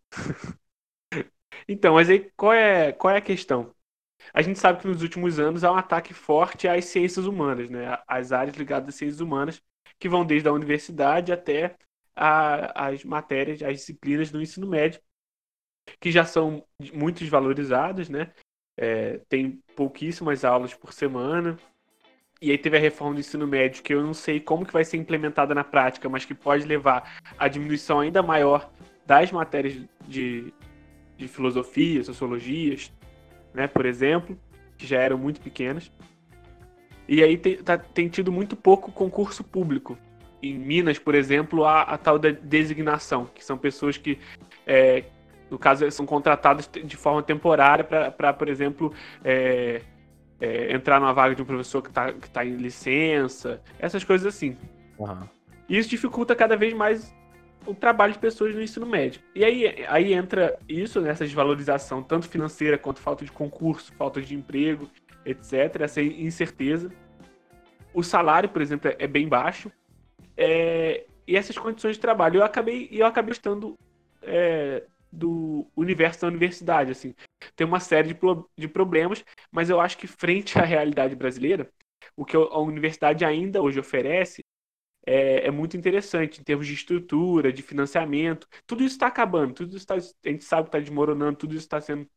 Então, 1.66 1.94
mas 1.94 2.08
aí 2.10 2.30
qual 2.36 2.52
é, 2.52 2.92
qual 2.92 3.12
é 3.14 3.18
a 3.18 3.20
questão? 3.20 3.74
A 4.34 4.42
gente 4.42 4.58
sabe 4.58 4.80
que 4.80 4.88
nos 4.88 5.02
últimos 5.02 5.38
anos 5.40 5.64
há 5.64 5.72
um 5.72 5.76
ataque 5.76 6.14
forte 6.14 6.68
às 6.68 6.86
ciências 6.86 7.26
humanas, 7.26 7.70
né? 7.70 7.98
Às 8.08 8.32
áreas 8.32 8.56
ligadas 8.56 8.90
às 8.90 8.96
ciências 8.96 9.20
humanas, 9.20 9.62
que 9.98 10.08
vão 10.08 10.24
desde 10.26 10.48
a 10.48 10.52
universidade 10.52 11.32
até 11.32 11.76
a- 12.16 12.88
as 12.88 13.04
matérias, 13.04 13.62
as 13.62 13.74
disciplinas 13.78 14.30
do 14.30 14.42
ensino 14.42 14.68
médio, 14.68 15.00
que 16.00 16.10
já 16.10 16.24
são 16.24 16.64
muito 16.94 17.20
desvalorizadas, 17.20 18.08
né? 18.08 18.32
É, 18.76 19.18
tem 19.28 19.62
pouquíssimas 19.76 20.44
aulas 20.44 20.74
por 20.74 20.92
semana. 20.92 21.58
E 22.40 22.52
aí 22.52 22.58
teve 22.58 22.76
a 22.76 22.80
reforma 22.80 23.14
do 23.14 23.20
ensino 23.20 23.46
médio, 23.46 23.82
que 23.82 23.92
eu 23.92 24.02
não 24.02 24.14
sei 24.14 24.38
como 24.38 24.64
que 24.64 24.72
vai 24.72 24.84
ser 24.84 24.96
implementada 24.96 25.54
na 25.54 25.64
prática, 25.64 26.08
mas 26.08 26.24
que 26.24 26.34
pode 26.34 26.64
levar 26.64 27.18
à 27.36 27.48
diminuição 27.48 27.98
ainda 27.98 28.22
maior 28.22 28.70
das 29.04 29.32
matérias 29.32 29.76
de, 30.06 30.52
de 31.16 31.26
filosofia, 31.26 32.04
sociologias, 32.04 32.92
né, 33.52 33.66
por 33.66 33.84
exemplo, 33.84 34.38
que 34.76 34.86
já 34.86 35.00
eram 35.00 35.18
muito 35.18 35.40
pequenas. 35.40 35.90
E 37.08 37.24
aí 37.24 37.36
tem, 37.36 37.56
tá- 37.56 37.78
tem 37.78 38.08
tido 38.08 38.30
muito 38.30 38.54
pouco 38.54 38.92
concurso 38.92 39.42
público. 39.42 39.98
Em 40.40 40.56
Minas, 40.56 40.98
por 40.98 41.16
exemplo, 41.16 41.64
há 41.64 41.82
a 41.82 41.98
tal 41.98 42.20
da 42.20 42.30
designação, 42.30 43.26
que 43.34 43.44
são 43.44 43.58
pessoas 43.58 43.96
que, 43.96 44.18
é, 44.64 45.04
no 45.50 45.58
caso, 45.58 45.90
são 45.90 46.06
contratadas 46.06 46.70
de 46.70 46.96
forma 46.96 47.20
temporária 47.22 47.82
para, 47.82 48.32
por 48.32 48.48
exemplo, 48.48 48.94
é, 49.24 49.80
é, 50.40 50.72
entrar 50.72 51.00
numa 51.00 51.12
vaga 51.12 51.34
de 51.34 51.42
um 51.42 51.44
professor 51.44 51.82
que 51.82 51.88
está 51.88 52.12
que 52.12 52.30
tá 52.30 52.44
em 52.44 52.56
licença, 52.56 53.60
essas 53.78 54.04
coisas 54.04 54.26
assim. 54.26 54.56
E 55.68 55.76
isso 55.76 55.88
dificulta 55.88 56.34
cada 56.34 56.56
vez 56.56 56.72
mais 56.72 57.14
o 57.66 57.74
trabalho 57.74 58.12
de 58.12 58.18
pessoas 58.18 58.54
no 58.54 58.62
ensino 58.62 58.86
médio. 58.86 59.20
E 59.34 59.44
aí, 59.44 59.84
aí 59.88 60.14
entra 60.14 60.58
isso, 60.68 61.00
nessa 61.00 61.24
desvalorização, 61.24 62.02
tanto 62.02 62.28
financeira 62.28 62.78
quanto 62.78 63.00
falta 63.00 63.24
de 63.24 63.30
concurso, 63.30 63.92
falta 63.94 64.22
de 64.22 64.34
emprego, 64.34 64.88
etc., 65.24 65.80
essa 65.80 66.00
incerteza. 66.00 66.90
O 67.92 68.02
salário, 68.02 68.48
por 68.48 68.62
exemplo, 68.62 68.90
é 68.98 69.06
bem 69.06 69.28
baixo. 69.28 69.70
É, 70.36 71.04
e 71.26 71.36
essas 71.36 71.58
condições 71.58 71.96
de 71.96 72.00
trabalho. 72.00 72.38
Eu 72.38 72.44
acabei, 72.44 72.88
eu 72.90 73.04
acabei 73.04 73.32
estando 73.32 73.76
é, 74.22 74.84
do 75.12 75.66
universo 75.76 76.22
da 76.22 76.28
universidade. 76.28 76.92
Assim. 76.92 77.14
Tem 77.58 77.66
uma 77.66 77.80
série 77.80 78.14
de, 78.14 78.20
de 78.56 78.68
problemas, 78.68 79.24
mas 79.50 79.68
eu 79.68 79.80
acho 79.80 79.98
que 79.98 80.06
frente 80.06 80.56
à 80.60 80.62
realidade 80.62 81.16
brasileira, 81.16 81.68
o 82.16 82.24
que 82.24 82.36
a 82.36 82.58
universidade 82.60 83.24
ainda 83.24 83.60
hoje 83.60 83.80
oferece 83.80 84.44
é, 85.04 85.48
é 85.48 85.50
muito 85.50 85.76
interessante 85.76 86.40
em 86.40 86.44
termos 86.44 86.68
de 86.68 86.74
estrutura, 86.74 87.52
de 87.52 87.60
financiamento. 87.60 88.46
Tudo 88.64 88.84
isso 88.84 88.94
está 88.94 89.08
acabando, 89.08 89.54
tudo 89.54 89.76
isso 89.76 89.84
tá, 89.84 89.96
a 89.96 90.28
gente 90.28 90.44
sabe 90.44 90.64
que 90.64 90.68
está 90.68 90.78
desmoronando, 90.78 91.36
tudo 91.36 91.52
isso 91.56 91.64
está 91.66 91.80
sendo 91.80 92.08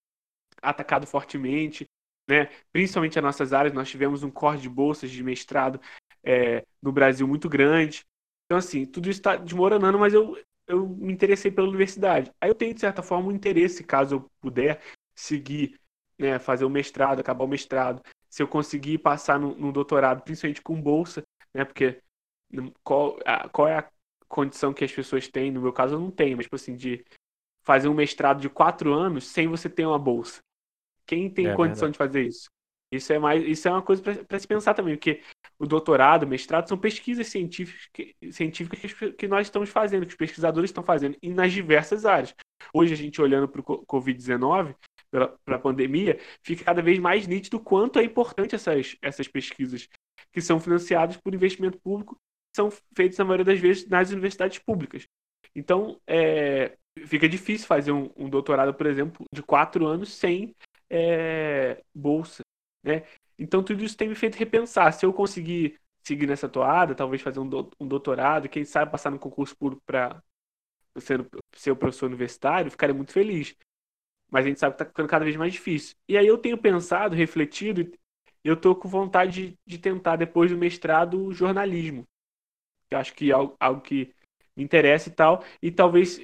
atacado 0.62 1.08
fortemente, 1.08 1.88
né? 2.30 2.50
principalmente 2.72 3.18
as 3.18 3.24
nossas 3.24 3.52
áreas. 3.52 3.74
Nós 3.74 3.90
tivemos 3.90 4.22
um 4.22 4.30
corte 4.30 4.62
de 4.62 4.70
bolsas 4.70 5.10
de 5.10 5.24
mestrado 5.24 5.82
é, 6.24 6.64
no 6.84 6.92
Brasil 6.92 7.28
muito 7.28 7.50
grande. 7.50 8.06
Então, 8.46 8.60
assim, 8.60 8.86
tudo 8.86 9.10
isso 9.10 9.22
está 9.22 9.38
desmoronando, 9.38 9.98
mas 9.98 10.14
eu, 10.14 10.38
eu 10.68 10.88
me 10.88 11.12
interessei 11.12 11.50
pela 11.50 11.68
universidade. 11.68 12.32
Aí 12.40 12.50
eu 12.50 12.56
tenho, 12.56 12.76
de 12.76 12.82
certa 12.82 13.02
forma, 13.02 13.30
um 13.30 13.32
interesse, 13.32 13.84
caso 13.84 14.16
eu 14.16 14.32
puder 14.40 14.80
seguir, 15.22 15.80
né, 16.20 16.40
fazer 16.40 16.66
o 16.66 16.70
mestrado, 16.70 17.20
acabar 17.20 17.44
o 17.44 17.48
mestrado, 17.48 18.02
se 18.30 18.42
eu 18.44 18.48
conseguir 18.48 19.00
passar 19.00 19.40
no, 19.40 19.56
no 19.56 19.72
doutorado, 19.72 20.24
principalmente 20.24 20.62
com 20.62 20.82
bolsa, 20.82 21.24
né, 21.54 21.66
porque 21.66 22.02
qual, 22.84 23.18
a- 23.26 23.50
qual 23.50 23.68
é 23.68 23.78
a 23.80 23.90
condição 24.28 24.74
que 24.74 24.84
as 24.84 24.92
pessoas 24.92 25.28
têm, 25.28 25.52
no 25.52 25.62
meu 25.62 25.74
caso 25.74 25.96
eu 25.96 26.00
não 26.00 26.12
tenho, 26.12 26.38
mas 26.38 26.46
tipo 26.46 26.56
assim, 26.56 26.76
de 26.76 27.04
fazer 27.64 27.88
um 27.90 27.94
mestrado 27.94 28.42
de 28.42 28.50
quatro 28.50 28.94
anos 28.94 29.28
sem 29.28 29.48
você 29.48 29.70
ter 29.70 29.86
uma 29.86 30.00
bolsa. 30.00 30.42
Quem 31.06 31.30
tem 31.30 31.48
É 31.48 31.54
condição 31.56 31.90
de 31.90 31.98
fazer 31.98 32.24
isso? 32.28 32.50
Isso 32.92 33.14
é 33.14 33.20
mais, 33.20 33.44
isso 33.44 33.68
é 33.68 33.72
uma 33.72 33.82
coisa 33.82 34.02
para 34.26 34.40
se 34.40 34.48
pensar 34.48 34.74
também, 34.74 34.96
porque 34.96 35.22
o 35.58 35.66
doutorado, 35.66 36.24
o 36.24 36.28
mestrado 36.28 36.68
são 36.68 36.78
pesquisas 36.78 37.28
científicas, 37.28 37.88
que, 37.94 38.16
científicas 38.32 38.80
que, 38.94 39.06
as- 39.06 39.16
que 39.16 39.28
nós 39.28 39.48
estamos 39.48 39.70
fazendo, 39.70 40.06
que 40.06 40.12
os 40.12 40.18
pesquisadores 40.18 40.70
estão 40.70 40.84
fazendo, 40.84 41.18
e 41.22 41.30
nas 41.30 41.54
diversas 41.54 42.06
áreas. 42.06 42.36
Hoje 42.74 42.94
a 42.94 42.98
gente 42.98 43.22
olhando 43.22 43.48
para 43.48 43.62
o 43.62 43.64
Covid-19, 43.86 44.76
para 45.12 45.56
a 45.56 45.60
pandemia, 45.60 46.20
fica 46.42 46.64
cada 46.64 46.82
vez 46.82 46.98
mais 46.98 47.28
nítido 47.28 47.60
quanto 47.60 48.00
é 48.00 48.04
importante 48.04 48.56
essas, 48.56 48.96
essas 49.02 49.28
pesquisas 49.28 49.88
que 50.32 50.42
são 50.42 50.60
financiadas 50.60 51.18
por 51.18 51.36
investimento 51.36 51.78
público, 51.80 52.18
são 52.56 52.70
feitas 52.96 53.18
na 53.18 53.26
maioria 53.26 53.46
das 53.46 53.60
vezes 53.60 53.88
nas 53.88 54.12
universidades 54.12 54.60
públicas. 54.60 55.06
Então, 55.56 56.00
é, 56.08 56.78
fica 57.06 57.28
difícil 57.28 57.68
fazer 57.68 57.92
um, 57.92 58.10
um 58.16 58.30
doutorado, 58.30 58.74
por 58.74 58.86
exemplo, 58.88 59.26
de 59.34 59.44
quatro 59.44 59.86
anos 59.86 60.14
sem 60.14 60.56
é, 60.90 61.82
bolsa, 61.94 62.42
né? 62.84 63.04
Então, 63.38 63.64
tudo 63.64 63.84
isso 63.84 63.98
tem 63.98 64.08
me 64.08 64.16
feito 64.16 64.36
repensar. 64.36 64.92
Se 64.94 65.06
eu 65.06 65.12
conseguir 65.12 65.80
seguir 66.04 66.28
nessa 66.28 66.48
toada, 66.48 66.96
talvez 66.96 67.22
fazer 67.22 67.40
um, 67.40 67.50
um 67.80 67.88
doutorado, 67.88 68.50
quem 68.50 68.64
sabe 68.64 68.92
passar 68.92 69.10
no 69.10 69.20
concurso 69.20 69.56
público 69.58 69.82
para 69.86 70.22
ser, 71.00 71.26
ser 71.56 71.76
professor 71.76 72.08
universitário, 72.08 72.72
ficaria 72.72 72.94
muito 72.94 73.12
feliz. 73.12 73.56
Mas 74.32 74.46
a 74.46 74.50
gente 74.50 74.60
sabe 74.60 74.76
que 74.76 74.82
está 74.82 74.86
ficando 74.90 75.10
cada 75.10 75.26
vez 75.26 75.36
mais 75.36 75.54
difícil. 75.54 75.96
E 76.08 76.18
aí 76.18 76.26
eu 76.26 76.38
tenho 76.38 76.58
pensado, 76.58 77.16
refletido, 77.16 77.92
eu 78.44 78.56
tô 78.56 78.76
com 78.76 78.88
vontade 78.90 79.50
de, 79.50 79.60
de 79.66 79.78
tentar, 79.78 80.16
depois 80.16 80.50
do 80.52 80.58
mestrado, 80.58 81.32
jornalismo. 81.34 82.08
Eu 82.90 82.98
acho 82.98 83.14
que 83.14 83.32
é 83.32 83.34
algo, 83.34 83.56
algo 83.60 83.82
que 83.82 84.14
me 84.56 84.64
interessa 84.64 85.10
e 85.10 85.12
tal, 85.12 85.44
e 85.62 85.72
talvez 85.72 86.20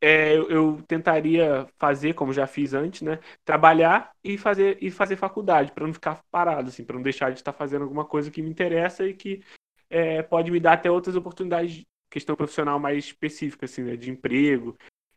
é, 0.00 0.36
eu, 0.36 0.82
tentaria 0.86 1.66
fazer, 1.78 2.14
como 2.14 2.32
já 2.32 2.46
fiz 2.46 2.74
antes, 2.74 3.02
né? 3.02 3.18
Trabalhar 3.44 4.12
e 4.22 4.36
fazer, 4.36 4.78
e 4.82 4.90
fazer 4.90 5.16
faculdade, 5.16 5.72
para 5.72 5.86
não 5.86 5.94
ficar 5.94 6.22
parado, 6.30 6.68
assim, 6.68 6.84
para 6.84 6.96
não 6.96 7.02
deixar 7.02 7.30
de 7.30 7.38
estar 7.38 7.52
fazendo 7.52 7.82
alguma 7.82 8.04
coisa 8.04 8.30
que 8.30 8.42
me 8.42 8.50
interessa 8.50 9.06
e 9.06 9.14
que 9.14 9.42
é, 9.88 10.22
pode 10.22 10.50
me 10.50 10.60
dar 10.60 10.74
até 10.74 10.90
outras 10.90 11.16
oportunidades, 11.16 11.84
questão 12.10 12.36
profissional 12.36 12.78
mais 12.78 13.04
específica, 13.06 13.66
assim, 13.66 13.82
né? 13.82 13.96
De 13.96 14.10
emprego, 14.10 14.76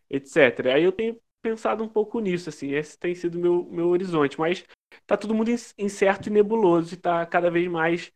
etc. 0.10 0.68
Aí 0.76 0.84
eu 0.84 0.92
tenho 0.92 1.20
pensado 1.42 1.84
um 1.84 1.90
pouco 1.90 2.20
nisso, 2.20 2.50
assim, 2.50 2.72
esse 2.74 2.98
tem 2.98 3.16
sido 3.16 3.40
meu 3.40 3.66
meu 3.66 3.88
horizonte, 3.88 4.40
mas 4.40 4.66
tá 5.06 5.18
todo 5.18 5.34
mundo 5.34 5.50
incerto 5.78 6.28
e 6.28 6.32
nebuloso 6.32 6.94
e 6.94 6.98
tá 6.98 7.26
cada 7.26 7.50
vez 7.50 7.68
mais 7.70 8.12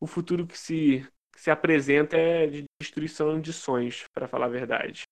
o 0.00 0.06
futuro 0.06 0.46
que 0.46 0.58
se 0.58 1.06
que 1.32 1.40
se 1.40 1.50
apresenta 1.50 2.16
é 2.16 2.46
de 2.46 2.64
destruição 2.80 3.40
de 3.40 3.52
sonhos, 3.52 4.06
para 4.12 4.28
falar 4.28 4.46
a 4.46 4.48
verdade. 4.48 5.02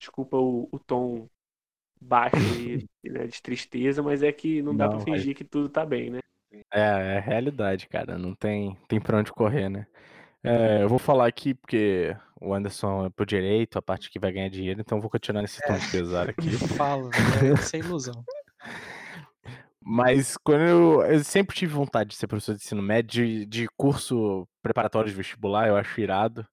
Desculpa 0.00 0.38
o, 0.38 0.68
o 0.72 0.78
tom 0.78 1.28
baixo 2.00 2.36
aí, 2.36 2.86
né, 3.04 3.26
de 3.26 3.42
tristeza, 3.42 4.02
mas 4.02 4.22
é 4.22 4.32
que 4.32 4.62
não 4.62 4.74
dá 4.74 4.88
para 4.88 5.00
fingir 5.00 5.36
que 5.36 5.44
tudo 5.44 5.68
tá 5.68 5.84
bem, 5.84 6.10
né? 6.10 6.20
É, 6.72 7.16
é 7.16 7.20
realidade, 7.20 7.86
cara. 7.88 8.16
Não 8.16 8.34
tem, 8.34 8.76
tem 8.88 9.00
pra 9.00 9.18
onde 9.18 9.32
correr, 9.32 9.68
né? 9.68 9.86
É, 10.42 10.82
eu 10.82 10.88
vou 10.88 10.98
falar 10.98 11.26
aqui 11.26 11.54
porque 11.54 12.16
o 12.40 12.54
Anderson 12.54 13.06
é 13.06 13.10
pro 13.10 13.26
direito, 13.26 13.78
a 13.78 13.82
parte 13.82 14.10
que 14.10 14.18
vai 14.18 14.32
ganhar 14.32 14.48
dinheiro, 14.48 14.80
então 14.80 14.98
eu 14.98 15.02
vou 15.02 15.10
continuar 15.10 15.42
nesse 15.42 15.60
tom 15.66 15.78
de 15.78 15.90
pesar 15.90 16.28
aqui. 16.30 16.50
Falo, 16.76 17.10
é 17.12 17.56
sem 17.56 17.80
ilusão. 17.80 18.24
Mas 19.80 20.36
quando 20.36 20.62
eu, 20.62 21.02
eu 21.02 21.24
sempre 21.24 21.54
tive 21.54 21.72
vontade 21.72 22.10
de 22.10 22.16
ser 22.16 22.26
professor 22.26 22.54
de 22.56 22.62
ensino 22.62 22.82
médio, 22.82 23.24
de, 23.24 23.46
de 23.46 23.66
curso 23.76 24.46
preparatório 24.60 25.08
de 25.08 25.16
vestibular, 25.16 25.68
eu 25.68 25.76
acho 25.76 26.00
irado. 26.00 26.46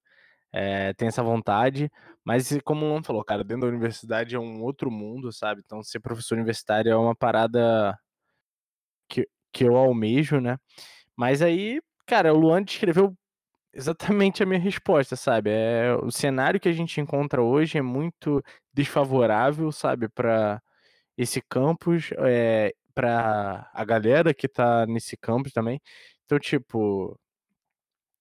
É, 0.56 0.94
tem 0.94 1.08
essa 1.08 1.24
vontade, 1.24 1.90
mas 2.24 2.56
como 2.64 2.86
o 2.86 2.90
Luan 2.90 3.02
falou, 3.02 3.24
cara, 3.24 3.44
dentro 3.44 3.62
da 3.62 3.68
universidade 3.70 4.36
é 4.36 4.40
um 4.40 4.62
outro 4.62 4.92
mundo, 4.92 5.32
sabe? 5.34 5.62
Então 5.66 5.82
ser 5.82 6.00
professor 6.00 6.36
universitário 6.36 6.92
é 6.92 6.96
uma 6.96 7.16
parada 7.16 7.98
que, 9.10 9.28
que 9.52 9.64
eu 9.64 9.76
almejo, 9.76 10.40
né? 10.40 10.58
Mas 11.18 11.42
aí, 11.42 11.82
cara, 12.06 12.34
o 12.34 12.38
Luan 12.38 12.64
descreveu 12.64 13.16
exatamente 13.74 14.44
a 14.44 14.46
minha 14.46 14.60
resposta, 14.60 15.16
sabe? 15.16 15.50
É, 15.52 15.96
o 15.96 16.12
cenário 16.12 16.60
que 16.60 16.70
a 16.70 16.74
gente 16.74 17.00
encontra 17.02 17.42
hoje 17.42 17.78
é 17.78 17.82
muito 17.82 18.44
desfavorável, 18.74 19.72
sabe, 19.72 20.10
para 20.10 20.62
esse 21.18 21.42
campus, 21.50 22.12
é, 22.20 22.74
para 22.96 23.70
a 23.74 23.86
galera 23.86 24.34
que 24.34 24.48
tá 24.48 24.86
nesse 24.88 25.18
campus 25.18 25.54
também. 25.54 25.82
Então, 26.26 26.40
tipo, 26.40 27.18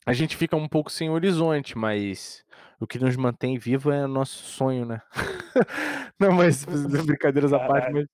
a 0.05 0.13
gente 0.13 0.37
fica 0.37 0.57
um 0.57 0.69
pouco 0.69 0.91
sem 0.91 1.11
horizonte, 1.11 1.77
mas 1.79 2.45
o 2.81 2.87
que 2.87 2.99
nos 2.99 3.17
mantém 3.17 3.59
vivo 3.59 3.93
é 3.93 4.05
o 4.05 4.09
nosso 4.09 4.43
sonho, 4.45 4.85
né? 4.85 5.01
Não, 6.19 6.33
mas 6.33 6.65
brincadeiras 7.07 7.53
à 7.53 7.61
parte, 7.61 7.93
mas, 7.93 8.07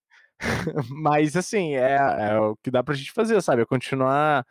mas 0.90 1.36
assim, 1.36 1.74
é, 1.74 1.96
é, 2.30 2.38
o 2.40 2.56
que 2.56 2.70
dá 2.70 2.82
pra 2.82 2.94
gente 2.94 3.12
fazer, 3.12 3.40
sabe? 3.42 3.62
É 3.62 3.66
continuar 3.66 4.44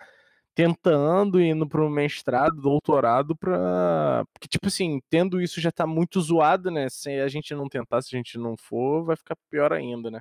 tentando, 0.57 1.39
indo 1.39 1.69
pro 1.69 1.87
mestrado, 1.87 2.59
doutorado. 2.59 3.35
Porque, 3.35 4.47
tipo 4.49 4.65
assim, 4.65 4.99
tendo 5.07 5.39
isso 5.39 5.61
já 5.61 5.71
tá 5.71 5.85
muito 5.85 6.19
zoado, 6.19 6.71
né? 6.71 6.89
Se 6.89 7.11
a 7.19 7.27
gente 7.27 7.53
não 7.53 7.69
tentar, 7.69 8.01
se 8.01 8.15
a 8.15 8.17
gente 8.17 8.39
não 8.39 8.57
for, 8.57 9.05
vai 9.05 9.15
ficar 9.15 9.35
pior 9.51 9.71
ainda, 9.71 10.09
né? 10.09 10.19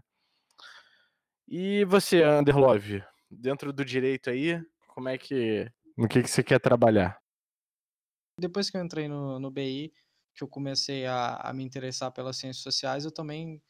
E 1.48 1.86
você, 1.86 2.22
Underlove, 2.22 3.02
dentro 3.30 3.72
do 3.72 3.82
direito 3.82 4.28
aí, 4.28 4.62
como 4.88 5.08
é 5.08 5.16
que 5.16 5.72
no 5.96 6.06
que, 6.06 6.22
que 6.22 6.28
você 6.28 6.42
quer 6.42 6.60
trabalhar? 6.60 7.18
Depois 8.38 8.68
que 8.68 8.76
eu 8.76 8.84
entrei 8.84 9.08
no, 9.08 9.38
no 9.38 9.50
BI, 9.50 9.90
que 10.34 10.44
eu 10.44 10.48
comecei 10.48 11.06
a, 11.06 11.36
a 11.36 11.52
me 11.54 11.64
interessar 11.64 12.12
pelas 12.12 12.36
ciências 12.36 12.62
sociais, 12.62 13.06
eu 13.06 13.10
também 13.10 13.62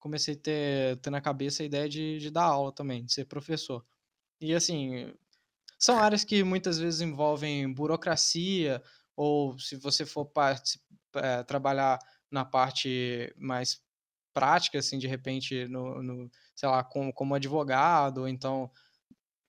comecei 0.00 0.32
a 0.32 0.38
ter, 0.38 0.96
ter 1.00 1.10
na 1.10 1.20
cabeça 1.20 1.62
a 1.62 1.66
ideia 1.66 1.86
de, 1.86 2.18
de 2.18 2.30
dar 2.30 2.44
aula 2.44 2.72
também, 2.72 3.04
de 3.04 3.12
ser 3.12 3.26
professor. 3.26 3.84
E 4.40 4.54
assim, 4.54 5.12
são 5.84 5.98
áreas 5.98 6.24
que 6.24 6.42
muitas 6.42 6.78
vezes 6.78 7.02
envolvem 7.02 7.70
burocracia, 7.70 8.82
ou 9.14 9.58
se 9.58 9.76
você 9.76 10.06
for 10.06 10.24
part, 10.24 10.80
é, 11.16 11.42
trabalhar 11.42 11.98
na 12.30 12.42
parte 12.42 13.30
mais 13.36 13.82
prática, 14.32 14.78
assim, 14.78 14.98
de 14.98 15.06
repente, 15.06 15.68
no, 15.68 16.02
no 16.02 16.30
sei 16.56 16.70
lá, 16.70 16.82
como, 16.82 17.12
como 17.12 17.34
advogado, 17.34 18.22
ou 18.22 18.28
então 18.28 18.70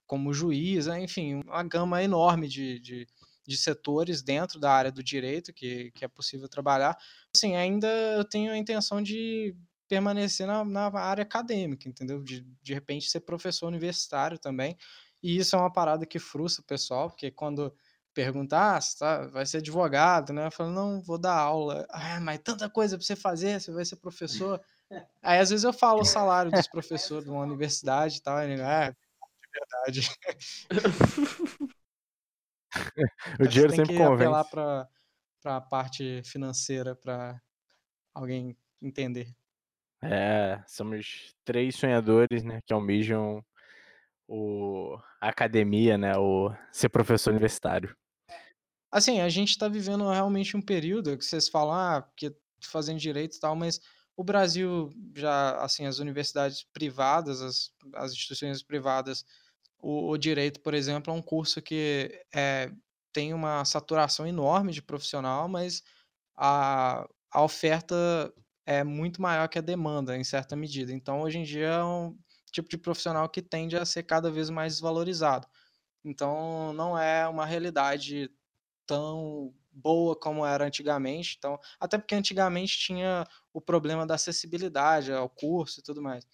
como 0.05 0.33
juiz, 0.33 0.87
né, 0.87 1.01
enfim, 1.01 1.35
uma 1.45 1.63
gama 1.63 2.03
enorme 2.03 2.49
de, 2.49 2.79
de, 2.79 3.07
de, 3.47 3.57
setores 3.57 4.21
dentro 4.21 4.59
da 4.59 4.71
área 4.71 4.91
do 4.91 5.01
direito 5.01 5.53
que, 5.53 5.89
que 5.91 6.03
é 6.03 6.07
possível 6.09 6.49
trabalhar. 6.49 6.97
Assim, 7.33 7.55
ainda 7.55 7.87
eu 7.87 8.25
tenho 8.25 8.51
a 8.51 8.57
intenção 8.57 9.01
de 9.01 9.55
permanecer 9.87 10.45
na, 10.45 10.65
na 10.65 10.99
área 10.99 11.21
acadêmica, 11.21 11.87
entendeu? 11.87 12.21
De, 12.21 12.41
de 12.61 12.73
repente 12.73 13.09
ser 13.09 13.21
professor 13.21 13.67
universitário 13.67 14.37
também. 14.37 14.75
E 15.25 15.37
isso 15.37 15.55
é 15.55 15.59
uma 15.59 15.73
parada 15.73 16.05
que 16.05 16.19
frustra 16.19 16.61
o 16.61 16.65
pessoal, 16.67 17.09
porque 17.09 17.31
quando 17.31 17.75
perguntar, 18.13 18.77
ah, 18.77 18.79
tá, 18.99 19.25
vai 19.25 19.43
ser 19.43 19.57
advogado, 19.57 20.31
né? 20.31 20.45
Eu 20.45 20.51
falo, 20.51 20.69
não, 20.69 21.01
vou 21.01 21.17
dar 21.17 21.33
aula. 21.33 21.83
Ah, 21.89 22.19
mas 22.21 22.37
tanta 22.43 22.69
coisa 22.69 22.95
para 22.95 23.03
você 23.03 23.15
fazer, 23.15 23.59
você 23.59 23.71
vai 23.71 23.83
ser 23.83 23.95
professor. 23.95 24.61
Aí 25.23 25.39
às 25.39 25.49
vezes 25.49 25.63
eu 25.63 25.73
falo 25.73 26.01
o 26.01 26.05
salário 26.05 26.51
dos 26.51 26.67
professores 26.67 27.25
de 27.25 27.31
uma 27.31 27.41
universidade 27.41 28.17
e 28.17 28.21
tal, 28.21 28.37
e, 28.37 28.61
ah, 28.61 28.93
verdade. 29.51 30.11
o 33.39 33.47
dinheiro 33.47 33.73
tem 33.73 33.77
sempre 33.77 33.95
que 33.95 33.97
convence. 33.97 34.23
apelar 34.25 34.43
para 34.43 34.87
a 35.43 35.59
parte 35.59 36.21
financeira 36.23 36.95
para 36.95 37.41
alguém 38.13 38.55
entender. 38.79 39.35
É, 40.03 40.61
somos 40.67 41.35
três 41.43 41.75
sonhadores, 41.75 42.43
né, 42.43 42.61
que 42.63 42.71
almejam 42.71 43.43
o 44.27 44.97
a 45.21 45.29
academia, 45.29 45.97
né, 45.97 46.17
o 46.17 46.51
ser 46.71 46.89
professor 46.89 47.31
universitário. 47.31 47.95
Assim, 48.91 49.19
a 49.19 49.29
gente 49.29 49.49
está 49.49 49.67
vivendo 49.67 50.09
realmente 50.09 50.55
um 50.55 50.61
período 50.61 51.17
que 51.17 51.25
vocês 51.25 51.49
falam, 51.49 51.73
ah, 51.73 52.07
que 52.15 52.33
fazendo 52.61 52.99
direito 52.99 53.35
e 53.35 53.39
tal, 53.39 53.55
mas 53.55 53.79
o 54.15 54.23
Brasil 54.23 54.89
já, 55.13 55.57
assim, 55.57 55.85
as 55.85 55.99
universidades 55.99 56.63
privadas, 56.63 57.41
as, 57.41 57.71
as 57.95 58.13
instituições 58.13 58.63
privadas 58.63 59.25
o, 59.85 60.09
o 60.09 60.17
direito, 60.17 60.59
por 60.61 60.73
exemplo, 60.73 61.13
é 61.13 61.15
um 61.15 61.21
curso 61.21 61.61
que 61.61 62.25
é, 62.33 62.71
tem 63.13 63.35
uma 63.35 63.63
saturação 63.65 64.25
enorme 64.25 64.71
de 64.71 64.81
profissional, 64.81 65.47
mas 65.47 65.83
a, 66.35 67.07
a 67.31 67.43
oferta 67.43 67.95
é 68.65 68.83
muito 68.83 69.21
maior 69.21 69.47
que 69.47 69.59
a 69.59 69.61
demanda, 69.61 70.17
em 70.17 70.23
certa 70.23 70.55
medida. 70.55 70.91
Então, 70.91 71.21
hoje 71.21 71.37
em 71.37 71.43
dia, 71.43 71.67
é 71.67 71.83
um 71.83 72.17
tipo 72.55 72.69
de 72.69 72.77
profissional 72.77 73.29
que 73.29 73.41
tende 73.41 73.77
a 73.77 73.85
ser 73.85 74.03
cada 74.03 74.31
vez 74.31 74.49
mais 74.49 74.73
desvalorizado. 74.73 75.47
Então, 76.03 76.73
não 76.73 76.97
é 76.97 77.27
uma 77.27 77.45
realidade 77.45 78.31
tão 78.85 79.53
boa 79.71 80.15
como 80.15 80.45
era 80.45 80.65
antigamente. 80.65 81.35
Então, 81.37 81.59
até 81.79 81.97
porque 81.97 82.15
antigamente 82.15 82.77
tinha 82.77 83.25
o 83.53 83.59
problema 83.59 84.05
da 84.05 84.15
acessibilidade 84.15 85.11
ao 85.11 85.29
curso 85.29 85.79
e 85.79 85.83
tudo 85.83 86.01
mais. 86.01 86.25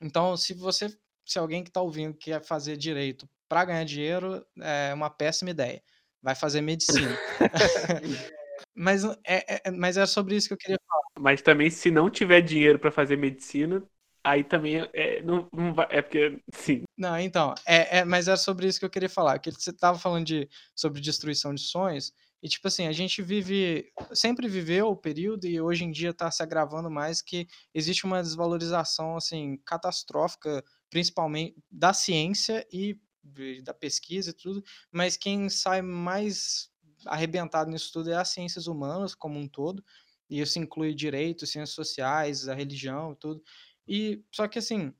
Então, 0.00 0.36
se 0.36 0.54
você 0.54 0.96
se 1.26 1.38
alguém 1.38 1.62
que 1.64 1.70
está 1.70 1.82
ouvindo 1.82 2.14
quer 2.14 2.42
fazer 2.42 2.76
direito 2.76 3.28
para 3.48 3.64
ganhar 3.64 3.84
dinheiro, 3.84 4.46
é 4.60 4.94
uma 4.94 5.10
péssima 5.10 5.50
ideia. 5.50 5.82
Vai 6.22 6.34
fazer 6.34 6.60
medicina. 6.60 7.16
mas, 8.74 9.04
é, 9.24 9.60
é, 9.64 9.70
mas 9.72 9.96
é 9.96 10.06
sobre 10.06 10.36
isso 10.36 10.48
que 10.48 10.54
eu 10.54 10.58
queria 10.58 10.78
falar. 10.88 11.02
Mas 11.18 11.42
também, 11.42 11.68
se 11.68 11.90
não 11.90 12.08
tiver 12.08 12.40
dinheiro 12.40 12.78
para 12.78 12.92
fazer 12.92 13.16
medicina, 13.16 13.82
aí 14.26 14.42
também 14.42 14.88
é, 14.92 15.22
não, 15.22 15.48
não 15.52 15.72
vai, 15.72 15.86
é 15.88 16.02
porque, 16.02 16.42
sim. 16.52 16.82
Não, 16.98 17.16
então, 17.18 17.54
é, 17.64 17.98
é, 17.98 18.04
mas 18.04 18.26
é 18.26 18.36
sobre 18.36 18.66
isso 18.66 18.80
que 18.80 18.84
eu 18.84 18.90
queria 18.90 19.08
falar. 19.08 19.38
Que 19.38 19.52
você 19.52 19.70
estava 19.70 19.98
falando 19.98 20.26
de, 20.26 20.48
sobre 20.74 21.00
destruição 21.00 21.54
de 21.54 21.62
sonhos, 21.62 22.12
e 22.42 22.48
tipo 22.48 22.66
assim, 22.66 22.86
a 22.86 22.92
gente 22.92 23.22
vive, 23.22 23.90
sempre 24.12 24.48
viveu 24.48 24.88
o 24.88 24.96
período 24.96 25.46
e 25.46 25.60
hoje 25.60 25.84
em 25.84 25.90
dia 25.90 26.10
está 26.10 26.30
se 26.30 26.42
agravando 26.42 26.90
mais 26.90 27.22
que 27.22 27.46
existe 27.72 28.04
uma 28.04 28.22
desvalorização 28.22 29.16
assim 29.16 29.56
catastrófica 29.64 30.62
principalmente 30.90 31.56
da 31.70 31.92
ciência 31.94 32.66
e 32.70 32.98
da 33.64 33.74
pesquisa 33.74 34.30
e 34.30 34.32
tudo, 34.32 34.62
mas 34.92 35.16
quem 35.16 35.48
sai 35.48 35.82
mais 35.82 36.70
arrebentado 37.06 37.70
nisso 37.70 37.90
tudo 37.92 38.10
é 38.10 38.16
as 38.16 38.28
ciências 38.28 38.66
humanas 38.66 39.14
como 39.14 39.38
um 39.38 39.48
todo, 39.48 39.82
e 40.28 40.40
isso 40.40 40.58
inclui 40.58 40.94
direito, 40.94 41.46
ciências 41.46 41.74
sociais, 41.74 42.48
a 42.48 42.54
religião 42.54 43.12
e 43.12 43.16
tudo. 43.16 43.42
E 43.86 44.24
só 44.32 44.48
que 44.48 44.58
assim, 44.58 44.92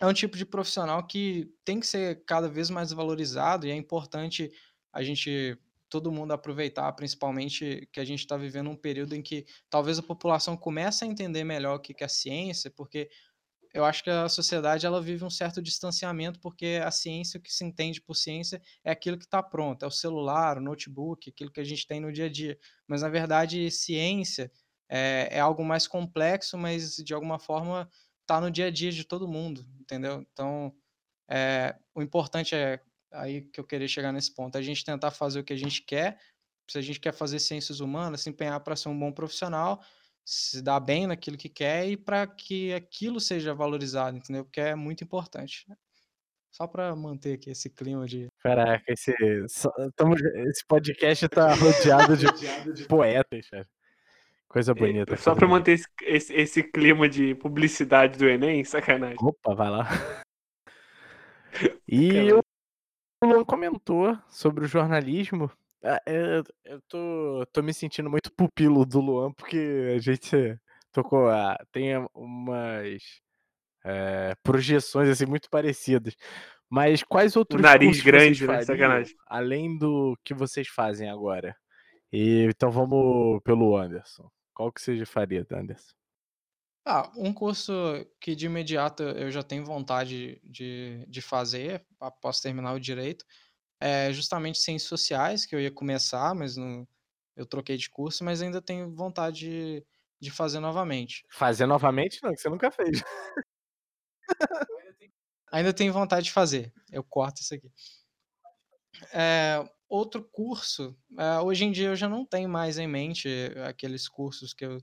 é 0.00 0.06
um 0.06 0.12
tipo 0.12 0.36
de 0.36 0.44
profissional 0.44 1.06
que 1.06 1.50
tem 1.64 1.80
que 1.80 1.86
ser 1.86 2.24
cada 2.24 2.48
vez 2.48 2.70
mais 2.70 2.92
valorizado 2.92 3.66
e 3.66 3.70
é 3.70 3.74
importante 3.74 4.52
a 4.92 5.02
gente 5.02 5.58
todo 5.88 6.12
mundo 6.12 6.32
aproveitar, 6.32 6.92
principalmente 6.92 7.88
que 7.92 8.00
a 8.00 8.04
gente 8.04 8.20
está 8.20 8.36
vivendo 8.36 8.68
um 8.68 8.76
período 8.76 9.14
em 9.14 9.22
que 9.22 9.46
talvez 9.70 9.98
a 9.98 10.02
população 10.02 10.56
comece 10.56 11.04
a 11.04 11.06
entender 11.06 11.44
melhor 11.44 11.76
o 11.76 11.80
que 11.80 11.94
é 12.00 12.06
a 12.06 12.08
ciência, 12.08 12.70
porque 12.70 13.08
eu 13.72 13.84
acho 13.84 14.02
que 14.02 14.10
a 14.10 14.28
sociedade 14.28 14.86
ela 14.86 15.02
vive 15.02 15.24
um 15.24 15.30
certo 15.30 15.60
distanciamento 15.62 16.40
porque 16.40 16.80
a 16.82 16.90
ciência, 16.90 17.38
o 17.38 17.42
que 17.42 17.52
se 17.52 17.64
entende 17.64 18.00
por 18.00 18.14
ciência 18.14 18.60
é 18.82 18.90
aquilo 18.90 19.18
que 19.18 19.24
está 19.24 19.42
pronto, 19.42 19.84
é 19.84 19.86
o 19.86 19.90
celular, 19.90 20.58
o 20.58 20.62
notebook, 20.62 21.28
aquilo 21.28 21.52
que 21.52 21.60
a 21.60 21.64
gente 21.64 21.86
tem 21.86 22.00
no 22.00 22.12
dia 22.12 22.24
a 22.24 22.28
dia. 22.28 22.58
Mas 22.88 23.02
na 23.02 23.08
verdade, 23.08 23.70
ciência 23.70 24.50
é, 24.88 25.28
é 25.30 25.40
algo 25.40 25.64
mais 25.64 25.86
complexo, 25.86 26.56
mas 26.56 26.96
de 26.96 27.12
alguma 27.12 27.38
forma 27.38 27.88
está 28.26 28.40
no 28.40 28.50
dia 28.50 28.66
a 28.66 28.70
dia 28.70 28.90
de 28.90 29.04
todo 29.04 29.28
mundo, 29.28 29.64
entendeu? 29.80 30.26
Então, 30.32 30.74
é, 31.30 31.76
o 31.94 32.02
importante 32.02 32.54
é 32.54 32.80
aí 33.12 33.42
que 33.42 33.60
eu 33.60 33.64
queria 33.64 33.86
chegar 33.86 34.12
nesse 34.12 34.34
ponto, 34.34 34.58
a 34.58 34.62
gente 34.62 34.84
tentar 34.84 35.12
fazer 35.12 35.40
o 35.40 35.44
que 35.44 35.52
a 35.52 35.56
gente 35.56 35.82
quer. 35.82 36.18
Se 36.68 36.76
a 36.78 36.82
gente 36.82 36.98
quer 36.98 37.12
fazer 37.12 37.38
ciências 37.38 37.78
humanas, 37.78 38.22
se 38.22 38.28
empenhar 38.28 38.58
para 38.60 38.74
ser 38.74 38.88
um 38.88 38.98
bom 38.98 39.12
profissional, 39.12 39.80
se 40.24 40.60
dar 40.60 40.80
bem 40.80 41.06
naquilo 41.06 41.36
que 41.36 41.48
quer 41.48 41.86
e 41.88 41.96
para 41.96 42.26
que 42.26 42.74
aquilo 42.74 43.20
seja 43.20 43.54
valorizado, 43.54 44.16
entendeu? 44.16 44.44
Porque 44.44 44.60
é 44.60 44.74
muito 44.74 45.04
importante. 45.04 45.64
Só 46.50 46.66
para 46.66 46.96
manter 46.96 47.34
aqui 47.34 47.50
esse 47.50 47.70
clima 47.70 48.06
de. 48.06 48.26
Caraca, 48.40 48.84
esse, 48.88 49.14
esse 49.44 50.66
podcast 50.66 51.28
tá 51.28 51.54
rodeado 51.54 52.16
de 52.16 52.86
poetas, 52.88 53.48
cara. 53.48 53.68
Coisa 54.56 54.74
bonita. 54.74 55.12
É, 55.12 55.16
Só 55.18 55.32
bonita. 55.34 55.46
manter 55.48 55.72
esse, 55.72 55.86
esse, 56.02 56.32
esse 56.34 56.62
clima 56.62 57.06
de 57.06 57.34
publicidade 57.34 58.18
do 58.18 58.26
Enem, 58.26 58.64
sacanagem. 58.64 59.18
Opa, 59.20 59.54
vai 59.54 59.68
lá. 59.68 59.86
E 61.86 62.32
o 62.32 62.40
Luan 63.22 63.44
comentou 63.44 64.16
sobre 64.28 64.64
o 64.64 64.68
jornalismo. 64.68 65.50
Ah, 65.82 66.00
Eu, 66.06 66.42
eu 66.64 66.80
tô, 66.88 67.46
tô 67.52 67.62
me 67.62 67.72
sentindo 67.72 68.10
muito 68.10 68.32
pupilo 68.32 68.84
do 68.84 69.00
Luan, 69.00 69.32
porque 69.32 69.92
a 69.94 69.98
gente 69.98 70.58
tocou. 70.92 71.28
a- 71.30 71.58
Tem 71.72 71.92
umas 72.14 73.02
é, 73.84 74.34
projeções 74.42 75.08
assim 75.08 75.26
muito 75.26 75.48
parecidas. 75.50 76.14
Mas 76.68 77.02
quais 77.02 77.36
outros 77.36 77.62
nariz 77.62 78.02
cursos 78.02 78.02
vocês 78.02 78.38
grande, 78.38 78.46
né? 78.46 78.62
Sacanagem. 78.64 79.14
além 79.26 79.78
do 79.78 80.14
que 80.24 80.34
vocês 80.34 80.66
fazem 80.68 81.08
agora? 81.08 81.54
E, 82.12 82.46
então 82.50 82.70
vamos 82.70 83.40
pelo 83.42 83.76
Anderson. 83.76 84.28
Qual 84.56 84.72
que 84.72 84.80
você 84.80 85.04
faria, 85.04 85.46
Anderson? 85.52 85.92
Ah, 86.82 87.12
um 87.14 87.30
curso 87.30 87.72
que 88.18 88.34
de 88.34 88.46
imediato 88.46 89.02
eu 89.02 89.30
já 89.30 89.42
tenho 89.42 89.62
vontade 89.66 90.40
de, 90.42 91.04
de 91.06 91.20
fazer 91.20 91.84
após 92.00 92.40
terminar 92.40 92.72
o 92.72 92.80
direito 92.80 93.22
é 93.78 94.10
justamente 94.14 94.58
ciências 94.58 94.88
sociais, 94.88 95.44
que 95.44 95.54
eu 95.54 95.60
ia 95.60 95.70
começar, 95.70 96.34
mas 96.34 96.56
não, 96.56 96.88
eu 97.36 97.44
troquei 97.44 97.76
de 97.76 97.90
curso, 97.90 98.24
mas 98.24 98.40
ainda 98.40 98.62
tenho 98.62 98.90
vontade 98.94 99.40
de, 99.40 99.86
de 100.18 100.30
fazer 100.30 100.58
novamente. 100.58 101.26
Fazer 101.28 101.66
novamente? 101.66 102.22
Não, 102.22 102.32
que 102.32 102.40
você 102.40 102.48
nunca 102.48 102.70
fez. 102.70 103.02
Ainda 105.52 105.72
tenho 105.72 105.92
vontade 105.92 106.24
de 106.24 106.32
fazer. 106.32 106.72
Eu 106.90 107.04
corto 107.04 107.42
isso 107.42 107.54
aqui. 107.54 107.70
É, 109.12 109.62
outro 109.88 110.22
curso, 110.24 110.96
é, 111.18 111.40
hoje 111.40 111.64
em 111.64 111.72
dia 111.72 111.88
eu 111.88 111.96
já 111.96 112.08
não 112.08 112.24
tenho 112.24 112.48
mais 112.48 112.78
em 112.78 112.86
mente 112.86 113.28
aqueles 113.66 114.08
cursos 114.08 114.52
que 114.52 114.64
eu, 114.64 114.78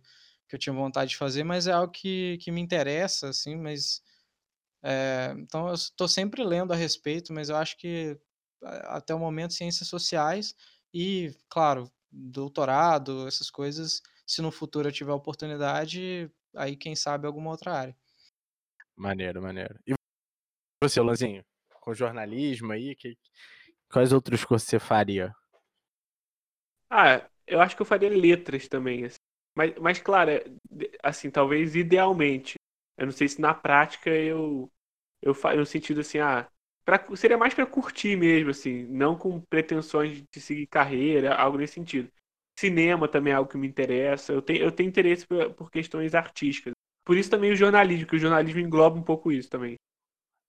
que 0.47 0.55
eu 0.55 0.59
tinha 0.59 0.73
vontade 0.73 1.11
de 1.11 1.17
fazer, 1.17 1.43
mas 1.43 1.67
é 1.67 1.71
algo 1.71 1.91
que, 1.91 2.37
que 2.41 2.51
me 2.51 2.61
interessa, 2.61 3.29
assim, 3.29 3.55
mas. 3.55 4.01
é, 4.83 5.33
então 5.37 5.67
eu 5.67 5.73
estou 5.73 6.07
sempre 6.07 6.43
lendo 6.43 6.73
a 6.73 6.75
respeito, 6.75 7.33
mas 7.33 7.49
eu 7.49 7.55
acho 7.55 7.77
que 7.77 8.17
até 8.85 9.13
o 9.13 9.19
momento 9.19 9.53
ciências 9.53 9.87
sociais 9.87 10.55
e, 10.93 11.35
claro, 11.49 11.91
doutorado, 12.11 13.27
essas 13.27 13.49
coisas, 13.49 14.01
se 14.25 14.41
no 14.41 14.51
futuro 14.51 14.87
eu 14.87 14.91
tiver 14.91 15.11
oportunidade, 15.11 16.31
aí 16.55 16.75
quem 16.75 16.95
sabe 16.95 17.27
alguma 17.27 17.49
outra 17.49 17.73
área. 17.73 17.97
Maneiro, 18.95 19.41
maneiro. 19.41 19.79
E 19.87 19.93
você, 20.81 21.01
Lanzinho? 21.01 21.43
Com 21.81 21.93
jornalismo 21.93 22.71
aí, 22.71 22.95
que, 22.95 23.17
quais 23.93 24.11
outros 24.11 24.43
cursos 24.43 24.67
você 24.67 24.79
faria? 24.79 25.33
Ah, 26.89 27.27
eu 27.47 27.59
acho 27.61 27.75
que 27.75 27.81
eu 27.81 27.85
faria 27.85 28.09
letras 28.09 28.67
também. 28.67 29.05
assim. 29.05 29.17
Mas, 29.55 29.73
mas 29.79 29.99
claro, 29.99 30.31
é, 30.31 30.43
assim, 31.03 31.29
talvez 31.29 31.75
idealmente. 31.75 32.55
Eu 32.97 33.05
não 33.07 33.13
sei 33.13 33.27
se 33.27 33.41
na 33.41 33.53
prática 33.53 34.09
eu 34.09 34.71
eu 35.23 35.33
faria 35.35 35.59
no 35.59 35.65
sentido 35.65 36.01
assim, 36.01 36.19
ah, 36.19 36.47
pra, 36.85 37.03
seria 37.17 37.37
mais 37.39 37.55
pra 37.55 37.65
curtir 37.65 38.15
mesmo, 38.17 38.51
assim, 38.51 38.83
não 38.85 39.17
com 39.17 39.41
pretensões 39.41 40.23
de 40.33 40.41
seguir 40.41 40.67
carreira, 40.67 41.35
algo 41.35 41.57
nesse 41.57 41.75
sentido. 41.75 42.11
Cinema 42.59 43.09
também 43.09 43.33
é 43.33 43.37
algo 43.37 43.49
que 43.51 43.57
me 43.57 43.67
interessa. 43.67 44.33
Eu 44.33 44.43
tenho, 44.43 44.63
eu 44.63 44.71
tenho 44.71 44.89
interesse 44.89 45.27
por, 45.27 45.53
por 45.55 45.71
questões 45.71 46.15
artísticas. 46.15 46.73
Por 47.05 47.17
isso 47.17 47.29
também 47.31 47.51
o 47.51 47.57
jornalismo, 47.57 48.07
que 48.07 48.17
o 48.17 48.19
jornalismo 48.19 48.61
engloba 48.61 48.99
um 48.99 49.03
pouco 49.03 49.31
isso 49.33 49.49
também. 49.49 49.77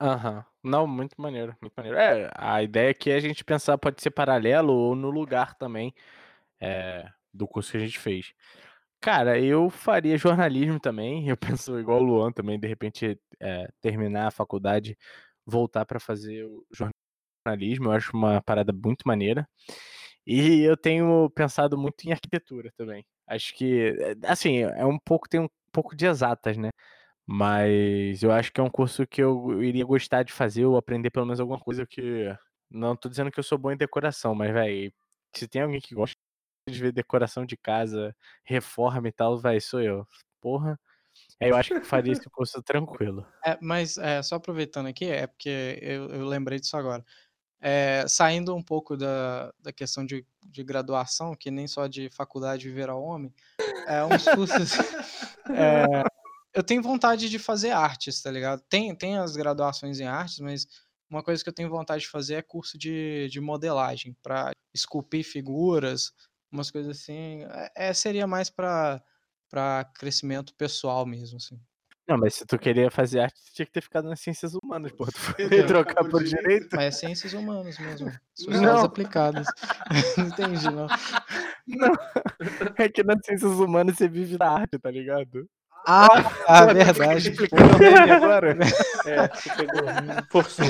Aham. 0.01 0.45
Não, 0.63 0.87
muito 0.87 1.15
maneiro, 1.21 1.55
muito 1.61 1.73
maneiro. 1.77 1.99
É, 1.99 2.31
a 2.37 2.63
ideia 2.63 2.91
aqui 2.91 3.11
é 3.11 3.17
a 3.17 3.21
gente 3.21 3.45
pensar, 3.45 3.79
pode 3.79 4.03
ser 4.03 4.11
paralelo 4.11 4.73
ou 4.73 4.95
no 4.97 5.11
lugar 5.11 5.55
também 5.55 5.95
é, 6.61 7.07
do 7.33 7.47
curso 7.49 7.73
que 7.73 7.79
a 7.79 7.81
gente 7.81 7.99
fez. 7.99 8.35
Cara, 9.01 9.39
eu 9.41 9.71
faria 9.71 10.19
jornalismo 10.19 10.81
também. 10.81 11.27
Eu 11.31 11.37
penso 11.37 11.79
igual 11.81 12.01
o 12.01 12.05
Luan 12.05 12.33
também, 12.33 12.59
de 12.61 12.69
repente 12.69 13.19
é, 13.41 13.69
terminar 13.83 14.29
a 14.29 14.31
faculdade, 14.33 14.97
voltar 15.47 15.87
para 15.87 16.01
fazer 16.01 16.45
o 16.47 16.67
jornalismo. 17.47 17.87
Eu 17.89 17.93
acho 17.93 18.17
uma 18.17 18.43
parada 18.43 18.73
muito 18.73 19.05
maneira. 19.07 19.49
E 20.27 20.63
eu 20.63 20.77
tenho 20.77 21.31
pensado 21.31 21.79
muito 21.79 22.05
em 22.07 22.13
arquitetura 22.13 22.73
também. 22.77 23.05
Acho 23.29 23.55
que, 23.57 23.97
é, 24.01 24.15
assim, 24.31 24.59
é 24.59 24.85
um 24.87 24.99
pouco, 24.99 25.29
tem 25.29 25.41
um 25.41 25.49
pouco 25.73 25.97
de 25.97 26.07
exatas, 26.07 26.57
né? 26.59 26.71
Mas 27.27 28.23
eu 28.23 28.31
acho 28.31 28.53
que 28.53 28.61
é 28.61 28.65
um 28.65 28.71
curso 28.71 29.07
que 29.07 29.23
eu 29.23 29.63
iria 29.63 29.85
gostar 29.85 30.23
de 30.23 30.33
fazer 30.33 30.67
ou 30.67 30.77
aprender 30.77 31.11
pelo 31.11 31.27
menos 31.27 31.41
alguma 31.41 31.59
coisa 31.59 31.87
que. 31.87 32.35
Não 32.71 32.97
tô 32.97 33.09
dizendo 33.09 33.31
que 33.31 33.39
eu 33.39 33.45
sou 33.45 33.57
bom 33.57 33.71
em 33.71 33.77
decoração, 33.77 34.35
mas, 34.35 34.53
velho, 34.53 34.93
se 35.35 35.47
tem 35.47 35.63
alguém 35.63 35.81
que 35.81 35.95
gosta 35.95 36.17
de 36.69 36.81
ver 36.81 36.93
decoração 36.93 37.47
de 37.47 37.57
casa, 37.57 38.15
reforma 38.43 39.09
e 39.09 39.13
tal, 39.13 39.39
vai, 39.39 39.61
sou 39.61 39.81
eu. 39.81 40.07
Porra. 40.41 40.79
Aí 41.41 41.51
eu 41.51 41.57
acho 41.57 41.71
que 41.71 41.77
eu 41.77 41.85
faria 41.85 42.13
esse 42.13 42.29
curso 42.31 42.63
tranquilo. 42.63 43.27
É, 43.45 43.57
mas 43.61 43.97
é, 43.99 44.23
só 44.23 44.37
aproveitando 44.37 44.87
aqui, 44.87 45.07
é 45.07 45.27
porque 45.27 45.79
eu, 45.81 46.09
eu 46.09 46.27
lembrei 46.27 46.59
disso 46.59 46.77
agora. 46.77 47.05
É, 47.61 48.05
saindo 48.09 48.55
um 48.55 48.63
pouco 48.63 48.97
da, 48.97 49.53
da 49.59 49.73
questão 49.73 50.05
de, 50.05 50.27
de 50.45 50.63
graduação, 50.63 51.35
que 51.35 51.51
nem 51.51 51.67
só 51.67 51.87
de 51.87 52.11
faculdade 52.11 52.69
viver 52.69 52.91
ao 52.91 53.03
homem, 53.03 53.33
é, 53.87 54.05
uns 54.05 54.25
cursos. 54.25 54.73
é, 55.51 56.05
eu 56.55 56.63
tenho 56.63 56.83
vontade 56.83 57.29
de 57.29 57.39
fazer 57.39 57.71
artes, 57.71 58.23
tá 58.23 58.31
ligado? 58.31 58.63
Tem, 58.69 58.95
tem 58.95 59.19
as 59.19 59.37
graduações 59.37 59.99
em 59.99 60.07
artes, 60.07 60.39
mas 60.39 60.67
uma 61.11 61.23
coisa 61.23 61.43
que 61.43 61.49
eu 61.49 61.55
tenho 61.55 61.69
vontade 61.69 62.03
de 62.03 62.09
fazer 62.09 62.35
é 62.35 62.43
curso 62.43 62.79
de, 62.79 63.29
de 63.29 63.41
modelagem, 63.41 64.17
para 64.23 64.53
esculpir 64.73 65.25
figuras, 65.25 66.13
umas 66.51 66.71
coisas 66.71 66.97
assim. 66.97 67.45
É, 67.45 67.89
é, 67.89 67.93
seria 67.93 68.27
mais 68.27 68.51
para 68.51 69.03
crescimento 69.99 70.55
pessoal 70.55 71.05
mesmo, 71.05 71.37
assim. 71.37 71.61
Não, 72.07 72.19
mas 72.19 72.35
se 72.35 72.45
tu 72.45 72.59
queria 72.59 72.91
fazer 72.91 73.21
arte, 73.21 73.43
tu 73.43 73.55
tinha 73.55 73.65
que 73.65 73.73
ter 73.73 73.81
ficado 73.81 74.09
nas 74.09 74.21
ciências 74.21 74.53
humanas, 74.55 74.93
pô. 74.93 75.07
Tu 75.11 75.19
foi 75.19 75.67
trocar 75.67 76.05
por 76.05 76.23
direito? 76.23 76.77
Mas 76.77 76.85
é 76.85 76.91
ciências 76.91 77.33
humanas 77.33 77.79
mesmo. 77.79 78.13
Sociais 78.35 78.85
aplicadas. 78.85 79.47
não 80.19 80.27
entendi, 80.27 80.65
não. 80.67 80.87
Não. 81.67 81.95
É 82.77 82.89
que 82.91 83.03
nas 83.03 83.25
ciências 83.25 83.53
humanas 83.53 83.97
você 83.97 84.07
vive 84.07 84.37
da 84.37 84.51
arte, 84.51 84.79
tá 84.79 84.91
ligado? 84.91 85.49
Ah, 85.87 86.09
tu 86.09 86.29
fica 86.29 86.93
verdade. 86.93 87.31
explicando 87.31 87.79
bem 87.79 87.95
agora. 88.11 88.57
É, 89.07 89.29
você 89.29 89.51
pegou, 89.51 89.85
forçou. 90.31 90.67